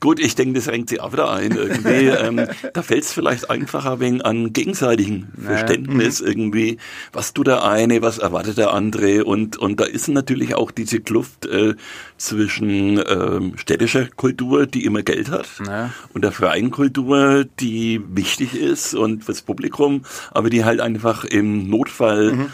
Gut, 0.00 0.20
ich 0.20 0.34
denke, 0.34 0.54
das 0.54 0.68
renkt 0.68 0.88
sich 0.88 1.00
auch 1.00 1.12
wieder 1.12 1.30
ein 1.30 1.52
irgendwie. 1.52 2.06
Ähm, 2.22 2.46
da 2.72 2.82
fällt 2.82 3.04
es 3.04 3.12
vielleicht 3.12 3.50
einfacher 3.50 4.00
wegen 4.00 4.22
an 4.22 4.52
gegenseitigem 4.52 5.28
Verständnis 5.40 6.20
naja. 6.20 6.32
irgendwie. 6.32 6.78
Was 7.12 7.32
tut 7.32 7.46
der 7.46 7.64
eine, 7.64 8.02
was 8.02 8.18
erwartet 8.18 8.58
der 8.58 8.72
andere? 8.72 9.24
Und, 9.24 9.56
und 9.56 9.80
da 9.80 9.84
ist 9.84 10.08
natürlich 10.08 10.54
auch 10.54 10.70
diese 10.70 11.00
Kluft 11.00 11.46
äh, 11.46 11.74
zwischen 12.16 13.02
ähm, 13.08 13.54
städtischer 13.56 14.06
Kultur, 14.06 14.66
die 14.66 14.84
immer 14.84 15.02
Geld 15.02 15.30
hat, 15.30 15.48
ja. 15.66 15.90
und 16.14 16.22
der 16.22 16.32
freien 16.32 16.70
Kultur, 16.70 17.44
die 17.60 18.00
wichtig 18.08 18.54
ist 18.54 18.94
und 18.94 19.24
fürs 19.24 19.42
Publikum, 19.42 20.04
aber 20.30 20.50
die 20.50 20.64
halt 20.64 20.80
einfach 20.80 21.24
im 21.24 21.68
Notfall 21.68 22.32
mhm 22.32 22.52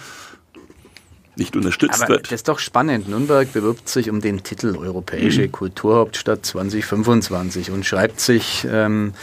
nicht 1.39 1.57
unterstützt 1.57 2.03
Aber 2.03 2.15
wird. 2.15 2.27
Das 2.27 2.33
ist 2.33 2.49
doch 2.49 2.59
spannend. 2.59 3.09
Nürnberg 3.09 3.53
bewirbt 3.53 3.89
sich 3.89 4.11
um 4.11 4.21
den 4.21 4.43
Titel 4.43 4.77
Europäische 4.77 5.43
mhm. 5.43 5.53
Kulturhauptstadt 5.53 6.45
2025 6.45 7.71
und 7.71 7.87
schreibt 7.87 8.21
sich 8.21 8.67
ähm, 8.71 9.15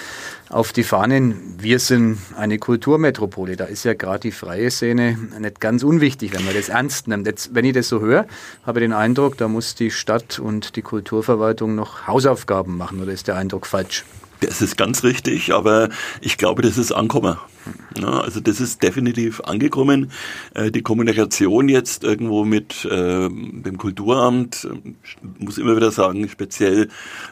auf 0.50 0.72
die 0.74 0.84
Fahnen, 0.84 1.56
wir 1.60 1.80
sind 1.80 2.18
eine 2.38 2.60
Kulturmetropole. 2.60 3.56
Da 3.56 3.66
ist 3.66 3.84
ja 3.84 3.94
gerade 3.94 4.20
die 4.20 4.32
freie 4.32 4.72
Szene 4.72 5.18
nicht 5.40 5.60
ganz 5.60 5.84
unwichtig, 5.84 6.34
wenn 6.34 6.46
man 6.46 6.54
das 6.54 6.70
ernst 6.70 7.08
nimmt. 7.08 7.28
Jetzt, 7.28 7.54
wenn 7.54 7.66
ich 7.66 7.74
das 7.74 7.90
so 7.90 8.00
höre, 8.00 8.26
habe 8.66 8.80
ich 8.80 8.84
den 8.84 8.94
Eindruck, 8.94 9.38
da 9.38 9.48
muss 9.48 9.76
die 9.76 9.92
Stadt 9.92 10.40
und 10.40 10.76
die 10.76 10.82
Kulturverwaltung 10.82 11.76
noch 11.76 12.08
Hausaufgaben 12.08 12.78
machen 12.78 13.02
oder 13.02 13.12
ist 13.12 13.28
der 13.28 13.36
Eindruck 13.36 13.66
falsch? 13.66 14.06
Das 14.42 14.62
ist 14.62 14.78
ganz 14.78 15.04
richtig, 15.04 15.54
aber 15.54 15.90
ich 16.22 16.38
glaube, 16.38 16.62
das 16.62 16.78
ist 16.78 16.92
Ankommen. 16.92 17.38
Ja, 17.98 18.20
also 18.22 18.40
das 18.40 18.60
ist 18.60 18.84
definitiv 18.84 19.42
angekommen. 19.42 20.12
Äh, 20.54 20.72
die 20.72 20.82
Kommunikation 20.82 21.70
jetzt 21.70 22.04
irgendwo 22.04 22.46
mit 22.46 22.86
äh, 22.86 23.30
dem 23.30 23.78
Kulturamt, 23.78 24.68
äh, 24.70 24.94
muss 25.40 25.58
immer 25.58 25.76
wieder 25.76 25.92
sagen, 25.92 26.28
speziell 26.30 26.90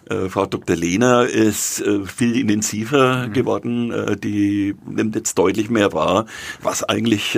äh, 0.09 0.29
Frau 0.29 0.45
Dr. 0.45 0.75
Lehner 0.75 1.25
ist 1.25 1.81
äh, 1.81 2.05
viel 2.05 2.37
intensiver 2.37 3.27
mhm. 3.27 3.33
geworden. 3.33 3.93
Die 4.23 4.75
nimmt 4.85 5.15
jetzt 5.15 5.37
deutlich 5.37 5.69
mehr 5.69 5.93
wahr, 5.93 6.25
was 6.61 6.83
eigentlich 6.83 7.37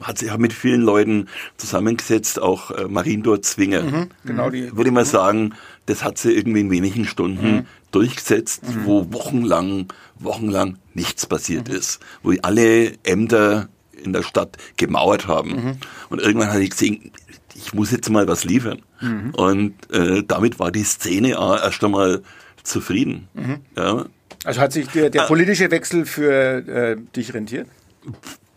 hat 0.00 0.18
sich 0.18 0.36
mit 0.36 0.52
vielen 0.52 0.82
Leuten 0.82 1.28
zusammengesetzt, 1.56 2.40
auch 2.40 2.70
äh, 2.70 2.88
Mariendor 2.88 3.42
Zwinger. 3.42 3.82
Mhm, 3.82 4.08
genau 4.24 4.50
die. 4.50 4.76
Würde 4.76 4.90
ich 4.90 4.94
mal 4.94 5.04
sagen, 5.04 5.54
das 5.86 6.04
hat 6.04 6.18
sie 6.18 6.32
irgendwie 6.32 6.60
in 6.60 6.70
wenigen 6.70 7.04
Stunden 7.04 7.52
mhm. 7.52 7.66
durchgesetzt, 7.90 8.62
mhm. 8.64 8.84
wo 8.84 9.12
wochenlang, 9.12 9.86
wochenlang 10.24 10.78
nichts 10.94 11.26
passiert 11.26 11.68
mhm. 11.68 11.74
ist, 11.74 12.00
wo 12.22 12.32
alle 12.42 12.92
Ämter 13.04 13.68
in 14.02 14.12
der 14.12 14.22
Stadt 14.22 14.56
gemauert 14.76 15.26
haben. 15.26 15.50
Mhm. 15.50 15.76
Und 16.10 16.20
irgendwann 16.20 16.50
hatte 16.50 16.62
ich 16.62 16.70
gesehen, 16.70 17.12
ich 17.54 17.72
muss 17.72 17.90
jetzt 17.90 18.10
mal 18.10 18.26
was 18.28 18.44
liefern. 18.44 18.82
Mhm. 19.00 19.34
Und 19.34 19.92
äh, 19.92 20.22
damit 20.26 20.58
war 20.58 20.70
die 20.70 20.84
Szene 20.84 21.30
erst 21.30 21.82
einmal 21.82 22.22
zufrieden. 22.62 23.28
Mhm. 23.34 23.60
Ja. 23.76 24.06
Also 24.44 24.60
hat 24.60 24.72
sich 24.72 24.88
der, 24.88 25.10
der 25.10 25.22
politische 25.22 25.70
Wechsel 25.70 26.04
für 26.04 26.66
äh, 26.66 26.96
dich 27.16 27.32
rentiert? 27.32 27.68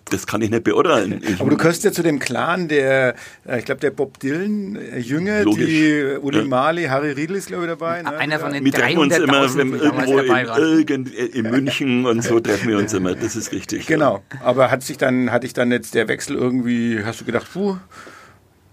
Das 0.10 0.28
kann 0.28 0.42
ich 0.42 0.50
nicht 0.50 0.64
beurteilen. 0.64 1.22
Ich 1.28 1.42
Aber 1.42 1.50
du 1.50 1.58
gehörst 1.58 1.84
ja 1.84 1.92
zu 1.92 2.04
dem 2.04 2.20
Clan 2.20 2.68
der, 2.68 3.16
äh, 3.46 3.60
ich 3.60 3.66
glaube, 3.66 3.82
der 3.82 3.92
Bob 3.92 4.20
Dylan 4.20 4.76
äh, 4.76 5.00
Jünger, 5.00 5.44
Logisch. 5.44 5.66
die 5.66 6.18
Uli 6.22 6.40
ja. 6.40 6.46
Mali, 6.46 6.86
Harry 6.86 7.12
Riedl 7.12 7.36
ist, 7.36 7.48
glaube 7.48 7.64
ich, 7.64 7.70
dabei. 7.70 8.02
Ne? 8.02 8.18
Einer 8.18 8.40
von 8.40 8.54
den 8.54 8.64
wir 8.64 8.72
treffen 8.72 8.98
uns 8.98 9.18
immer 9.18 9.58
wenn 9.58 9.74
irgendwo 9.74 10.20
in, 10.20 10.48
irgend, 10.58 11.14
in 11.14 11.50
München 11.50 12.06
und 12.06 12.24
so 12.24 12.40
treffen 12.40 12.70
wir 12.70 12.78
uns 12.78 12.94
immer. 12.94 13.16
Das 13.16 13.36
ist 13.36 13.52
richtig. 13.52 13.88
Genau. 13.88 14.24
Ja. 14.34 14.42
Aber 14.42 14.72
hat 14.72 14.84
sich 14.84 14.98
dann, 14.98 15.32
hatte 15.32 15.46
ich 15.46 15.54
dann 15.54 15.72
jetzt 15.72 15.96
der 15.96 16.08
Wechsel 16.08 16.36
irgendwie, 16.36 17.04
hast 17.04 17.22
du 17.22 17.26
gedacht, 17.26 17.48
puh, 17.52 17.78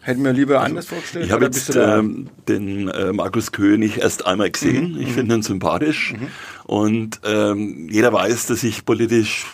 Hätten 0.05 0.23
wir 0.23 0.35
lieber 0.35 0.57
also, 0.57 0.66
anders 0.66 0.87
vorgestellt? 0.87 1.25
Ich 1.25 1.33
habe 1.33 1.47
jetzt 1.47 1.75
ähm, 1.75 2.29
den 2.47 2.88
äh, 2.88 3.14
Markus 3.14 3.53
König 3.53 4.03
erst 4.03 4.27
einmal 4.27 4.51
gesehen. 4.51 4.92
Mhm. 4.92 5.01
Ich 5.01 5.09
mhm. 5.09 5.12
finde 5.12 5.35
ihn 5.37 5.42
sympathisch. 5.42 6.12
Mhm. 6.12 6.29
Und 6.64 7.20
ähm, 7.25 7.88
jeder 7.90 8.12
weiß, 8.12 8.47
dass 8.47 8.62
ich 8.64 8.85
politisch 8.85 9.47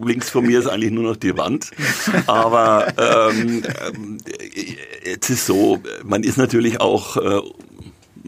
links 0.00 0.30
von 0.30 0.46
mir 0.46 0.58
ist 0.58 0.66
eigentlich 0.66 0.92
nur 0.92 1.04
noch 1.04 1.16
die 1.16 1.36
Wand. 1.36 1.70
Aber 2.26 2.86
ähm, 2.98 3.62
jetzt 5.04 5.30
ist 5.30 5.46
so, 5.46 5.80
man 6.04 6.22
ist 6.22 6.38
natürlich 6.38 6.80
auch 6.80 7.16
äh, 7.16 7.40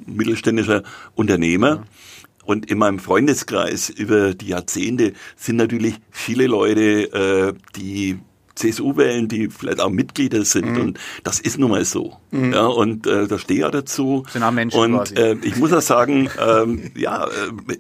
mittelständischer 0.07 0.83
Unternehmer. 1.15 1.85
Und 2.45 2.71
in 2.71 2.77
meinem 2.77 2.99
Freundeskreis 2.99 3.89
über 3.89 4.35
die 4.35 4.49
Jahrzehnte 4.49 5.15
sind 5.37 5.57
natürlich 5.57 5.95
viele 6.11 6.47
Leute, 6.47 7.13
äh, 7.13 7.55
die 7.77 8.19
CSU 8.55 8.97
wählen, 8.97 9.29
die 9.29 9.49
vielleicht 9.49 9.81
auch 9.81 9.91
Mitglieder 9.91 10.45
sind. 10.45 10.73
Mhm. 10.73 10.81
Und 10.81 10.99
das 11.25 11.41
ist 11.41 11.59
nun 11.59 11.71
mal 11.71 11.85
so. 11.85 12.19
Mhm. 12.31 12.53
Ja, 12.53 12.67
und 12.67 13.07
äh, 13.07 13.27
da 13.27 13.39
stehe 13.39 13.61
ich 13.61 13.63
ja 13.63 13.71
dazu. 13.71 14.25
Sind 14.31 14.43
auch 14.43 14.53
Menschen 14.53 14.79
und 14.79 14.97
quasi. 14.97 15.15
Äh, 15.15 15.37
ich 15.43 15.57
muss 15.57 15.73
auch 15.73 15.81
sagen, 15.81 16.29
ähm, 16.39 16.91
ja, 16.95 17.27
äh, 17.27 17.79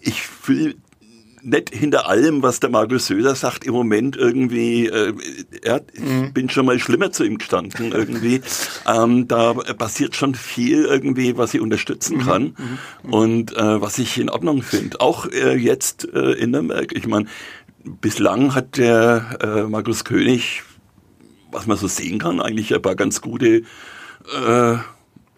ich 0.00 0.22
fühle 0.22 0.76
nicht 1.46 1.70
hinter 1.72 2.08
allem, 2.08 2.42
was 2.42 2.60
der 2.60 2.70
Markus 2.70 3.06
Söder 3.06 3.34
sagt, 3.34 3.64
im 3.64 3.72
Moment 3.72 4.16
irgendwie, 4.16 4.86
äh, 4.86 5.14
ja, 5.64 5.80
ich 5.92 6.00
mhm. 6.00 6.32
bin 6.32 6.50
schon 6.50 6.66
mal 6.66 6.78
schlimmer 6.78 7.12
zu 7.12 7.24
ihm 7.24 7.38
gestanden 7.38 7.92
irgendwie. 7.92 8.40
ähm, 8.86 9.28
da 9.28 9.54
passiert 9.54 10.16
schon 10.16 10.34
viel 10.34 10.84
irgendwie, 10.84 11.36
was 11.36 11.54
ich 11.54 11.60
unterstützen 11.60 12.18
mhm. 12.18 12.22
kann 12.22 12.42
mhm. 12.42 12.78
mhm. 13.04 13.12
und 13.12 13.56
äh, 13.56 13.80
was 13.80 13.98
ich 13.98 14.18
in 14.18 14.28
Ordnung 14.28 14.62
finde. 14.62 15.00
Auch 15.00 15.26
äh, 15.26 15.54
jetzt 15.54 16.12
äh, 16.12 16.32
in 16.32 16.50
Nürnberg. 16.50 16.92
Ich 16.92 17.06
meine, 17.06 17.26
bislang 17.84 18.54
hat 18.54 18.76
der 18.76 19.38
äh, 19.40 19.62
Markus 19.70 20.04
König, 20.04 20.62
was 21.52 21.66
man 21.66 21.76
so 21.76 21.86
sehen 21.86 22.18
kann, 22.18 22.40
eigentlich 22.40 22.74
ein 22.74 22.82
paar 22.82 22.96
ganz 22.96 23.20
gute 23.20 23.62
äh, 24.34 24.76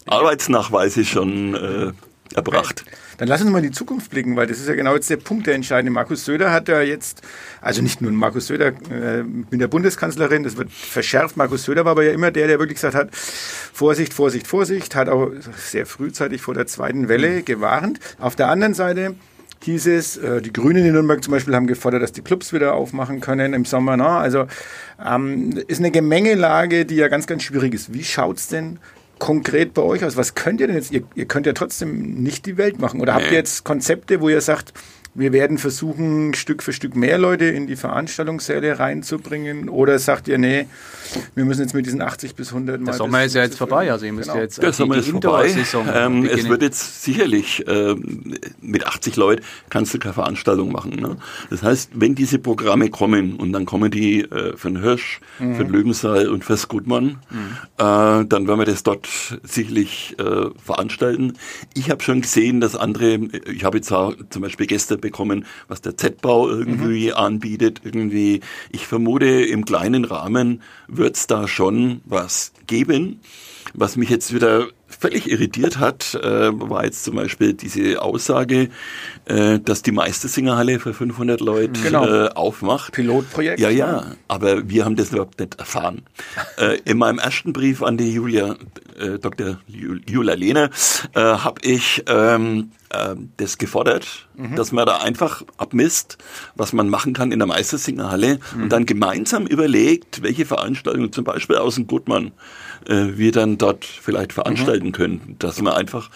Arbeitsnachweise 0.06 1.04
schon 1.04 1.54
äh, 1.54 1.92
erbracht. 2.34 2.84
Okay. 2.86 2.96
Dann 3.18 3.28
lass 3.28 3.40
uns 3.42 3.50
mal 3.50 3.58
in 3.58 3.64
die 3.64 3.70
Zukunft 3.72 4.10
blicken, 4.10 4.36
weil 4.36 4.46
das 4.46 4.58
ist 4.58 4.68
ja 4.68 4.74
genau 4.74 4.94
jetzt 4.94 5.10
der 5.10 5.16
Punkt, 5.16 5.46
der 5.46 5.54
entscheidende. 5.54 5.90
Markus 5.90 6.24
Söder 6.24 6.52
hat 6.52 6.68
ja 6.68 6.80
jetzt, 6.80 7.22
also 7.60 7.82
nicht 7.82 8.00
nur 8.00 8.12
Markus 8.12 8.46
Söder 8.46 8.68
äh, 8.90 9.22
mit 9.22 9.60
der 9.60 9.68
Bundeskanzlerin, 9.68 10.44
das 10.44 10.56
wird 10.56 10.70
verschärft. 10.70 11.36
Markus 11.36 11.64
Söder 11.64 11.84
war 11.84 11.92
aber 11.92 12.04
ja 12.04 12.12
immer 12.12 12.30
der, 12.30 12.46
der 12.46 12.58
wirklich 12.58 12.76
gesagt 12.76 12.94
hat, 12.94 13.14
Vorsicht, 13.14 14.14
Vorsicht, 14.14 14.46
Vorsicht, 14.46 14.94
hat 14.94 15.08
auch 15.08 15.30
sehr 15.56 15.86
frühzeitig 15.86 16.42
vor 16.42 16.54
der 16.54 16.66
zweiten 16.66 17.08
Welle 17.08 17.42
gewarnt. 17.42 17.98
Auf 18.18 18.36
der 18.36 18.48
anderen 18.48 18.74
Seite 18.74 19.16
hieß 19.62 19.86
es, 19.88 20.16
äh, 20.16 20.40
die 20.40 20.52
Grünen 20.52 20.84
in 20.84 20.92
Nürnberg 20.92 21.22
zum 21.22 21.32
Beispiel 21.32 21.54
haben 21.54 21.66
gefordert, 21.66 22.02
dass 22.02 22.12
die 22.12 22.22
Clubs 22.22 22.52
wieder 22.52 22.74
aufmachen 22.74 23.20
können 23.20 23.52
im 23.54 23.64
Sommer. 23.64 23.96
Ne? 23.96 24.06
Also 24.06 24.46
ähm, 25.04 25.60
ist 25.66 25.78
eine 25.78 25.90
Gemengelage, 25.90 26.84
die 26.84 26.96
ja 26.96 27.08
ganz, 27.08 27.26
ganz 27.26 27.42
schwierig 27.42 27.74
ist. 27.74 27.92
Wie 27.92 28.04
schaut's 28.04 28.48
denn 28.48 28.78
konkret 29.18 29.74
bei 29.74 29.82
euch 29.82 30.04
aus? 30.04 30.16
Was 30.16 30.34
könnt 30.34 30.60
ihr 30.60 30.66
denn 30.66 30.76
jetzt? 30.76 30.92
Ihr, 30.92 31.02
ihr 31.14 31.26
könnt 31.26 31.46
ja 31.46 31.52
trotzdem 31.52 32.22
nicht 32.22 32.46
die 32.46 32.56
Welt 32.56 32.78
machen. 32.78 33.00
Oder 33.00 33.14
nee. 33.14 33.22
habt 33.22 33.32
ihr 33.32 33.38
jetzt 33.38 33.64
Konzepte, 33.64 34.20
wo 34.20 34.28
ihr 34.28 34.40
sagt, 34.40 34.72
wir 35.14 35.32
werden 35.32 35.58
versuchen, 35.58 36.34
Stück 36.34 36.62
für 36.62 36.72
Stück 36.72 36.94
mehr 36.94 37.18
Leute 37.18 37.46
in 37.46 37.66
die 37.66 37.76
Veranstaltungssäle 37.76 38.78
reinzubringen? 38.78 39.68
Oder 39.68 39.98
sagt 39.98 40.28
ihr, 40.28 40.38
nee, 40.38 40.66
wir 41.34 41.44
müssen 41.44 41.62
jetzt 41.62 41.74
mit 41.74 41.86
diesen 41.86 42.02
80 42.02 42.34
bis 42.34 42.48
100 42.48 42.80
Mal. 42.80 42.86
Der 42.86 42.94
Sommer 42.94 43.24
ist 43.24 43.34
ja 43.34 43.42
jetzt 43.42 43.58
vorbei, 43.58 43.90
also 43.90 44.06
ihr 44.06 44.12
müsst 44.12 44.30
genau. 44.30 44.42
jetzt 44.42 44.62
Der 44.62 44.72
Sommer 44.72 44.96
die, 44.96 45.00
die 45.02 45.06
ist 45.08 45.22
vorbei. 45.22 45.54
Ähm, 45.98 46.24
es 46.24 46.48
wird 46.48 46.62
jetzt 46.62 47.02
sicherlich 47.02 47.66
äh, 47.66 47.94
mit 48.60 48.86
80 48.86 49.16
Leuten 49.16 49.42
kannst 49.70 49.94
du 49.94 49.98
keine 49.98 50.14
Veranstaltung 50.14 50.72
machen. 50.72 50.96
Ne? 50.96 51.16
Das 51.50 51.62
heißt, 51.62 51.92
wenn 51.94 52.14
diese 52.14 52.38
Programme 52.38 52.90
kommen 52.90 53.36
und 53.36 53.52
dann 53.52 53.64
kommen 53.64 53.90
die 53.90 54.22
äh, 54.22 54.56
für 54.56 54.68
den 54.68 54.80
Hirsch, 54.80 55.20
mhm. 55.38 55.56
für 55.56 55.64
den 55.64 55.72
Löwensaal 55.72 56.28
und 56.28 56.44
fürs 56.44 56.68
Gutmann, 56.68 57.18
mhm. 57.30 57.56
äh, 57.76 58.24
dann 58.26 58.48
werden 58.48 58.58
wir 58.58 58.64
das 58.64 58.82
dort 58.82 59.08
sicherlich 59.42 60.16
äh, 60.18 60.46
veranstalten. 60.62 61.34
Ich 61.74 61.90
habe 61.90 62.02
schon 62.02 62.20
gesehen, 62.20 62.60
dass 62.60 62.76
andere, 62.76 63.16
ich 63.50 63.64
habe 63.64 63.78
jetzt 63.78 63.92
auch 63.92 64.14
zum 64.30 64.42
Beispiel 64.42 64.66
gestern 64.66 65.00
bekommen, 65.00 65.46
was 65.68 65.80
der 65.80 65.96
Z-Bau 65.96 66.48
irgendwie 66.48 67.08
mhm. 67.08 67.14
anbietet. 67.14 67.80
Irgendwie, 67.84 68.40
ich 68.70 68.86
vermute, 68.86 69.26
im 69.26 69.64
kleinen 69.64 70.04
Rahmen 70.04 70.62
wird 70.98 71.16
es 71.16 71.26
da 71.26 71.48
schon 71.48 72.00
was 72.04 72.52
geben. 72.66 73.20
Was 73.74 73.96
mich 73.96 74.08
jetzt 74.08 74.34
wieder 74.34 74.68
völlig 74.86 75.30
irritiert 75.30 75.78
hat, 75.78 76.14
äh, 76.14 76.50
war 76.52 76.84
jetzt 76.84 77.04
zum 77.04 77.16
Beispiel 77.16 77.52
diese 77.52 78.00
Aussage, 78.02 78.70
äh, 79.26 79.60
dass 79.60 79.82
die 79.82 79.92
Meistersingerhalle 79.92 80.80
für 80.80 80.94
500 80.94 81.40
Leute 81.40 81.80
genau. 81.80 82.06
äh, 82.06 82.28
aufmacht. 82.30 82.92
Pilotprojekt. 82.92 83.60
Ja, 83.60 83.68
ja, 83.68 84.16
aber 84.26 84.68
wir 84.68 84.84
haben 84.84 84.96
das 84.96 85.10
überhaupt 85.10 85.38
nicht 85.38 85.58
erfahren. 85.58 86.02
äh, 86.58 86.78
in 86.84 86.98
meinem 86.98 87.18
ersten 87.18 87.52
Brief 87.52 87.82
an 87.82 87.96
die 87.98 88.12
Julia, 88.12 88.56
äh, 88.98 89.18
Dr. 89.18 89.58
Julia 89.66 90.34
Lehne, 90.34 90.70
äh, 91.14 91.20
habe 91.20 91.60
ich 91.62 92.02
ähm, 92.06 92.72
äh, 92.90 93.14
das 93.36 93.58
gefordert, 93.58 94.28
mhm. 94.36 94.56
dass 94.56 94.72
man 94.72 94.86
da 94.86 94.98
einfach 94.98 95.42
abmisst, 95.56 96.18
was 96.54 96.72
man 96.72 96.88
machen 96.88 97.12
kann 97.12 97.32
in 97.32 97.38
der 97.38 97.48
Meistersingerhalle 97.48 98.38
mhm. 98.54 98.62
und 98.64 98.72
dann 98.72 98.86
gemeinsam 98.86 99.46
überlegt, 99.46 100.22
welche 100.22 100.46
Veranstaltungen 100.46 101.12
zum 101.12 101.24
Beispiel 101.24 101.56
aus 101.56 101.76
dem 101.76 101.86
Gutmann 101.86 102.32
äh, 102.86 103.16
wir 103.16 103.32
dann 103.32 103.58
dort 103.58 103.84
vielleicht 103.84 104.32
veranstalten 104.32 104.88
mhm. 104.88 104.92
können, 104.92 105.36
dass 105.38 105.60
man 105.60 105.74
einfach 105.74 106.10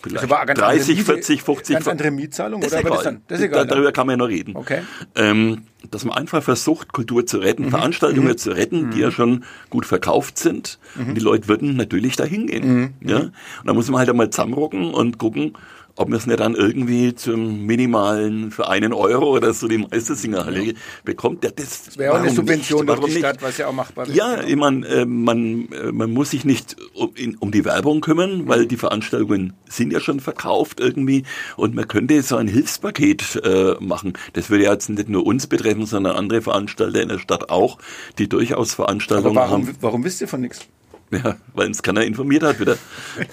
vielleicht 0.00 0.32
also 0.32 0.54
30, 0.54 1.02
40, 1.02 1.42
50... 1.42 1.74
Ganz 1.74 1.88
andere 1.88 2.10
Mietzahlung? 2.10 2.60
Das, 2.60 2.72
oder? 2.72 2.80
Egal. 2.80 2.92
Das, 2.92 3.02
dann, 3.02 3.22
das 3.28 3.38
ist 3.40 3.44
egal. 3.46 3.66
Darüber 3.66 3.92
kann 3.92 4.06
man 4.06 4.14
ja 4.14 4.24
noch 4.24 4.28
reden. 4.28 4.56
Okay. 4.56 4.82
Ähm, 5.14 5.64
dass 5.90 6.04
man 6.04 6.16
einfach 6.16 6.42
versucht, 6.42 6.92
Kultur 6.92 7.26
zu 7.26 7.38
retten, 7.38 7.66
mhm. 7.66 7.70
Veranstaltungen 7.70 8.28
mhm. 8.28 8.38
zu 8.38 8.50
retten, 8.50 8.90
die 8.90 9.00
ja 9.00 9.08
mhm. 9.08 9.12
schon 9.12 9.44
gut 9.70 9.86
verkauft 9.86 10.38
sind. 10.38 10.78
Und 10.96 11.14
die 11.14 11.20
Leute 11.20 11.48
würden 11.48 11.76
natürlich 11.76 12.16
da 12.16 12.24
hingehen. 12.24 12.94
Mhm. 13.00 13.08
Ja? 13.08 13.18
Und 13.18 13.32
da 13.64 13.74
muss 13.74 13.88
man 13.90 13.98
halt 13.98 14.10
einmal 14.10 14.30
zusammenrocken 14.30 14.92
und 14.92 15.18
gucken, 15.18 15.54
ob 15.98 16.08
man 16.08 16.18
es 16.18 16.26
nicht 16.26 16.38
dann 16.38 16.54
irgendwie 16.54 17.14
zum 17.14 17.66
minimalen 17.66 18.52
für 18.52 18.68
einen 18.68 18.92
Euro 18.92 19.34
oder 19.34 19.52
so 19.52 19.66
die 19.66 19.78
Meistersingerhalle 19.78 20.62
ja. 20.62 20.72
bekommt. 21.04 21.42
Ja, 21.42 21.50
das, 21.50 21.86
das 21.86 21.98
wäre 21.98 22.14
auch 22.14 22.18
eine 22.18 22.30
Subvention 22.30 22.86
durch 22.86 23.04
die 23.04 23.18
Stadt, 23.18 23.42
was 23.42 23.58
ja 23.58 23.66
auch 23.66 23.72
machbar 23.72 24.06
wäre. 24.06 24.16
Ja, 24.16 24.36
genau. 24.36 24.48
ich 24.48 24.56
mein, 24.56 24.82
äh, 24.84 25.04
man, 25.04 25.68
äh, 25.72 25.90
man 25.90 26.12
muss 26.12 26.30
sich 26.30 26.44
nicht 26.44 26.76
um, 26.94 27.10
in, 27.16 27.36
um 27.36 27.50
die 27.50 27.64
Werbung 27.64 28.00
kümmern, 28.00 28.46
weil 28.46 28.66
die 28.66 28.76
Veranstaltungen 28.76 29.54
sind 29.68 29.92
ja 29.92 29.98
schon 29.98 30.20
verkauft 30.20 30.78
irgendwie 30.78 31.24
und 31.56 31.74
man 31.74 31.88
könnte 31.88 32.22
so 32.22 32.36
ein 32.36 32.46
Hilfspaket 32.46 33.40
äh, 33.42 33.74
machen. 33.80 34.12
Das 34.34 34.50
würde 34.50 34.64
ja 34.64 34.72
jetzt 34.72 34.88
nicht 34.88 35.08
nur 35.08 35.26
uns 35.26 35.48
betreffen, 35.48 35.84
sondern 35.84 36.14
andere 36.16 36.42
Veranstalter 36.42 37.02
in 37.02 37.08
der 37.08 37.18
Stadt 37.18 37.50
auch, 37.50 37.78
die 38.18 38.28
durchaus 38.28 38.72
Veranstaltungen 38.72 39.34
warum, 39.34 39.66
haben. 39.66 39.76
Warum 39.80 40.04
wisst 40.04 40.20
ihr 40.20 40.28
von 40.28 40.42
nichts? 40.42 40.68
Ja, 41.10 41.36
weil 41.54 41.68
uns 41.68 41.82
keiner 41.82 42.02
informiert 42.02 42.42
hat 42.42 42.60
wieder. 42.60 42.76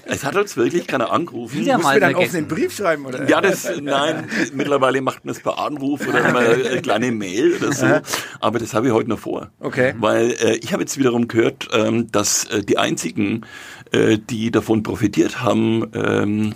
Es 0.04 0.24
hat 0.24 0.34
uns 0.36 0.56
wirklich 0.56 0.86
keiner 0.86 1.12
angerufen. 1.12 1.58
Wieder 1.58 1.78
mal 1.78 2.00
dann 2.00 2.14
auch 2.14 2.34
einen 2.34 2.48
Brief 2.48 2.74
schreiben, 2.74 3.04
oder? 3.04 3.28
Ja, 3.28 3.40
das, 3.40 3.70
nein, 3.82 4.28
mittlerweile 4.54 5.02
macht 5.02 5.24
man 5.24 5.34
es 5.34 5.40
per 5.40 5.58
Anruf 5.58 6.06
oder 6.06 6.32
mal 6.32 6.64
eine 6.70 6.80
kleine 6.80 7.12
Mail 7.12 7.54
oder 7.56 7.72
so. 7.72 7.86
Aber 8.40 8.58
das 8.58 8.72
habe 8.72 8.86
ich 8.86 8.92
heute 8.92 9.10
noch 9.10 9.18
vor. 9.18 9.50
Okay. 9.60 9.94
Weil 9.98 10.30
äh, 10.32 10.56
ich 10.56 10.72
habe 10.72 10.82
jetzt 10.82 10.98
wiederum 10.98 11.28
gehört, 11.28 11.68
ähm, 11.72 12.10
dass 12.10 12.44
äh, 12.46 12.62
die 12.62 12.78
einzigen, 12.78 13.44
äh, 13.92 14.18
die 14.18 14.50
davon 14.50 14.82
profitiert 14.82 15.42
haben, 15.42 15.90
ähm, 15.94 16.54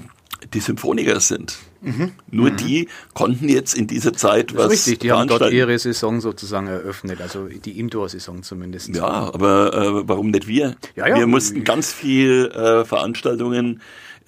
die 0.55 0.61
Symphoniker 0.61 1.21
sind. 1.21 1.59
Mhm. 1.83 2.13
Nur 2.31 2.51
mhm. 2.51 2.57
die 2.57 2.89
konnten 3.15 3.49
jetzt 3.49 3.75
in 3.75 3.87
dieser 3.87 4.13
Zeit 4.13 4.55
was 4.55 4.71
Richtig, 4.71 5.01
die 5.01 5.13
haben 5.13 5.29
dort 5.29 5.51
ihre 5.51 5.79
Saison 5.79 6.21
sozusagen 6.21 6.67
eröffnet, 6.67 7.21
also 7.21 7.47
die 7.47 7.79
Indoor-Saison 7.79 8.43
zumindest. 8.43 8.95
Ja, 8.95 9.33
aber 9.33 9.75
äh, 9.75 10.09
warum 10.09 10.31
nicht 10.31 10.47
wir? 10.47 10.77
Ja, 10.95 11.09
ja. 11.09 11.17
Wir 11.17 11.27
mussten 11.27 11.65
ganz 11.65 11.93
viel 11.93 12.51
äh, 12.55 12.85
Veranstaltungen 12.85 13.81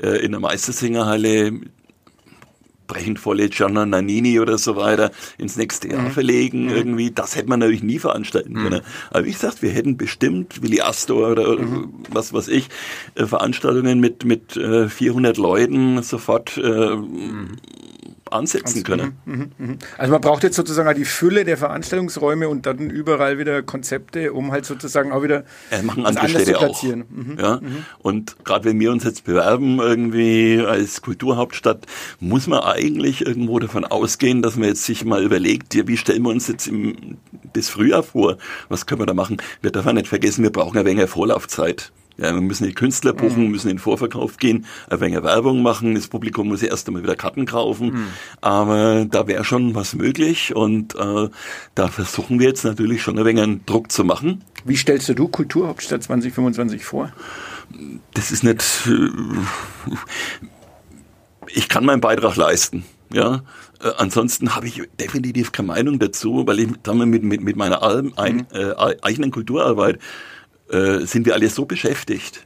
äh, 0.02 0.24
in 0.24 0.32
der 0.32 0.40
Meistersingerhalle 0.40 1.60
volle 3.16 3.48
Gianna 3.48 3.87
Nannini 3.87 4.40
oder 4.40 4.59
so 4.59 4.76
weiter 4.76 5.11
ins 5.38 5.57
nächste 5.57 5.88
Jahr 5.88 6.02
mhm. 6.02 6.11
verlegen. 6.11 6.64
Mhm. 6.66 6.76
Irgendwie, 6.76 7.11
das 7.11 7.37
hätte 7.37 7.48
man 7.48 7.61
natürlich 7.61 7.83
nie 7.83 7.98
veranstalten 7.98 8.55
können. 8.55 8.81
Mhm. 8.81 9.11
Aber 9.11 9.24
wie 9.24 9.33
gesagt, 9.33 9.62
wir 9.62 9.70
hätten 9.70 9.96
bestimmt 9.96 10.62
Willi 10.62 10.81
Astor 10.81 11.31
oder 11.31 11.59
mhm. 11.59 11.92
was 12.11 12.33
weiß 12.33 12.48
ich, 12.48 12.68
äh, 13.14 13.26
Veranstaltungen 13.26 14.00
mit, 14.00 14.24
mit 14.24 14.57
äh, 14.57 14.88
400 14.88 15.37
Leuten 15.37 16.02
sofort 16.02 16.57
äh, 16.59 16.96
mhm 16.96 17.59
ansetzen 18.32 18.82
können. 18.82 19.16
Mhm, 19.24 19.52
mhm. 19.58 19.78
Also 19.98 20.12
man 20.12 20.20
braucht 20.20 20.42
jetzt 20.42 20.56
sozusagen 20.56 20.88
auch 20.88 20.94
die 20.94 21.04
Fülle 21.04 21.44
der 21.44 21.56
Veranstaltungsräume 21.56 22.48
und 22.48 22.66
dann 22.66 22.90
überall 22.90 23.38
wieder 23.38 23.62
Konzepte, 23.62 24.32
um 24.32 24.52
halt 24.52 24.66
sozusagen 24.66 25.12
auch 25.12 25.22
wieder 25.22 25.44
äh, 25.70 25.82
machen 25.82 26.06
andere 26.06 26.28
Städte 26.28 26.58
auch. 26.58 26.82
Mhm. 26.82 27.36
Ja? 27.38 27.60
Mhm. 27.60 27.84
Und 27.98 28.44
gerade 28.44 28.64
wenn 28.64 28.80
wir 28.80 28.90
uns 28.90 29.04
jetzt 29.04 29.24
bewerben 29.24 29.78
irgendwie 29.78 30.62
als 30.66 31.02
Kulturhauptstadt, 31.02 31.86
muss 32.20 32.46
man 32.46 32.60
eigentlich 32.60 33.26
irgendwo 33.26 33.58
davon 33.58 33.84
ausgehen, 33.84 34.42
dass 34.42 34.56
man 34.56 34.68
jetzt 34.68 34.84
sich 34.84 35.04
mal 35.04 35.22
überlegt, 35.22 35.74
ja, 35.74 35.86
wie 35.86 35.96
stellen 35.96 36.22
wir 36.22 36.30
uns 36.30 36.48
jetzt 36.48 36.66
im, 36.66 37.18
das 37.52 37.68
Frühjahr 37.68 38.02
vor? 38.02 38.38
Was 38.68 38.86
können 38.86 39.00
wir 39.00 39.06
da 39.06 39.14
machen? 39.14 39.38
Wir 39.60 39.70
dürfen 39.70 39.94
nicht 39.94 40.08
vergessen, 40.08 40.42
wir 40.42 40.50
brauchen 40.52 40.78
ein 40.78 40.84
wenig 40.84 41.08
Vorlaufzeit. 41.08 41.92
Ja, 42.16 42.35
wir 42.35 42.40
müssen 42.40 42.66
die 42.66 42.75
Künstler 42.75 43.12
buchen, 43.12 43.44
mhm. 43.44 43.51
müssen 43.51 43.68
in 43.68 43.77
den 43.77 43.83
Vorverkauf 43.83 44.37
gehen, 44.37 44.66
ein 44.90 45.01
wenig 45.01 45.22
Werbung 45.22 45.62
machen, 45.62 45.94
das 45.94 46.09
Publikum 46.09 46.48
muss 46.48 46.62
erst 46.62 46.87
einmal 46.87 47.03
wieder 47.03 47.16
Karten 47.16 47.46
kaufen. 47.46 47.92
Mhm. 47.92 48.07
Aber 48.40 49.07
da 49.11 49.27
wäre 49.27 49.44
schon 49.44 49.75
was 49.75 49.94
möglich 49.94 50.55
und 50.55 50.94
äh, 50.94 51.29
da 51.75 51.88
versuchen 51.88 52.38
wir 52.38 52.48
jetzt 52.48 52.64
natürlich 52.64 53.03
schon 53.03 53.18
ein 53.18 53.25
wenig 53.25 53.42
einen 53.42 53.66
Druck 53.66 53.90
zu 53.90 54.05
machen. 54.05 54.44
Wie 54.64 54.77
stellst 54.77 55.09
du 55.09 55.29
Kulturhauptstadt 55.29 56.03
2025 56.03 56.85
vor? 56.85 57.12
Das 58.14 58.31
ist 58.31 58.44
nicht. 58.44 58.62
Ich 61.48 61.68
kann 61.68 61.85
meinen 61.85 62.01
Beitrag 62.01 62.37
leisten. 62.37 62.85
Ja, 63.12 63.42
äh, 63.83 63.90
ansonsten 63.98 64.55
habe 64.55 64.66
ich 64.66 64.83
definitiv 65.01 65.53
keine 65.53 65.68
Meinung 65.68 65.98
dazu, 65.98 66.46
weil 66.46 66.61
ich 66.61 66.68
damit 66.83 67.09
mit, 67.09 67.22
mit, 67.22 67.42
mit 67.42 67.57
meiner 67.57 67.83
ein, 67.83 68.12
mhm. 68.37 68.46
äh, 68.53 68.75
eigenen 69.03 69.31
Kulturarbeit 69.31 69.98
äh, 70.72 71.06
sind 71.06 71.26
wir 71.26 71.35
alle 71.35 71.48
so 71.48 71.64
beschäftigt. 71.64 72.44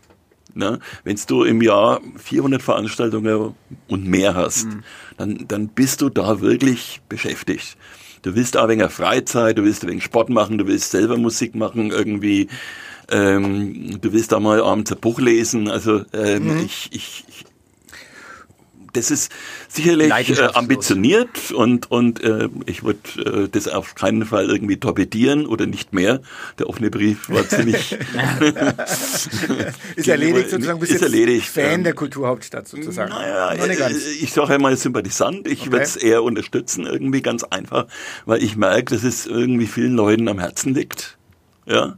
Ne? 0.55 0.79
Wenn 1.05 1.19
du 1.27 1.45
im 1.45 1.61
Jahr 1.61 2.01
400 2.17 2.63
Veranstaltungen 2.63 3.55
und 3.89 4.07
mehr 4.07 4.35
hast, 4.35 4.67
mhm. 4.67 4.83
dann, 5.19 5.45
dann 5.49 5.69
bist 5.69 6.01
du 6.01 6.09
da 6.09 6.41
wirklich 6.41 7.03
beschäftigt. 7.09 7.77
Du 8.23 8.35
willst 8.35 8.57
auch 8.57 8.69
wegen 8.69 8.89
Freizeit, 8.89 9.59
du 9.59 9.65
willst 9.65 9.85
ein 9.85 9.91
wenig 9.91 10.05
Sport 10.05 10.31
machen, 10.31 10.59
du 10.59 10.67
willst 10.67 10.91
selber 10.91 11.17
Musik 11.19 11.55
machen 11.55 11.91
irgendwie. 11.91 12.49
Ähm, 13.11 14.01
du 14.01 14.13
willst 14.13 14.33
da 14.33 14.41
mal 14.41 14.61
abends 14.63 14.91
ein 14.91 14.99
Buch 14.99 15.21
lesen. 15.21 15.69
Also 15.69 16.03
ähm, 16.13 16.55
mhm. 16.55 16.65
ich, 16.65 16.89
ich, 16.91 17.25
ich 17.29 17.45
das 18.97 19.11
ist 19.11 19.31
sicherlich 19.69 20.39
äh, 20.39 20.49
ambitioniert 20.55 21.53
und, 21.53 21.91
und 21.91 22.23
äh, 22.23 22.49
ich 22.67 22.83
würde 22.83 23.45
äh, 23.45 23.49
das 23.49 23.69
auf 23.69 23.95
keinen 23.95 24.25
Fall 24.25 24.49
irgendwie 24.49 24.79
torpedieren 24.79 25.47
oder 25.47 25.67
nicht 25.67 25.93
mehr. 25.93 26.21
Der 26.59 26.69
offene 26.69 26.91
Brief 26.91 27.29
war 27.29 27.49
ziemlich... 27.49 27.97
ist 29.97 30.09
erledigt 30.09 30.51
sozusagen, 30.51 30.81
bist 30.81 30.93
ist 30.93 31.03
erledigt. 31.03 31.49
Fan 31.49 31.85
der 31.85 31.95
Kulturhauptstadt 31.95 32.69
sozusagen. 32.69 33.11
Naja, 33.11 33.53
äh, 33.53 33.93
ich 34.21 34.33
sage 34.33 34.55
einmal 34.55 34.77
Sympathisant, 34.77 35.47
ich 35.47 35.63
okay. 35.63 35.73
würde 35.73 35.85
es 35.85 35.97
eher 35.97 36.23
unterstützen, 36.23 36.87
irgendwie 36.87 37.23
ganz 37.23 37.45
einfach, 37.45 37.87
weil 38.25 38.43
ich 38.43 38.57
merke, 38.57 38.95
dass 38.95 39.05
es 39.05 39.27
irgendwie 39.27 39.67
vielen 39.67 39.95
Leuten 39.95 40.29
am 40.29 40.39
Herzen 40.39 40.75
liegt. 40.75 41.19
Ja, 41.67 41.97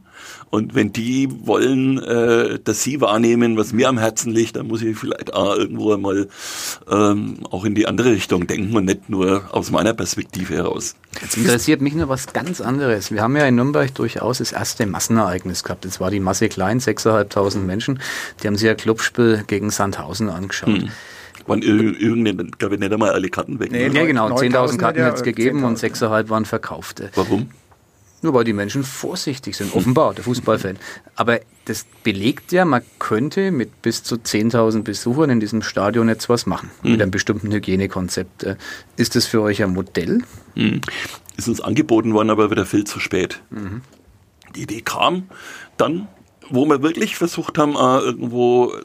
und 0.51 0.73
wenn 0.73 0.91
die 0.91 1.29
wollen, 1.45 2.01
äh, 2.01 2.59
dass 2.63 2.81
sie 2.81 3.01
wahrnehmen, 3.01 3.57
was 3.57 3.71
mir 3.71 3.87
am 3.87 3.97
Herzen 3.99 4.31
liegt, 4.31 4.55
dann 4.55 4.67
muss 4.67 4.81
ich 4.81 4.97
vielleicht 4.97 5.33
auch 5.33 5.55
irgendwo 5.55 5.93
einmal 5.93 6.27
ähm, 6.89 7.39
auch 7.51 7.65
in 7.65 7.75
die 7.75 7.87
andere 7.87 8.11
Richtung 8.11 8.47
denken 8.47 8.75
und 8.75 8.85
nicht 8.85 9.09
nur 9.09 9.43
aus 9.51 9.69
meiner 9.69 9.93
Perspektive 9.93 10.55
heraus. 10.55 10.95
Jetzt 11.21 11.37
interessiert 11.37 11.81
mich 11.81 11.93
nur 11.93 12.09
was 12.09 12.33
ganz 12.33 12.61
anderes. 12.61 13.11
Wir 13.11 13.21
haben 13.21 13.35
ja 13.35 13.45
in 13.45 13.55
Nürnberg 13.55 13.93
durchaus 13.93 14.39
das 14.39 14.51
erste 14.51 14.87
Massenereignis 14.87 15.63
gehabt. 15.63 15.85
Das 15.85 15.99
war 15.99 16.09
die 16.09 16.19
Masse 16.19 16.49
Klein, 16.49 16.79
6.500 16.79 17.59
Menschen. 17.59 17.99
Die 18.41 18.47
haben 18.47 18.55
sich 18.55 18.65
ja 18.65 18.73
Clubspiel 18.73 19.43
gegen 19.45 19.69
Sandhausen 19.69 20.29
angeschaut. 20.29 20.69
Hm 20.69 20.89
waren 21.47 21.63
irgendeine, 21.63 22.51
glaube 22.51 22.75
ich, 22.75 22.79
nicht 22.79 22.93
einmal 22.93 23.09
alle 23.09 23.27
Karten 23.29 23.59
weg. 23.59 23.71
Nee, 23.71 23.89
ne? 23.89 23.95
ja, 23.95 24.05
genau. 24.05 24.29
10.000 24.29 24.77
Karten 24.77 25.03
hat 25.03 25.15
es 25.15 25.23
gegeben 25.23 25.59
10 25.59 25.67
und 25.67 25.79
6.500 25.79 26.29
waren 26.29 26.45
verkauft. 26.45 27.01
Warum? 27.15 27.49
Nur 28.21 28.33
weil 28.33 28.43
die 28.43 28.53
Menschen 28.53 28.83
vorsichtig 28.83 29.55
sind, 29.55 29.73
offenbar, 29.73 30.13
der 30.13 30.23
Fußballfan. 30.25 30.77
Aber 31.15 31.39
das 31.65 31.85
belegt 32.03 32.51
ja, 32.51 32.65
man 32.65 32.81
könnte 32.97 33.51
mit 33.51 33.81
bis 33.81 34.03
zu 34.03 34.15
10.000 34.15 34.83
Besuchern 34.83 35.29
in 35.29 35.39
diesem 35.39 35.61
Stadion 35.61 36.09
jetzt 36.09 36.27
was 36.27 36.45
machen, 36.45 36.69
mhm. 36.83 36.91
mit 36.91 37.01
einem 37.01 37.11
bestimmten 37.11 37.51
Hygienekonzept. 37.51 38.43
Äh, 38.43 38.55
ist 38.97 39.15
das 39.15 39.25
für 39.25 39.41
euch 39.41 39.63
ein 39.63 39.73
Modell? 39.73 40.21
Mhm. 40.55 40.81
Ist 41.37 41.47
uns 41.47 41.61
angeboten 41.61 42.13
worden, 42.13 42.29
aber 42.29 42.51
wieder 42.51 42.65
viel 42.65 42.83
zu 42.83 42.99
spät. 42.99 43.41
Mhm. 43.51 43.81
Die 44.55 44.63
Idee 44.63 44.81
kam 44.81 45.29
dann, 45.77 46.07
wo 46.49 46.65
wir 46.65 46.81
wirklich 46.81 47.15
versucht 47.15 47.57
haben, 47.57 47.75
äh, 47.75 47.99
irgendwo 47.99 48.73
äh, 48.73 48.83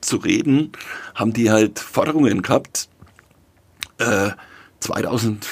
zu 0.00 0.16
reden, 0.16 0.72
haben 1.14 1.32
die 1.32 1.50
halt 1.50 1.78
Forderungen 1.78 2.42
gehabt. 2.42 2.88
Äh, 3.98 4.30
2000 4.80 5.46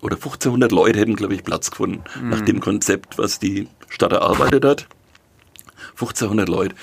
oder 0.00 0.16
1500 0.16 0.72
Leute 0.72 0.98
hätten, 0.98 1.16
glaube 1.16 1.34
ich, 1.34 1.44
Platz 1.44 1.70
gefunden, 1.70 2.02
mhm. 2.20 2.30
nach 2.30 2.40
dem 2.40 2.60
Konzept, 2.60 3.18
was 3.18 3.38
die 3.38 3.68
Stadt 3.88 4.12
erarbeitet 4.12 4.64
hat. 4.64 4.88
1500 5.92 6.48
Leute. 6.48 6.74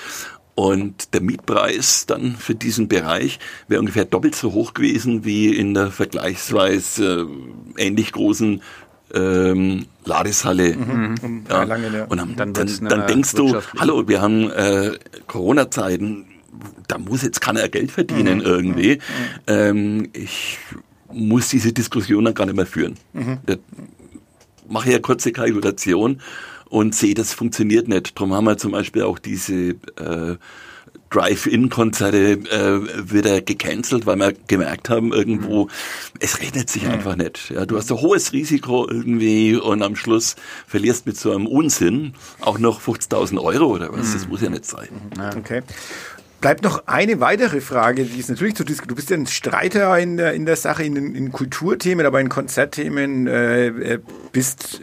Und 0.56 1.14
der 1.14 1.20
Mietpreis 1.20 2.06
dann 2.06 2.36
für 2.36 2.54
diesen 2.54 2.86
Bereich 2.86 3.40
wäre 3.66 3.80
ungefähr 3.80 4.04
doppelt 4.04 4.36
so 4.36 4.52
hoch 4.52 4.72
gewesen 4.72 5.24
wie 5.24 5.48
in 5.48 5.74
der 5.74 5.90
vergleichsweise 5.90 7.28
äh, 7.76 7.86
ähnlich 7.86 8.12
großen 8.12 8.62
ähm, 9.12 9.86
Ladeshalle. 10.04 10.76
Mhm. 10.76 11.14
mhm. 11.20 11.44
Ja. 11.48 11.62
Und 12.08 12.18
dann, 12.18 12.36
dann, 12.36 12.52
dann, 12.52 12.88
dann 12.88 13.06
denkst 13.06 13.32
du, 13.32 13.60
hallo, 13.78 14.06
wir 14.06 14.22
haben 14.22 14.50
äh, 14.50 14.92
Corona-Zeiten, 15.26 16.26
da 16.86 16.98
muss 16.98 17.22
jetzt 17.22 17.40
keiner 17.40 17.68
Geld 17.68 17.90
verdienen 17.90 18.38
mhm. 18.38 18.44
irgendwie. 18.44 18.96
Mhm. 18.96 19.00
Ähm, 19.48 20.08
ich 20.12 20.58
muss 21.14 21.48
diese 21.48 21.72
Diskussion 21.72 22.24
dann 22.24 22.34
gar 22.34 22.46
nicht 22.46 22.56
mehr 22.56 22.66
führen. 22.66 22.96
Mhm. 23.12 23.38
mache 24.68 24.92
ja 24.92 24.98
kurze 24.98 25.32
Kalkulation 25.32 26.20
und 26.68 26.94
sehe, 26.94 27.14
das 27.14 27.32
funktioniert 27.32 27.88
nicht. 27.88 28.18
Darum 28.18 28.34
haben 28.34 28.44
wir 28.44 28.56
zum 28.56 28.72
Beispiel 28.72 29.02
auch 29.02 29.18
diese 29.18 29.76
äh, 29.96 30.36
Drive-In-Konzerte 31.14 32.32
äh, 32.32 33.12
wieder 33.12 33.40
gecancelt, 33.40 34.04
weil 34.06 34.16
wir 34.16 34.32
gemerkt 34.48 34.88
haben, 34.88 35.12
irgendwo, 35.12 35.66
mhm. 35.66 35.70
es 36.18 36.40
rechnet 36.40 36.68
sich 36.68 36.82
mhm. 36.82 36.90
einfach 36.90 37.14
nicht. 37.14 37.50
Ja, 37.50 37.66
du 37.66 37.76
hast 37.76 37.92
ein 37.92 38.00
hohes 38.00 38.32
Risiko 38.32 38.88
irgendwie 38.90 39.54
und 39.54 39.82
am 39.82 39.94
Schluss 39.94 40.34
verlierst 40.66 41.06
mit 41.06 41.16
so 41.16 41.30
einem 41.30 41.46
Unsinn 41.46 42.14
auch 42.40 42.58
noch 42.58 42.80
50.000 42.80 43.40
Euro 43.40 43.66
oder 43.66 43.92
was. 43.92 44.12
Das 44.12 44.24
mhm. 44.24 44.30
muss 44.30 44.42
ja 44.42 44.50
nicht 44.50 44.64
sein. 44.64 44.88
Okay. 45.36 45.62
Bleibt 46.40 46.62
noch 46.62 46.86
eine 46.86 47.20
weitere 47.20 47.60
Frage, 47.60 48.04
die 48.04 48.20
ist 48.20 48.28
natürlich 48.28 48.54
zu 48.54 48.64
diskutieren. 48.64 48.88
Du 48.90 48.94
bist 48.96 49.10
ja 49.10 49.16
ein 49.16 49.26
Streiter 49.26 49.98
in 49.98 50.18
der, 50.18 50.34
in 50.34 50.44
der 50.44 50.56
Sache, 50.56 50.84
in, 50.84 51.14
in 51.14 51.32
Kulturthemen, 51.32 52.04
aber 52.04 52.20
in 52.20 52.28
Konzertthemen 52.28 53.26
äh, 53.26 53.66
äh 53.66 53.98
bist 54.32 54.82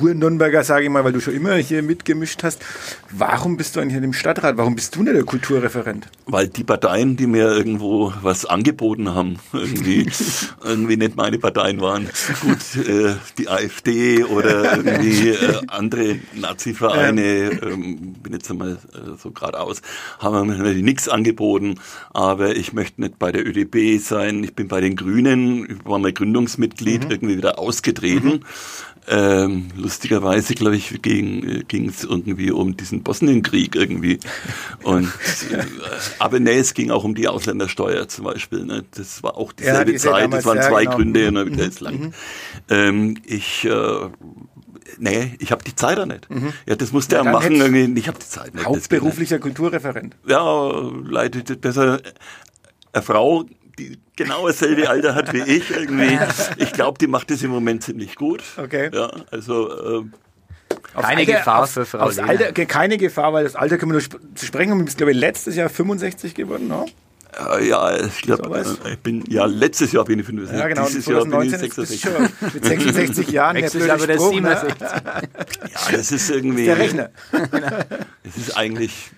Ur-Nürnberger, 0.00 0.64
sage 0.64 0.84
ich 0.84 0.90
mal, 0.90 1.04
weil 1.04 1.12
du 1.12 1.20
schon 1.20 1.34
immer 1.34 1.54
hier 1.54 1.82
mitgemischt 1.82 2.42
hast. 2.42 2.64
Warum 3.10 3.56
bist 3.56 3.76
du 3.76 3.80
eigentlich 3.80 3.96
in 3.96 4.02
dem 4.02 4.12
Stadtrat? 4.12 4.56
Warum 4.56 4.74
bist 4.74 4.96
du 4.96 5.02
nicht 5.02 5.14
der 5.14 5.24
Kulturreferent? 5.24 6.08
Weil 6.26 6.48
die 6.48 6.64
Parteien, 6.64 7.16
die 7.16 7.26
mir 7.26 7.48
irgendwo 7.48 8.12
was 8.22 8.44
angeboten 8.44 9.14
haben, 9.14 9.36
irgendwie, 9.52 10.10
irgendwie 10.64 10.96
nicht 10.96 11.16
meine 11.16 11.38
Parteien 11.38 11.80
waren. 11.80 12.08
Gut, 12.40 12.86
äh, 12.86 13.14
die 13.38 13.48
AfD 13.48 14.24
oder 14.24 14.76
irgendwie 14.76 15.28
äh, 15.30 15.60
andere 15.68 16.18
Nazi-Vereine, 16.34 17.60
ähm, 17.62 18.14
bin 18.22 18.32
jetzt 18.32 18.50
einmal 18.50 18.72
äh, 18.72 19.16
so 19.22 19.30
geradeaus, 19.30 19.82
haben 20.18 20.48
mir 20.48 20.74
nichts 20.74 21.08
angeboten. 21.08 21.76
Aber 22.12 22.56
ich 22.56 22.72
möchte 22.72 23.00
nicht 23.00 23.18
bei 23.18 23.32
der 23.32 23.46
ÖDP 23.46 24.00
sein. 24.00 24.42
Ich 24.44 24.54
bin 24.54 24.68
bei 24.68 24.80
den 24.80 24.96
Grünen, 24.96 25.70
ich 25.70 25.84
war 25.84 25.98
mal 25.98 26.12
Gründungsmitglied, 26.12 27.04
mhm. 27.04 27.10
irgendwie 27.10 27.36
wieder 27.36 27.58
ausgetreten. 27.58 28.28
Mhm. 28.28 28.40
Ähm, 29.08 29.68
lustigerweise, 29.76 30.54
glaube 30.54 30.76
ich, 30.76 31.00
ging 31.02 31.88
es 31.88 32.04
irgendwie 32.04 32.50
um 32.50 32.76
diesen 32.76 33.02
Bosnienkrieg 33.02 33.76
irgendwie. 33.76 34.18
Und, 34.82 35.06
äh, 35.50 35.64
aber 36.18 36.40
nee, 36.40 36.58
es 36.58 36.74
ging 36.74 36.90
auch 36.90 37.04
um 37.04 37.14
die 37.14 37.28
Ausländersteuer 37.28 38.08
zum 38.08 38.24
Beispiel. 38.24 38.64
Ne? 38.64 38.84
Das 38.92 39.22
war 39.22 39.36
auch 39.36 39.52
dieselbe 39.52 39.92
ja, 39.92 39.98
Zeit, 39.98 40.32
das 40.32 40.44
waren 40.44 40.62
zwei 40.62 40.84
genau. 40.84 40.96
Gründe, 40.96 41.32
ne, 41.32 41.44
mhm. 41.44 41.58
ist 41.58 41.80
lang. 41.80 41.98
Mhm. 41.98 42.12
Ähm, 42.68 43.16
ich 43.24 43.64
äh, 43.64 44.08
nee, 44.98 45.36
ich 45.38 45.52
habe 45.52 45.62
die 45.64 45.74
Zeit 45.74 45.98
da 45.98 46.06
nicht. 46.06 46.28
Mhm. 46.30 46.52
Ja, 46.66 46.76
das 46.76 46.92
musste 46.92 47.16
ja, 47.16 47.22
er 47.22 47.32
machen. 47.32 47.56
Irgendwie. 47.56 48.00
Ich 48.00 48.08
habe 48.08 48.18
die 48.18 48.28
Zeit 48.28 48.54
nicht. 48.54 48.66
Hauptberuflicher 48.66 49.38
Kulturreferent. 49.38 50.16
Ja, 50.26 50.70
leitet 51.04 51.60
besser. 51.60 52.00
Eine 52.92 53.02
Frau 53.02 53.44
die 53.78 53.98
genau 54.16 54.46
dasselbe 54.46 54.88
Alter 54.88 55.14
hat 55.14 55.32
wie 55.32 55.42
ich 55.42 55.70
irgendwie. 55.70 56.18
Ich 56.58 56.72
glaube, 56.72 56.98
die 56.98 57.06
macht 57.06 57.30
das 57.30 57.42
im 57.42 57.50
Moment 57.50 57.82
ziemlich 57.82 58.14
gut. 58.14 58.42
Okay. 58.56 58.90
Ja, 58.92 59.10
also 59.30 60.00
äh, 60.00 60.04
Keine 60.94 61.20
Alter, 61.20 61.24
Gefahr 61.32 61.62
auf, 61.64 61.70
für 61.70 61.86
Frau 61.86 61.98
aufs. 61.98 62.18
Alter, 62.18 62.52
Keine 62.52 62.98
Gefahr, 62.98 63.32
weil 63.32 63.44
das 63.44 63.56
Alter 63.56 63.78
können 63.78 63.92
wir 63.92 64.00
nur 64.00 64.36
sprechen 64.36 64.70
haben. 64.70 64.78
Du 64.80 64.84
bist, 64.84 64.96
glaube 64.96 65.12
ich, 65.12 65.18
letztes 65.18 65.56
Jahr 65.56 65.68
65 65.68 66.34
geworden, 66.34 66.68
ne? 66.68 66.86
äh, 67.38 67.68
ja, 67.68 67.96
ich 68.04 68.22
glaube, 68.22 68.58
äh, 68.58 68.92
ich 68.92 68.98
bin 69.00 69.24
ja 69.28 69.44
letztes 69.44 69.92
Jahr 69.92 70.04
bin 70.04 70.18
ich 70.20 70.26
65. 70.26 70.58
Ja, 70.58 70.68
genau. 70.68 70.86
Dieses 70.86 71.06
Jahr 71.06 71.24
bin 71.24 71.42
ich 71.42 71.50
2019 71.50 71.82
ist 71.82 72.00
66. 72.00 72.00
schon 72.00 72.50
mit 72.54 72.64
66 72.64 73.30
Jahren. 73.30 73.54
der 73.54 73.62
Nächstes 73.62 73.86
Jahr 73.86 74.00
wird 74.00 74.10
er 74.10 74.16
Spruch, 74.16 74.40
ne? 74.40 74.60
67. 74.60 74.88
Ja, 75.72 75.96
das 75.96 76.12
ist 76.12 76.30
irgendwie. 76.30 76.64
Der 76.64 76.78
Rechner. 76.78 77.10
Das 78.24 78.36
ist 78.36 78.56
eigentlich. 78.56 79.10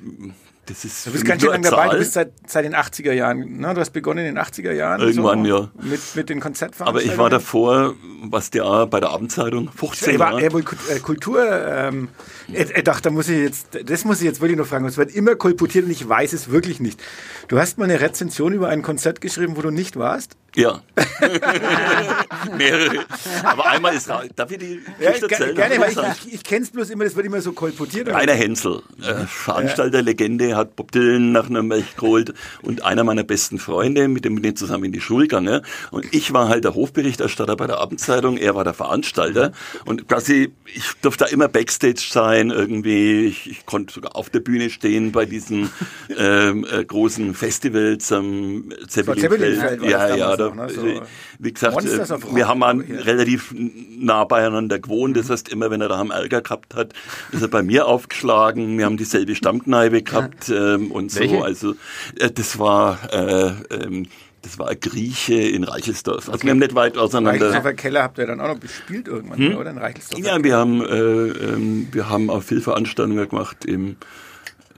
Das 0.69 0.85
ist 0.85 1.07
Du 1.07 1.13
bist 1.13 1.25
ganz 1.25 1.43
schön 1.43 1.51
lange 1.51 1.71
dabei. 1.71 1.89
Du 1.91 1.99
bist 1.99 2.13
seit, 2.13 2.33
seit 2.47 2.65
den 2.65 2.75
80er 2.75 3.13
Jahren. 3.13 3.59
Ne? 3.59 3.75
Du 3.75 3.81
hast 3.81 3.91
begonnen 3.91 4.27
in 4.27 4.35
den 4.35 4.45
80er 4.45 4.73
Jahren. 4.73 5.01
Irgendwann, 5.01 5.45
so, 5.45 5.51
ja. 5.51 5.71
Mit, 5.83 6.01
mit 6.15 6.29
den 6.29 6.41
Konzertveranstaltungen. 6.41 6.89
Aber 6.89 7.03
ich 7.03 7.19
war 7.19 7.31
davor, 7.31 7.95
was 8.21 8.51
der 8.51 8.87
bei 8.87 9.01
der 9.01 9.11
Abendzeitung 9.11 9.71
15 9.75 10.15
Er 10.15 10.19
war, 10.19 10.41
er 10.41 10.53
wohl 10.53 10.63
Kult- 10.63 10.79
äh, 10.91 10.99
Kultur. 11.01 11.41
Ähm, 11.49 12.09
er, 12.53 12.75
er 12.75 12.83
dachte, 12.83 13.03
da 13.03 13.11
muss 13.11 13.29
ich 13.29 13.39
jetzt, 13.39 13.69
das 13.85 14.05
muss 14.05 14.19
ich 14.19 14.25
jetzt 14.25 14.41
wirklich 14.41 14.59
noch 14.59 14.67
fragen. 14.67 14.85
Es 14.87 14.97
wird 14.97 15.15
immer 15.15 15.35
kolportiert 15.37 15.85
und 15.85 15.91
ich 15.91 16.09
weiß 16.09 16.33
es 16.33 16.51
wirklich 16.51 16.81
nicht. 16.81 17.01
Du 17.49 17.59
hast 17.59 17.79
mal 17.79 17.85
eine 17.85 18.01
Rezension 18.01 18.53
über 18.53 18.69
ein 18.69 18.83
Konzert 18.83 19.21
geschrieben, 19.21 19.57
wo 19.57 19.63
du 19.63 19.71
nicht 19.71 19.97
warst. 19.97 20.37
Ja. 20.57 20.81
Mehrere. 22.57 23.05
Aber 23.45 23.67
einmal 23.69 23.95
ist 23.95 24.09
ra- 24.09 24.25
Darf 24.35 24.51
ich 24.51 24.59
die 24.59 24.81
Ja, 25.01 25.11
Geschichte 25.11 25.29
ge- 25.29 25.39
erzählen? 25.39 25.57
gerne, 25.57 25.79
weil 25.81 25.93
ich, 25.93 26.27
ich, 26.27 26.35
ich 26.35 26.45
kenne 26.45 26.63
es 26.65 26.71
bloß 26.71 26.91
immer, 26.91 27.05
das 27.05 27.17
wird 27.17 27.27
immer 27.27 27.41
so 27.41 27.53
kolportiert. 27.53 28.09
Rainer 28.09 28.33
Hensel, 28.35 28.83
äh, 29.03 29.27
Veranstalterlegende, 29.27 30.57
hat 30.57 30.77
Bob 30.77 30.91
Dylan 30.93 31.33
nach 31.33 31.49
Nürnberg 31.49 31.85
geholt 31.97 32.35
und 32.63 32.83
einer 32.85 33.05
meiner 33.05 33.25
besten 33.25 33.59
Freunde, 33.59 34.09
mit 34.09 34.25
dem 34.25 34.37
bin 34.37 34.45
ich 34.45 34.57
zusammen 34.57 34.85
in 34.85 34.93
die 34.93 35.01
Schule 35.01 35.25
gegangen. 35.29 35.63
Und 35.91 36.07
ich 36.15 36.33
war 36.33 36.49
halt 36.49 36.65
der 36.65 36.75
Hofberichterstatter 36.75 37.57
bei 37.57 37.67
der 37.67 37.79
Abendzeitung, 37.79 38.08
er 38.09 38.55
war 38.55 38.65
der 38.65 38.75
Veranstalter. 38.75 39.53
Und 39.85 40.09
quasi, 40.09 40.53
ich 40.67 40.93
durfte 41.03 41.25
da 41.25 41.31
immer 41.31 41.49
Backstage 41.49 42.07
sein, 42.11 42.51
irgendwie. 42.51 43.27
Ich, 43.27 43.51
ich 43.51 43.67
konnte 43.67 43.95
sogar 43.95 44.17
auf 44.17 44.31
der 44.31 44.41
Bühne 44.41 44.71
stehen 44.71 45.13
bei 45.13 45.27
diesen 45.27 45.71
ähm, 46.17 46.67
äh, 46.71 46.85
großen 46.85 47.35
Festivals 47.35 48.11
am 48.13 48.71
Zeppelinfeld. 48.89 49.33
Zeppelinfeld 49.33 49.83
Ja, 49.83 50.15
ja, 50.15 50.37
da, 50.37 50.49
noch, 50.49 50.55
ne? 50.55 50.71
So 50.71 51.03
wie 51.39 51.53
gesagt, 51.53 51.85
äh, 51.85 52.35
wir 52.35 52.49
haben 52.49 52.63
an, 52.63 52.81
relativ 52.81 53.55
nah 53.57 54.25
beieinander 54.25 54.79
gewohnt. 54.79 55.17
Das 55.17 55.31
heißt, 55.31 55.49
immer 55.49 55.71
wenn 55.71 55.81
er 55.81 55.89
daheim 55.89 56.11
Ärger 56.11 56.43
gehabt 56.43 56.75
hat, 56.75 56.95
ist 57.33 57.43
er 57.43 57.49
bei 57.49 57.63
mir 57.63 57.87
aufgeschlagen. 57.87 58.77
Wir 58.77 58.87
haben 58.87 58.97
dieselbe 58.97 59.35
Stammkneipe 59.35 60.03
gehabt 60.03 60.49
ähm, 60.49 60.91
und 60.91 61.13
so. 61.13 61.21
Welche? 61.21 61.45
Also 61.45 61.75
äh, 62.19 62.31
das 62.31 62.59
war 62.59 62.99
äh, 63.13 63.53
ähm, 63.71 64.07
das 64.43 64.59
war 64.59 64.69
ein 64.69 64.79
Grieche 64.81 65.35
in 65.35 65.65
Reichelsdorf. 65.65 66.29
Also 66.29 66.43
wir 66.43 66.51
haben 66.51 66.59
nicht 66.59 66.75
weit 66.75 66.97
auseinander. 66.97 67.47
Reichelsdorfer 67.47 67.75
Keller 67.75 68.03
habt 68.03 68.19
ihr 68.19 68.27
dann 68.27 68.41
auch 68.41 68.49
noch 68.49 68.61
gespielt 68.61 69.09
irgendwann, 69.09 69.55
oder? 69.55 69.71
In 69.71 69.79
Reichelsdorfer 69.79 70.19
Hm? 70.19 70.25
Ja, 70.25 70.45
wir 70.45 70.57
haben 70.57 70.81
äh, 70.83 70.95
ähm, 70.95 71.89
wir 71.93 72.09
haben 72.09 72.31
auch 72.31 72.43
viel 72.43 72.61
Veranstaltungen 72.61 73.29
gemacht 73.29 73.65
im 73.65 73.97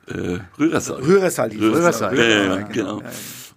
äh, 0.08 0.38
Rührersaal. 0.58 1.02
Rührersaal. 1.02 1.52
es. 1.52 1.60
Rührersaal. 1.60 2.16
Ja, 2.16 2.24
ja, 2.24 2.36
Rührersaal, 2.36 2.60
ja, 2.60 2.66
genau. 2.68 3.00
Ja. 3.00 3.10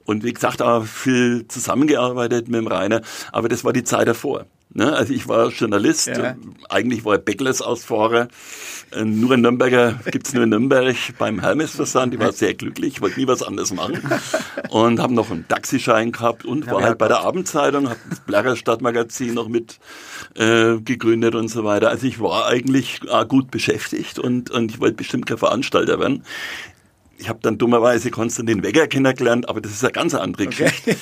Und 0.06 0.24
wie 0.24 0.34
gesagt, 0.34 0.62
auch 0.62 0.84
viel 0.84 1.47
zusammengearbeitet 1.47 2.47
mit 2.49 2.60
dem 2.60 2.68
Rainer, 2.68 3.01
aber 3.32 3.47
das 3.47 3.64
war 3.64 3.72
die 3.72 3.84
Zeit 3.84 4.08
davor. 4.08 4.45
Ne? 4.76 4.91
Also 4.91 5.14
ich 5.14 5.28
war 5.28 5.49
Journalist, 5.49 6.07
Ja. 6.07 6.36
eigentlich 6.70 7.05
war 7.05 7.16
ich 7.16 7.22
Backless-Ausfahrer. 7.22 8.28
Äh, 8.91 9.05
Nur 9.05 9.34
in 9.34 9.41
Nürnberger 9.41 9.99
gibt's 10.11 10.34
nur 10.34 10.43
in 10.43 10.49
Nürnberg 10.49 10.95
beim 11.20 11.39
Hermes-Versand. 11.39 12.14
Ich 12.14 12.20
war 12.20 12.32
sehr 12.32 12.53
glücklich, 12.55 12.99
wollte 13.01 13.20
nie 13.20 13.28
was 13.28 13.43
anderes 13.43 13.72
machen. 13.74 13.99
Und 14.70 14.99
habe 14.99 15.14
noch 15.14 15.30
einen 15.30 15.47
Taxischein 15.47 16.11
gehabt 16.11 16.43
und 16.45 16.66
war 16.68 16.80
ja, 16.80 16.88
halt 16.88 16.97
bei 16.97 17.07
der 17.07 17.20
Abendzeitung, 17.22 17.89
habe 17.89 17.99
das 18.09 18.20
Blarer 18.22 18.55
Stadtmagazin 18.55 19.34
noch 19.34 19.47
mit 19.47 19.80
äh, 20.36 20.78
gegründet 20.80 21.36
und 21.36 21.49
so 21.49 21.64
weiter. 21.64 21.89
Also 21.89 22.07
ich 22.07 22.20
war 22.20 22.47
eigentlich 22.47 23.01
äh, 23.07 23.26
gut 23.26 23.51
beschäftigt 23.51 24.18
und, 24.18 24.49
und 24.49 24.72
ich 24.72 24.80
wollte 24.80 24.95
bestimmt 24.95 25.28
kein 25.28 25.38
Veranstalter 25.38 25.99
werden. 25.99 26.24
Ich 27.18 27.30
habe 27.30 27.39
dann 27.41 27.57
dummerweise 27.57 28.11
Konstantin 28.11 28.64
Wegger 28.64 28.88
kennengelernt, 28.88 29.47
aber 29.47 29.61
das 29.61 29.72
ist 29.72 29.84
eine 29.84 29.93
ganz 29.93 30.14
andere 30.14 30.47
Geschichte. 30.47 30.95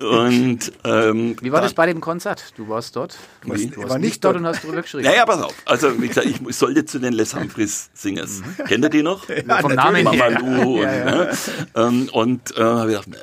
Und 0.00 0.72
ähm, 0.84 1.36
Wie 1.40 1.50
war 1.52 1.60
da- 1.60 1.66
das 1.66 1.74
bei 1.74 1.86
dem 1.86 2.00
Konzert? 2.00 2.52
Du 2.56 2.68
warst 2.68 2.96
dort? 2.96 3.16
Du 3.42 3.48
warst, 3.50 3.64
du 3.64 3.76
War 3.76 3.84
warst 3.84 3.94
nicht 4.00 4.10
nicht 4.10 4.24
dort 4.24 4.34
dort. 4.34 4.42
und 4.42 4.48
hast 4.48 4.64
drüber 4.64 4.82
geschrieben. 4.82 5.04
Naja, 5.04 5.24
pass 5.24 5.40
auf. 5.40 5.54
Also, 5.64 6.00
wie 6.02 6.08
gesagt, 6.08 6.26
ich 6.26 6.56
sollte 6.56 6.84
zu 6.84 6.98
den 6.98 7.12
Les 7.14 7.34
Humphreys 7.34 7.90
Singers. 7.94 8.42
Kennt 8.66 8.84
ihr 8.84 8.90
die 8.90 9.02
noch? 9.02 9.28
Ja, 9.28 9.60
Vom 9.60 9.72
natürlich. 9.74 10.04
Namen 10.04 10.12
her. 10.12 10.30
Mamalu 10.40 10.72
und, 10.74 10.82
Ja, 10.82 10.92
ja. 10.92 11.04
Ne? 11.04 11.30
Ähm, 11.76 12.08
und 12.12 12.56
äh, 12.56 12.60
habe 12.62 12.88
gedacht, 12.90 13.08
nee, 13.08 13.16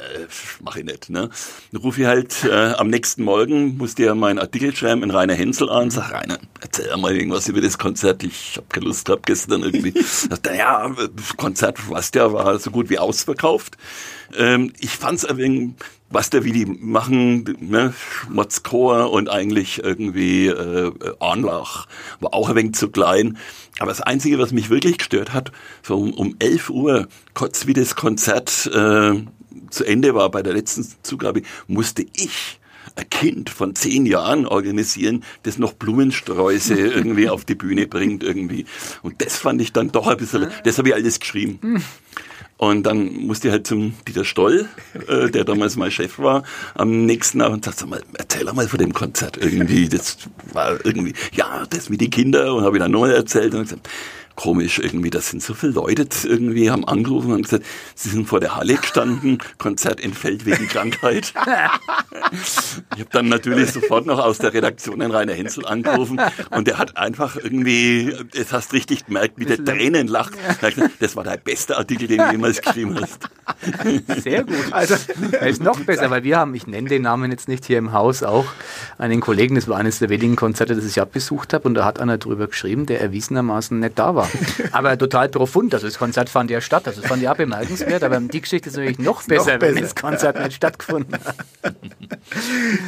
mach 0.64 0.76
ich 0.78 0.86
nicht. 0.86 1.10
Ne? 1.10 1.30
Dann 1.72 1.82
rufe 1.82 2.02
ich 2.02 2.08
halt 2.08 2.44
äh, 2.46 2.74
am 2.74 2.88
nächsten 2.90 3.24
Morgen, 3.24 3.78
musste 3.78 4.04
ja 4.04 4.16
meinen 4.16 4.40
Artikel 4.40 4.76
schreiben, 4.76 5.04
in 5.04 5.12
Rainer 5.12 5.34
Hensel 5.36 5.70
an, 5.70 5.92
sag 5.92 6.12
Rainer, 6.14 6.40
erzähl 6.62 6.96
mal 6.98 7.16
irgendwas 7.16 7.48
über 7.48 7.62
das 7.62 7.78
Konzert. 7.78 8.24
Ich 8.24 8.54
habe 8.58 8.66
keine 8.70 8.86
Lust 8.88 9.06
gehabt 9.06 9.26
gestern 9.28 9.62
irgendwie. 9.64 9.94
Ja, 10.58 10.90
das 11.16 11.38
Konzert, 11.38 11.78
weißt 11.90 12.16
ja, 12.16 12.29
war 12.34 12.60
so 12.60 12.72
gut 12.72 12.90
wie 12.90 13.00
ausverkauft. 13.00 13.78
Ähm, 14.38 14.74
ich 14.80 14.92
fand's 14.92 15.26
ein 15.26 15.38
wenig, 15.38 15.72
was 16.10 16.30
da 16.30 16.44
wie 16.44 16.52
die 16.52 16.66
machen, 16.66 17.58
ne, 17.60 17.94
Schmutzchor 17.98 19.12
und 19.12 19.30
eigentlich 19.30 19.84
irgendwie 19.84 20.48
äh, 20.48 20.92
Anlach, 21.20 21.88
war 22.20 22.34
auch 22.34 22.50
ein 22.50 22.56
wenig 22.56 22.76
zu 22.76 22.90
klein. 22.90 23.38
Aber 23.80 23.90
das 23.90 24.02
Einzige, 24.02 24.40
was 24.40 24.52
mich 24.52 24.70
wirklich 24.70 24.98
gestört 24.98 25.34
hat, 25.34 25.52
so 25.84 25.98
um, 25.98 26.14
um 26.14 26.36
11 26.40 26.70
Uhr, 26.70 27.08
kurz 27.34 27.68
wie 27.68 27.74
das 27.74 27.96
Konzert 27.96 28.70
äh, 28.74 29.14
zu 29.70 29.86
Ende 29.86 30.16
war, 30.16 30.30
bei 30.30 30.42
der 30.42 30.54
letzten 30.54 30.88
Zugabe, 31.04 31.44
musste 31.68 32.06
ich 32.14 32.59
ein 32.96 33.10
Kind 33.10 33.50
von 33.50 33.76
zehn 33.76 34.06
Jahren 34.06 34.46
organisieren, 34.46 35.24
das 35.44 35.58
noch 35.58 35.74
Blumensträuße 35.74 36.74
irgendwie 36.78 37.30
auf 37.30 37.46
die 37.46 37.56
Bühne 37.56 37.88
bringt 37.88 38.24
irgendwie. 38.24 38.66
Und 39.02 39.22
das 39.22 39.38
fand 39.38 39.62
ich 39.62 39.74
dann 39.74 39.92
doch 39.92 40.08
ein 40.08 40.18
bisschen, 40.18 40.48
das 40.64 40.78
habe 40.78 40.90
ich 40.90 40.96
alles 40.96 41.20
geschrieben. 41.20 41.82
Und 42.60 42.84
dann 42.84 43.14
musste 43.14 43.48
ich 43.48 43.54
halt 43.54 43.68
zum 43.68 43.94
Dieter 44.06 44.26
Stoll, 44.26 44.68
äh, 45.08 45.30
der 45.30 45.46
damals 45.46 45.78
mein 45.78 45.92
Chef 45.92 46.20
war, 46.20 46.44
am 46.76 47.06
nächsten 47.06 47.40
Abend 47.40 47.64
sagte, 47.64 47.80
sag 47.80 47.90
mal, 47.90 48.04
erzähl 48.18 48.52
mal 48.52 48.68
von 48.68 48.80
dem 48.80 48.94
Konzert 48.94 49.38
irgendwie. 49.38 49.88
Das 49.88 50.18
war 50.52 50.86
irgendwie, 50.86 51.14
ja, 51.32 51.66
das 51.70 51.90
mit 51.90 52.02
den 52.02 52.10
Kindern 52.10 52.50
und 52.50 52.64
habe 52.66 52.76
ich 52.76 52.84
dann 52.84 52.92
nochmal 52.92 53.14
erzählt 53.14 53.54
und 53.54 53.62
gesagt, 53.62 53.88
komisch 54.40 54.80
irgendwie, 54.80 55.10
das 55.10 55.30
sind 55.30 55.44
so 55.44 55.54
viele 55.54 55.74
Leute 55.74 56.08
irgendwie, 56.24 56.72
haben 56.72 56.88
angerufen 56.88 57.34
und 57.34 57.42
gesagt, 57.42 57.66
sie 57.94 58.08
sind 58.08 58.26
vor 58.26 58.40
der 58.40 58.56
Halle 58.56 58.76
gestanden, 58.76 59.40
Konzert 59.58 60.00
entfällt 60.00 60.46
wegen 60.46 60.68
Krankheit. 60.68 61.34
Ich 62.96 63.02
habe 63.02 63.10
dann 63.12 63.30
natürlich 63.30 63.72
sofort 63.72 64.06
noch 64.06 64.20
aus 64.20 64.40
der 64.40 64.54
Redaktion 64.54 65.00
den 65.00 65.12
Rainer 65.12 65.34
Hensel 65.34 65.66
angerufen 65.66 66.20
und 66.52 66.68
der 66.68 66.78
hat 66.78 66.98
einfach 66.98 67.38
irgendwie, 67.38 68.14
es 68.34 68.52
hast 68.52 68.74
richtig 68.74 69.06
gemerkt, 69.06 69.34
wie 69.38 69.46
der 69.46 69.64
Tränen 69.64 70.08
lacht. 70.08 70.34
Das 71.00 71.16
war 71.16 71.24
der 71.24 71.38
beste 71.38 71.78
Artikel, 71.78 72.08
den 72.08 72.18
du 72.18 72.32
jemals 72.32 72.62
geschrieben 72.62 73.00
hast. 73.00 73.30
Sehr 74.22 74.44
gut. 74.44 74.72
Also, 74.72 74.96
Er 75.32 75.48
ist 75.48 75.64
noch 75.64 75.80
besser, 75.80 76.10
weil 76.10 76.24
wir 76.24 76.38
haben, 76.38 76.54
ich 76.56 76.68
nenne 76.68 76.90
den 76.90 77.04
Namen 77.04 77.32
jetzt 77.32 77.48
nicht 77.48 77.66
hier 77.66 77.78
im 77.78 77.94
Haus, 77.94 78.24
auch 78.24 78.46
einen 78.98 79.22
Kollegen, 79.22 79.56
das 79.56 79.68
war 79.68 79.78
eines 79.78 80.00
der 80.00 80.10
wenigen 80.10 80.36
Konzerte, 80.36 80.76
das 80.76 80.86
ich 80.86 81.00
abbesucht 81.00 81.54
habe 81.54 81.68
und 81.68 81.76
da 81.76 81.86
hat 81.86 82.00
einer 82.00 82.18
drüber 82.18 82.48
geschrieben, 82.48 82.86
der 82.86 83.02
erwiesenermaßen 83.02 83.80
nicht 83.80 83.98
da 83.98 84.16
war. 84.16 84.29
Aber 84.72 84.98
total 84.98 85.30
profund, 85.30 85.74
also 85.74 85.88
das 85.88 85.98
Konzert 85.98 86.30
fand 86.30 86.50
ja 86.52 86.62
statt, 86.62 86.88
also 86.88 87.02
das 87.02 87.10
fand 87.10 87.22
ich 87.22 87.30
auch 87.30 87.36
bemerkenswert, 87.38 88.04
aber 88.04 88.20
die 88.20 88.42
Geschichte 88.42 88.70
ist 88.70 88.76
natürlich 88.76 89.00
noch 89.00 89.24
besser, 89.24 89.54
wenn 89.60 89.76
besser. 89.76 89.82
das 89.82 89.96
Konzert 89.96 90.40
nicht 90.44 90.54
stattgefunden 90.56 91.14
hat. 91.14 91.36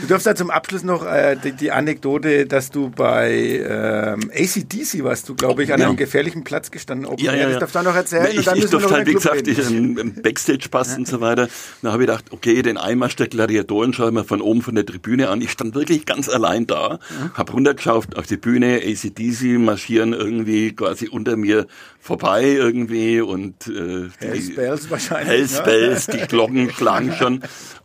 du 0.01 0.07
darfst 0.07 0.25
da 0.27 0.35
zum 0.35 0.49
Abschluss 0.51 0.83
noch 0.83 1.05
äh, 1.05 1.35
die, 1.43 1.51
die 1.53 1.71
Anekdote, 1.71 2.45
dass 2.45 2.69
du 2.71 2.89
bei 2.89 3.31
ähm, 3.33 4.31
ACDC 4.33 5.03
warst, 5.03 5.27
du, 5.29 5.35
glaube 5.35 5.63
ich, 5.63 5.73
an 5.73 5.79
Ja. 5.79 5.87
einem 5.87 5.97
gefährlichen 5.97 6.43
Platz 6.43 6.71
gestanden. 6.71 7.05
Open 7.07 7.23
Ja, 7.25 7.33
Air. 7.33 7.37
ja, 7.39 7.43
Das 7.45 7.53
ja. 7.53 7.59
darfst 7.59 7.75
du 7.75 7.81
noch 7.83 7.95
erzählen. 7.95 8.27
Ich, 8.31 8.37
und 8.39 8.47
dann 8.47 8.57
ich 8.57 8.65
durfte 8.69 8.87
noch 8.89 8.95
halt, 8.97 9.07
wie 9.07 9.13
gesagt, 9.13 9.47
ich 9.47 9.57
reden. 9.57 9.97
im, 9.97 9.97
im 9.97 10.21
Backstage-Pass 10.21 10.97
und 10.97 11.07
so 11.07 11.21
weiter. 11.21 11.47
Da 11.81 11.91
habe 11.91 12.03
ich 12.03 12.07
gedacht, 12.07 12.25
okay, 12.31 12.61
den 12.61 12.77
Einmarsch 12.77 13.15
der 13.15 13.27
Gladiatoren 13.27 13.93
schaue 13.93 14.07
ich 14.09 14.13
mir 14.13 14.23
von 14.23 14.41
oben 14.41 14.61
von 14.61 14.75
der 14.75 14.85
Tribüne 14.85 15.29
an. 15.29 15.41
Ich 15.41 15.51
stand 15.51 15.75
wirklich 15.75 16.05
ganz 16.05 16.29
allein 16.29 16.67
da, 16.67 16.99
habe 17.33 17.51
runtergeschaut 17.53 18.15
auf 18.17 18.25
die 18.27 18.37
Bühne, 18.37 18.81
ACDC 18.85 19.59
marschieren 19.59 20.13
irgendwie 20.13 20.73
quasi 20.75 21.07
unter 21.07 21.20
mir 21.37 21.67
vorbei 21.99 22.43
irgendwie 22.43 23.21
und 23.21 23.67
äh, 23.67 24.09
die- 24.21 24.25
Hells 24.25 24.55
Bells 24.55 24.89
wahrscheinlich, 24.89 25.27
Hells 25.29 25.57
ne? 25.57 25.63
Die 26.07 26.27
Glocken 26.27 26.71
schlagen 26.75 27.13
schon 27.17 27.41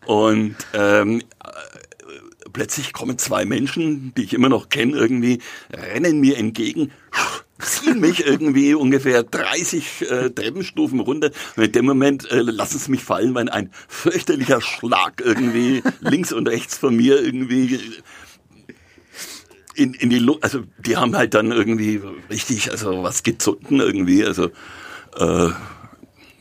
und 0.07 0.57
ähm, 0.73 1.23
plötzlich 2.53 2.93
kommen 2.93 3.19
zwei 3.19 3.45
Menschen, 3.45 4.13
die 4.17 4.23
ich 4.25 4.35
immer 4.35 4.49
noch 4.49 4.69
kenne, 4.69 4.97
irgendwie, 4.97 5.41
rennen 5.73 6.21
mir 6.21 6.39
entgegen, 6.39 6.91
ziehen 7.59 8.01
mich 8.01 8.27
irgendwie 8.27 8.75
ungefähr 8.75 9.23
30 9.23 10.11
äh, 10.11 10.31
Treppenstufen 10.31 11.01
runter. 11.01 11.31
Und 11.57 11.65
in 11.65 11.73
dem 11.73 11.85
Moment 11.87 12.31
äh, 12.31 12.41
lassen 12.41 12.79
sie 12.79 12.91
mich 12.91 13.03
fallen, 13.03 13.35
weil 13.35 13.49
ein 13.49 13.71
fürchterlicher 13.89 14.61
Schlag 14.61 15.23
irgendwie 15.25 15.83
links 16.01 16.33
und 16.33 16.49
rechts 16.49 16.79
von 16.79 16.97
mir 16.97 17.21
irgendwie 17.23 17.81
in, 19.77 19.95
in 19.95 20.11
die 20.11 20.19
Luft, 20.19 20.43
also 20.43 20.63
die 20.79 20.97
haben 20.97 21.17
halt 21.17 21.35
dann 21.35 21.53
irgendwie 21.53 22.01
richtig, 22.31 22.71
also 22.71 23.03
was 23.03 23.23
gezunden 23.23 23.81
irgendwie, 23.81 24.25
also 24.25 24.51
äh, 25.17 25.51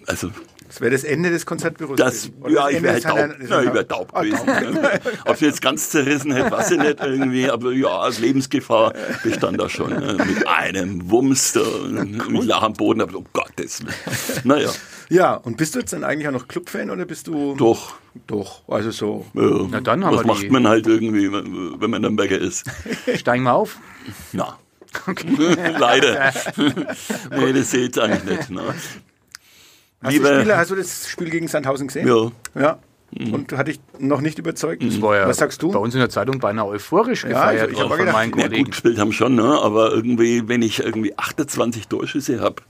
also 0.08 0.32
Das 0.76 0.82
wäre 0.82 0.92
das 0.92 1.06
Ende 1.06 1.30
des 1.30 1.46
Konzertbüros. 1.46 1.96
Das, 1.96 2.24
gewesen. 2.24 2.54
Ja, 2.54 2.64
das 2.66 2.74
ich 2.74 2.82
wäre 2.84 3.00
taub, 3.00 3.18
ja, 3.18 3.62
ich 3.62 3.74
wär 3.74 3.88
taub 3.88 4.10
Ah, 4.14 4.22
gewesen. 4.24 4.80
Ob 5.26 5.38
sie 5.38 5.46
jetzt 5.46 5.62
ganz 5.62 5.90
zerrissen 5.90 6.34
hätte, 6.34 6.52
weiß 6.52 6.72
ich 6.72 6.80
nicht 6.80 7.00
irgendwie, 7.02 7.50
aber 7.50 7.72
ja, 7.72 8.06
Lebensgefahr 8.10 8.94
bestand 9.24 9.62
da 9.62 9.70
schon. 9.70 9.92
ne? 9.92 10.18
Mit 10.28 10.46
einem 10.46 11.10
Wumms 11.10 11.54
da, 11.54 11.62
und 11.62 12.36
ich 12.36 12.44
lag 12.46 12.62
am 12.64 12.74
Boden, 12.74 13.00
aber 13.00 13.18
um 13.20 13.26
Gottes 13.32 13.84
Willen. 13.86 13.96
Naja, 14.44 14.70
Ja, 15.08 15.36
und 15.36 15.56
bist 15.56 15.76
du 15.76 15.80
jetzt 15.80 15.94
dann 15.94 16.04
eigentlich 16.04 16.28
auch 16.28 16.34
noch 16.34 16.48
Clubfan 16.50 16.90
oder 16.90 17.06
bist 17.06 17.28
du. 17.28 17.56
doch. 17.56 17.94
Doch, 18.28 18.68
also 18.70 18.92
so. 18.92 19.26
Ja, 19.34 19.42
Na 19.70 19.80
dann 19.82 20.04
haben 20.06 20.16
was 20.16 20.24
wir 20.24 20.28
macht 20.28 20.42
die- 20.44 20.50
man 20.50 20.68
halt 20.68 20.88
irgendwie, 20.88 21.32
wenn 21.32 21.90
man 21.90 22.02
Nürnberger 22.02 22.38
ist? 22.38 22.66
Steigen 23.16 23.44
wir 23.44 23.54
auf. 23.54 23.78
Na. 24.34 24.58
Leider. 25.80 26.32
nee, 27.38 27.54
das 27.54 27.72
seht 27.72 27.98
eigentlich 28.00 28.24
nicht. 28.38 28.50
Ne? 28.52 28.62
Hast, 30.06 30.18
du 30.18 30.26
Spiele, 30.26 30.58
hast 30.58 30.72
du 30.72 30.76
das 30.76 31.08
Spiel 31.08 31.30
gegen 31.30 31.48
Sandhausen 31.48 31.88
gesehen? 31.88 32.08
Ja. 32.08 32.32
Ja. 32.60 32.80
Und 33.18 33.54
hat 33.54 33.68
dich 33.70 33.80
noch 34.00 34.20
nicht 34.22 34.40
überzeugt? 34.40 34.84
Das 34.84 35.02
war 35.02 35.16
ja 35.16 35.28
Was 35.28 35.38
sagst 35.38 35.62
du? 35.62 35.72
bei 35.72 35.80
uns 35.80 35.94
in 35.94 36.02
der 36.02 36.10
Zeitung 36.10 36.40
beinahe 36.40 36.68
euphorisch 36.68 37.24
Ja, 37.24 37.30
gefeiert 37.30 37.72
ich- 37.72 37.78
ich 37.78 37.84
von 37.84 37.98
gedacht, 37.98 38.14
meinen 38.14 38.32
Ja, 38.32 38.36
gut 38.44 38.44
Kollegen. 38.52 38.70
gespielt 38.72 38.98
haben 39.00 39.12
schon, 39.14 39.36
ne? 39.36 39.44
aber 39.62 39.92
irgendwie, 39.92 40.48
wenn 40.48 40.62
ich 40.62 40.80
irgendwie 40.84 41.18
28 41.18 41.88
Torschüsse 41.88 42.42
habe, 42.42 42.62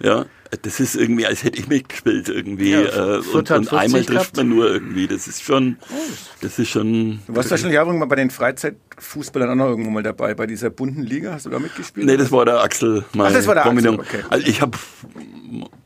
ja, 0.00 0.26
das 0.62 0.80
ist 0.80 0.96
irgendwie, 0.96 1.24
als 1.26 1.44
hätte 1.44 1.58
ich 1.60 1.68
mitgespielt 1.68 2.28
irgendwie. 2.28 2.72
Ja, 2.72 2.80
äh, 2.80 3.18
und, 3.18 3.48
und 3.50 3.72
einmal 3.72 3.88
40 4.02 4.06
trifft 4.06 4.36
man 4.36 4.48
nur 4.48 4.68
irgendwie. 4.68 5.06
Das 5.06 5.28
ist 5.28 5.42
schon, 5.42 5.76
das 6.40 6.58
ist 6.58 6.68
schon. 6.70 7.20
Du 7.28 7.36
warst 7.36 7.52
wahrscheinlich 7.52 7.78
auch 7.78 7.86
irgendwann 7.86 8.08
bei 8.08 8.16
den 8.16 8.30
Freizeitfußballern 8.30 9.50
auch 9.50 9.54
noch 9.54 9.68
irgendwo 9.70 9.90
mal 9.90 10.02
dabei, 10.02 10.34
bei 10.34 10.46
dieser 10.48 10.70
bunten 10.70 11.02
Liga. 11.02 11.32
Hast 11.32 11.46
du 11.46 11.50
da 11.50 11.60
mitgespielt? 11.60 12.06
Nee, 12.06 12.16
das 12.16 12.32
war 12.32 12.44
der 12.44 12.60
Axel. 12.60 13.04
Ach, 13.16 13.32
das 13.32 13.46
war 13.46 13.54
der 13.54 13.66
Axel, 13.66 13.88
okay. 14.00 14.24
Also 14.30 14.46
ich 14.48 14.60
habe 14.60 14.76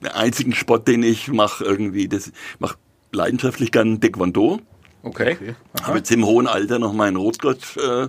den 0.03 0.09
einzigen 0.13 0.55
Sport, 0.55 0.89
den 0.89 1.03
ich 1.03 1.29
mache 1.29 1.65
irgendwie, 1.65 2.09
das 2.09 2.33
mache 2.59 2.77
leidenschaftlich 3.13 3.73
gern 3.73 4.01
Taekwondo. 4.01 4.61
Okay. 5.03 5.55
Habe 5.83 5.99
jetzt 5.99 6.11
im 6.11 6.27
hohen 6.27 6.49
Alter 6.49 6.81
noch 6.81 6.93
meinen 6.93 7.17
Rotgott 7.17 7.77
äh, 7.77 8.09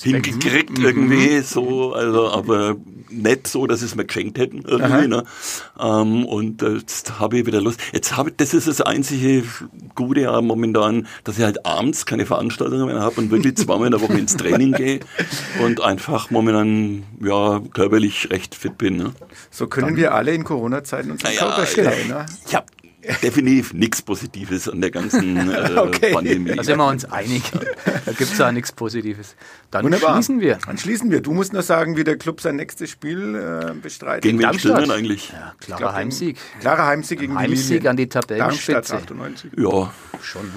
hingekriegt 0.00 0.78
irgendwie 0.78 1.40
so, 1.40 1.94
also 1.94 2.30
aber 2.30 2.76
nicht 3.10 3.48
so, 3.48 3.66
dass 3.66 3.80
sie 3.80 3.86
es 3.86 3.96
mir 3.96 4.04
geschenkt 4.04 4.38
hätten 4.38 4.62
irgendwie. 4.64 5.08
Ne? 5.08 5.24
Ähm, 5.80 6.24
und 6.24 6.62
äh, 6.62 6.74
jetzt 6.76 7.18
habe 7.18 7.38
ich 7.38 7.46
wieder 7.46 7.60
Lust. 7.60 7.80
Jetzt 7.92 8.16
habe 8.16 8.30
ich, 8.30 8.36
das 8.36 8.54
ist 8.54 8.68
das 8.68 8.80
einzige 8.80 9.42
Gute 9.96 10.22
ja 10.22 10.40
momentan, 10.40 11.08
dass 11.24 11.38
ich 11.38 11.44
halt 11.44 11.66
abends 11.66 12.06
keine 12.06 12.24
Veranstaltungen 12.24 12.86
mehr 12.86 13.00
habe 13.00 13.20
und 13.20 13.30
wirklich 13.32 13.56
zweimal 13.56 13.86
in 13.86 13.92
der 13.92 14.00
Woche 14.00 14.18
ins 14.18 14.36
Training 14.36 14.72
gehe 14.72 15.00
und 15.62 15.80
einfach 15.80 16.30
momentan 16.30 17.02
ja 17.20 17.60
körperlich 17.74 18.30
recht 18.30 18.54
fit 18.54 18.78
bin. 18.78 18.96
Ne? 18.96 19.12
So 19.50 19.66
können 19.66 19.96
wir 19.96 20.14
alle 20.14 20.32
in 20.32 20.44
Corona-Zeiten 20.44 21.10
unseren 21.10 21.34
Naja, 21.34 21.46
Körper 21.46 21.66
stellen. 21.66 22.08
Ne? 22.08 22.26
ich 22.46 22.54
habe 22.54 22.66
definitiv 23.22 23.72
nichts 23.72 24.02
Positives 24.02 24.68
an 24.68 24.80
der 24.80 24.90
ganzen 24.90 25.36
äh, 25.50 25.70
Okay. 25.78 26.12
Pandemie. 26.12 26.54
Da 26.54 26.62
sind 26.62 26.78
wir 26.78 26.86
uns 26.86 27.04
einig. 27.04 27.42
Da 27.84 28.12
gibt 28.12 28.20
es 28.32 28.38
ja 28.38 28.52
nichts 28.52 28.72
Positives. 28.72 29.36
Dann 29.70 29.84
Wunderbar. 29.84 30.14
schließen 30.14 30.40
wir. 30.40 30.58
Dann 30.66 30.78
schließen 30.78 31.10
wir. 31.10 31.20
Du 31.20 31.32
musst 31.32 31.52
noch 31.52 31.62
sagen, 31.62 31.96
wie 31.96 32.04
der 32.04 32.16
Club 32.16 32.40
sein 32.40 32.56
nächstes 32.56 32.90
Spiel 32.90 33.34
äh, 33.34 33.74
bestreitet. 33.74 34.22
Gegen 34.22 34.38
wen 34.38 34.42
Darmstadt. 34.44 34.76
stürmen 34.78 34.90
eigentlich? 34.90 35.30
Ja, 35.30 35.54
klarer 35.60 35.78
glaub, 35.80 35.92
Heimsieg. 35.92 36.36
Klarer 36.60 36.86
Heimsieg 36.86 37.18
gegen 37.20 37.38
Heimsieg 37.38 37.66
die 37.66 37.72
Lilien. 37.74 37.86
an 37.88 37.96
die 37.96 38.08
Darmstadt 38.08 38.38
Tabellenspitze. 38.38 38.94
98. 38.96 39.50
Ja, 39.56 39.92
Schon, 40.22 40.42
ne? 40.46 40.52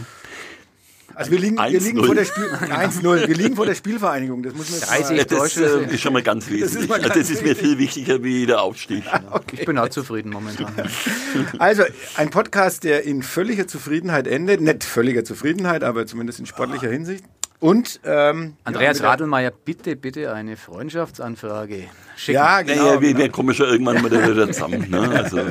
Also 1.22 1.32
wir 1.34 1.40
liegen, 1.40 1.58
wir 1.58 1.80
liegen 1.80 2.00
1-0. 2.00 2.06
vor 2.08 2.16
der 2.16 2.26
Spiel 2.26 2.44
1-0. 2.50 3.28
Wir 3.28 3.36
liegen 3.36 3.56
vor 3.56 3.66
der 3.68 3.76
Spielvereinigung. 3.76 4.42
Das 4.42 4.56
muss 4.56 4.72
man 4.72 4.80
jetzt 4.80 4.90
30 4.90 5.18
mal, 5.18 5.26
das 5.26 5.58
äh, 5.58 5.94
ist 5.94 6.02
schon 6.02 6.14
mal 6.14 6.24
ganz 6.24 6.50
wesentlich. 6.50 6.90
mal 6.90 6.96
also 6.96 7.10
ganz 7.10 7.20
das 7.20 7.30
ist 7.30 7.44
mir 7.44 7.56
viel 7.56 7.78
wichtiger 7.78 8.24
wie 8.24 8.46
der 8.46 8.62
Aufstieg. 8.62 9.04
Ich 9.54 9.66
bin 9.66 9.78
auch 9.78 9.90
zufrieden 9.90 10.32
momentan. 10.32 10.74
Also 11.60 11.84
ein 12.16 12.30
Podcast, 12.30 12.84
der 12.84 13.04
in 13.04 13.22
völliger 13.22 13.68
Zufriedenheit 13.68 14.28
endet. 14.28 14.62
Nicht 14.62 14.84
völliger 14.84 15.24
Zufriedenheit, 15.24 15.84
aber 15.84 16.08
zumindest 16.08 16.40
in 16.40 16.46
sportlicher 16.46 16.90
Hinsicht. 16.90 17.24
Und 17.60 18.00
ähm, 18.04 18.56
Andreas 18.64 18.98
ja, 18.98 19.04
mit 19.04 19.12
Radelmeier, 19.12 19.52
bitte, 19.52 19.96
bitte 19.96 20.34
eine 20.34 20.58
Freundschaftsanfrage 20.58 21.84
schicken. 22.18 22.36
Ja, 22.36 22.62
genau. 22.64 22.84
naja, 22.86 23.02
wir, 23.02 23.10
genau. 23.10 23.20
wir 23.20 23.30
kommen 23.30 23.54
schon 23.54 23.68
irgendwann 23.68 24.02
mal 24.02 24.12
wieder 24.12 24.52
zusammen. 24.52 24.90
Ne? 24.90 25.10
Also. 25.10 25.42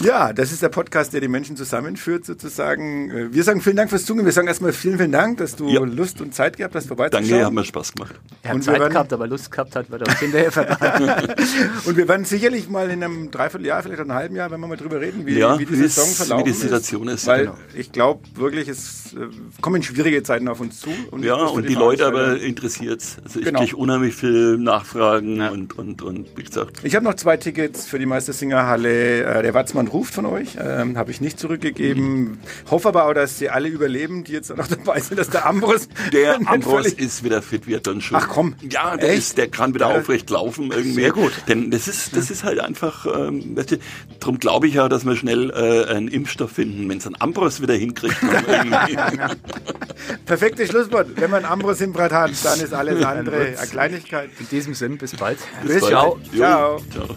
Ja, 0.00 0.32
das 0.32 0.52
ist 0.52 0.62
der 0.62 0.68
Podcast, 0.68 1.12
der 1.12 1.20
die 1.20 1.28
Menschen 1.28 1.56
zusammenführt, 1.56 2.24
sozusagen. 2.24 3.10
Äh, 3.10 3.32
Wir 3.32 3.44
sagen 3.44 3.60
vielen 3.60 3.76
Dank 3.76 3.90
fürs 3.90 4.04
Zuhören. 4.04 4.24
Wir 4.24 4.32
sagen 4.32 4.48
erstmal 4.48 4.72
vielen, 4.72 4.98
vielen 4.98 5.12
Dank, 5.12 5.38
dass 5.38 5.56
du 5.56 5.68
Ja. 5.68 5.80
Lust 5.80 6.20
und 6.20 6.34
Zeit 6.34 6.56
gehabt 6.56 6.74
hast, 6.74 6.86
vorbeizuschauen. 6.86 7.28
Danke, 7.28 7.46
hat 7.46 7.52
mir 7.52 7.64
Spaß 7.64 7.92
gemacht. 7.92 8.14
Er 8.42 8.50
hat 8.50 8.56
Und 8.56 8.62
Zeit 8.62 8.80
werden- 8.80 8.92
gehabt, 8.92 9.12
aber 9.12 9.26
Lust 9.26 9.50
gehabt 9.50 9.74
hat, 9.76 9.90
wird 9.90 10.02
er 10.02 10.08
uns 10.08 10.18
hinterher 10.20 10.52
verraten. 10.52 11.34
Und 11.86 11.96
wir 11.96 12.08
werden 12.08 12.24
sicherlich 12.24 12.68
mal 12.68 12.90
in 12.90 13.02
einem 13.02 13.30
Dreivierteljahr, 13.30 13.82
vielleicht 13.82 14.00
auch 14.00 14.04
einem 14.04 14.14
halben 14.14 14.36
Jahr, 14.36 14.50
wenn 14.50 14.60
wir 14.60 14.66
mal 14.66 14.76
drüber 14.76 15.00
reden, 15.00 15.26
wie, 15.26 15.38
Ja, 15.38 15.58
wie 15.58 15.64
die 15.66 15.74
es- 15.84 15.94
Saison 15.94 16.14
verlaufen 16.14 16.46
wie 16.46 16.50
die 16.52 16.56
Situation 16.56 17.08
ist, 17.08 17.26
Weil 17.26 17.46
genau. 17.46 17.54
ich 17.74 17.92
glaube 17.92 18.20
wirklich, 18.34 18.68
es 18.68 19.14
äh, 19.14 19.26
kommen 19.60 19.82
schwierige 19.82 20.22
Zeiten 20.22 20.48
auf 20.48 20.60
uns 20.60 20.80
zu. 20.80 20.90
Und 21.10 21.24
Ja, 21.24 21.34
und 21.36 21.68
die 21.68 21.74
Leute 21.74 22.06
aber 22.06 22.40
interessiert 22.40 23.02
Also 23.24 23.38
ich 23.40 23.44
Genau. 23.46 23.60
kriege 23.60 23.76
unheimlich 23.76 24.14
viel 24.14 24.56
Nachfragen 24.58 25.40
und, 25.40 25.78
und, 25.78 26.02
und 26.02 26.28
wie 26.36 26.44
gesagt, 26.44 26.80
Ich 26.84 26.94
habe 26.94 27.04
noch 27.04 27.14
zwei 27.14 27.36
Tickets 27.36 27.86
für 27.86 27.98
die 27.98 28.06
Meistersingerhalle. 28.06 29.22
Äh, 29.24 29.42
der 29.42 29.54
Watzmann 29.68 29.88
ruft 29.88 30.14
von 30.14 30.24
euch. 30.24 30.56
Ähm, 30.58 30.96
habe 30.96 31.10
ich 31.10 31.20
nicht 31.20 31.38
zurückgegeben. 31.38 32.38
Hoffe 32.70 32.88
aber 32.88 33.04
auch, 33.04 33.12
dass 33.12 33.38
sie 33.38 33.50
alle 33.50 33.68
überleben, 33.68 34.24
die 34.24 34.32
jetzt 34.32 34.54
noch 34.56 34.66
dabei 34.66 34.98
sind, 35.00 35.18
dass 35.18 35.28
der 35.28 35.44
Ambros. 35.46 35.88
der 36.12 36.38
Ambros 36.46 36.86
ist 36.86 37.22
wieder 37.22 37.42
fit, 37.42 37.66
wird 37.66 37.86
dann 37.86 38.00
schon. 38.00 38.16
Ach 38.16 38.28
komm. 38.28 38.54
Ja, 38.70 38.96
der, 38.96 39.10
Echt? 39.10 39.18
ist, 39.18 39.38
der 39.38 39.48
kann 39.48 39.74
wieder 39.74 39.90
Ja. 39.90 39.98
aufrecht 39.98 40.30
laufen 40.30 40.70
irgendwie. 40.72 41.02
Sehr 41.02 41.12
gut. 41.12 41.32
Denn 41.48 41.70
das 41.70 41.86
ist, 41.86 42.16
das 42.16 42.30
ist 42.30 42.44
halt 42.44 42.60
einfach, 42.60 43.04
ähm, 43.06 43.56
weißt 43.56 43.72
du, 43.72 43.76
darum 44.20 44.38
glaube 44.38 44.68
ich 44.68 44.74
ja, 44.74 44.88
dass 44.88 45.04
wir 45.04 45.16
schnell 45.16 45.50
äh, 45.50 45.90
einen 45.94 46.08
Impfstoff 46.08 46.52
finden, 46.52 46.88
wenn 46.88 46.98
es 46.98 47.06
ein 47.06 47.20
Ambros 47.20 47.60
wieder 47.60 47.74
hinkriegt. 47.74 48.16
Perfektes 50.24 50.70
Schlusswort. 50.70 51.08
Wenn 51.16 51.30
man 51.30 51.44
Ambros 51.44 51.80
im 51.82 51.92
Brett 51.92 52.12
hat, 52.12 52.30
dann 52.42 52.60
ist 52.60 52.72
alles 52.72 53.04
andere 53.04 53.54
eine 53.58 53.66
Kleinigkeit. 53.70 54.30
In 54.40 54.48
diesem 54.48 54.74
Sinn, 54.74 54.96
bis 54.96 55.14
bald. 55.14 55.38
Bis 55.66 55.84
Ciao. 55.84 56.18
Ciao. 56.34 56.78
Jo, 56.78 56.84
ciao. 57.06 57.16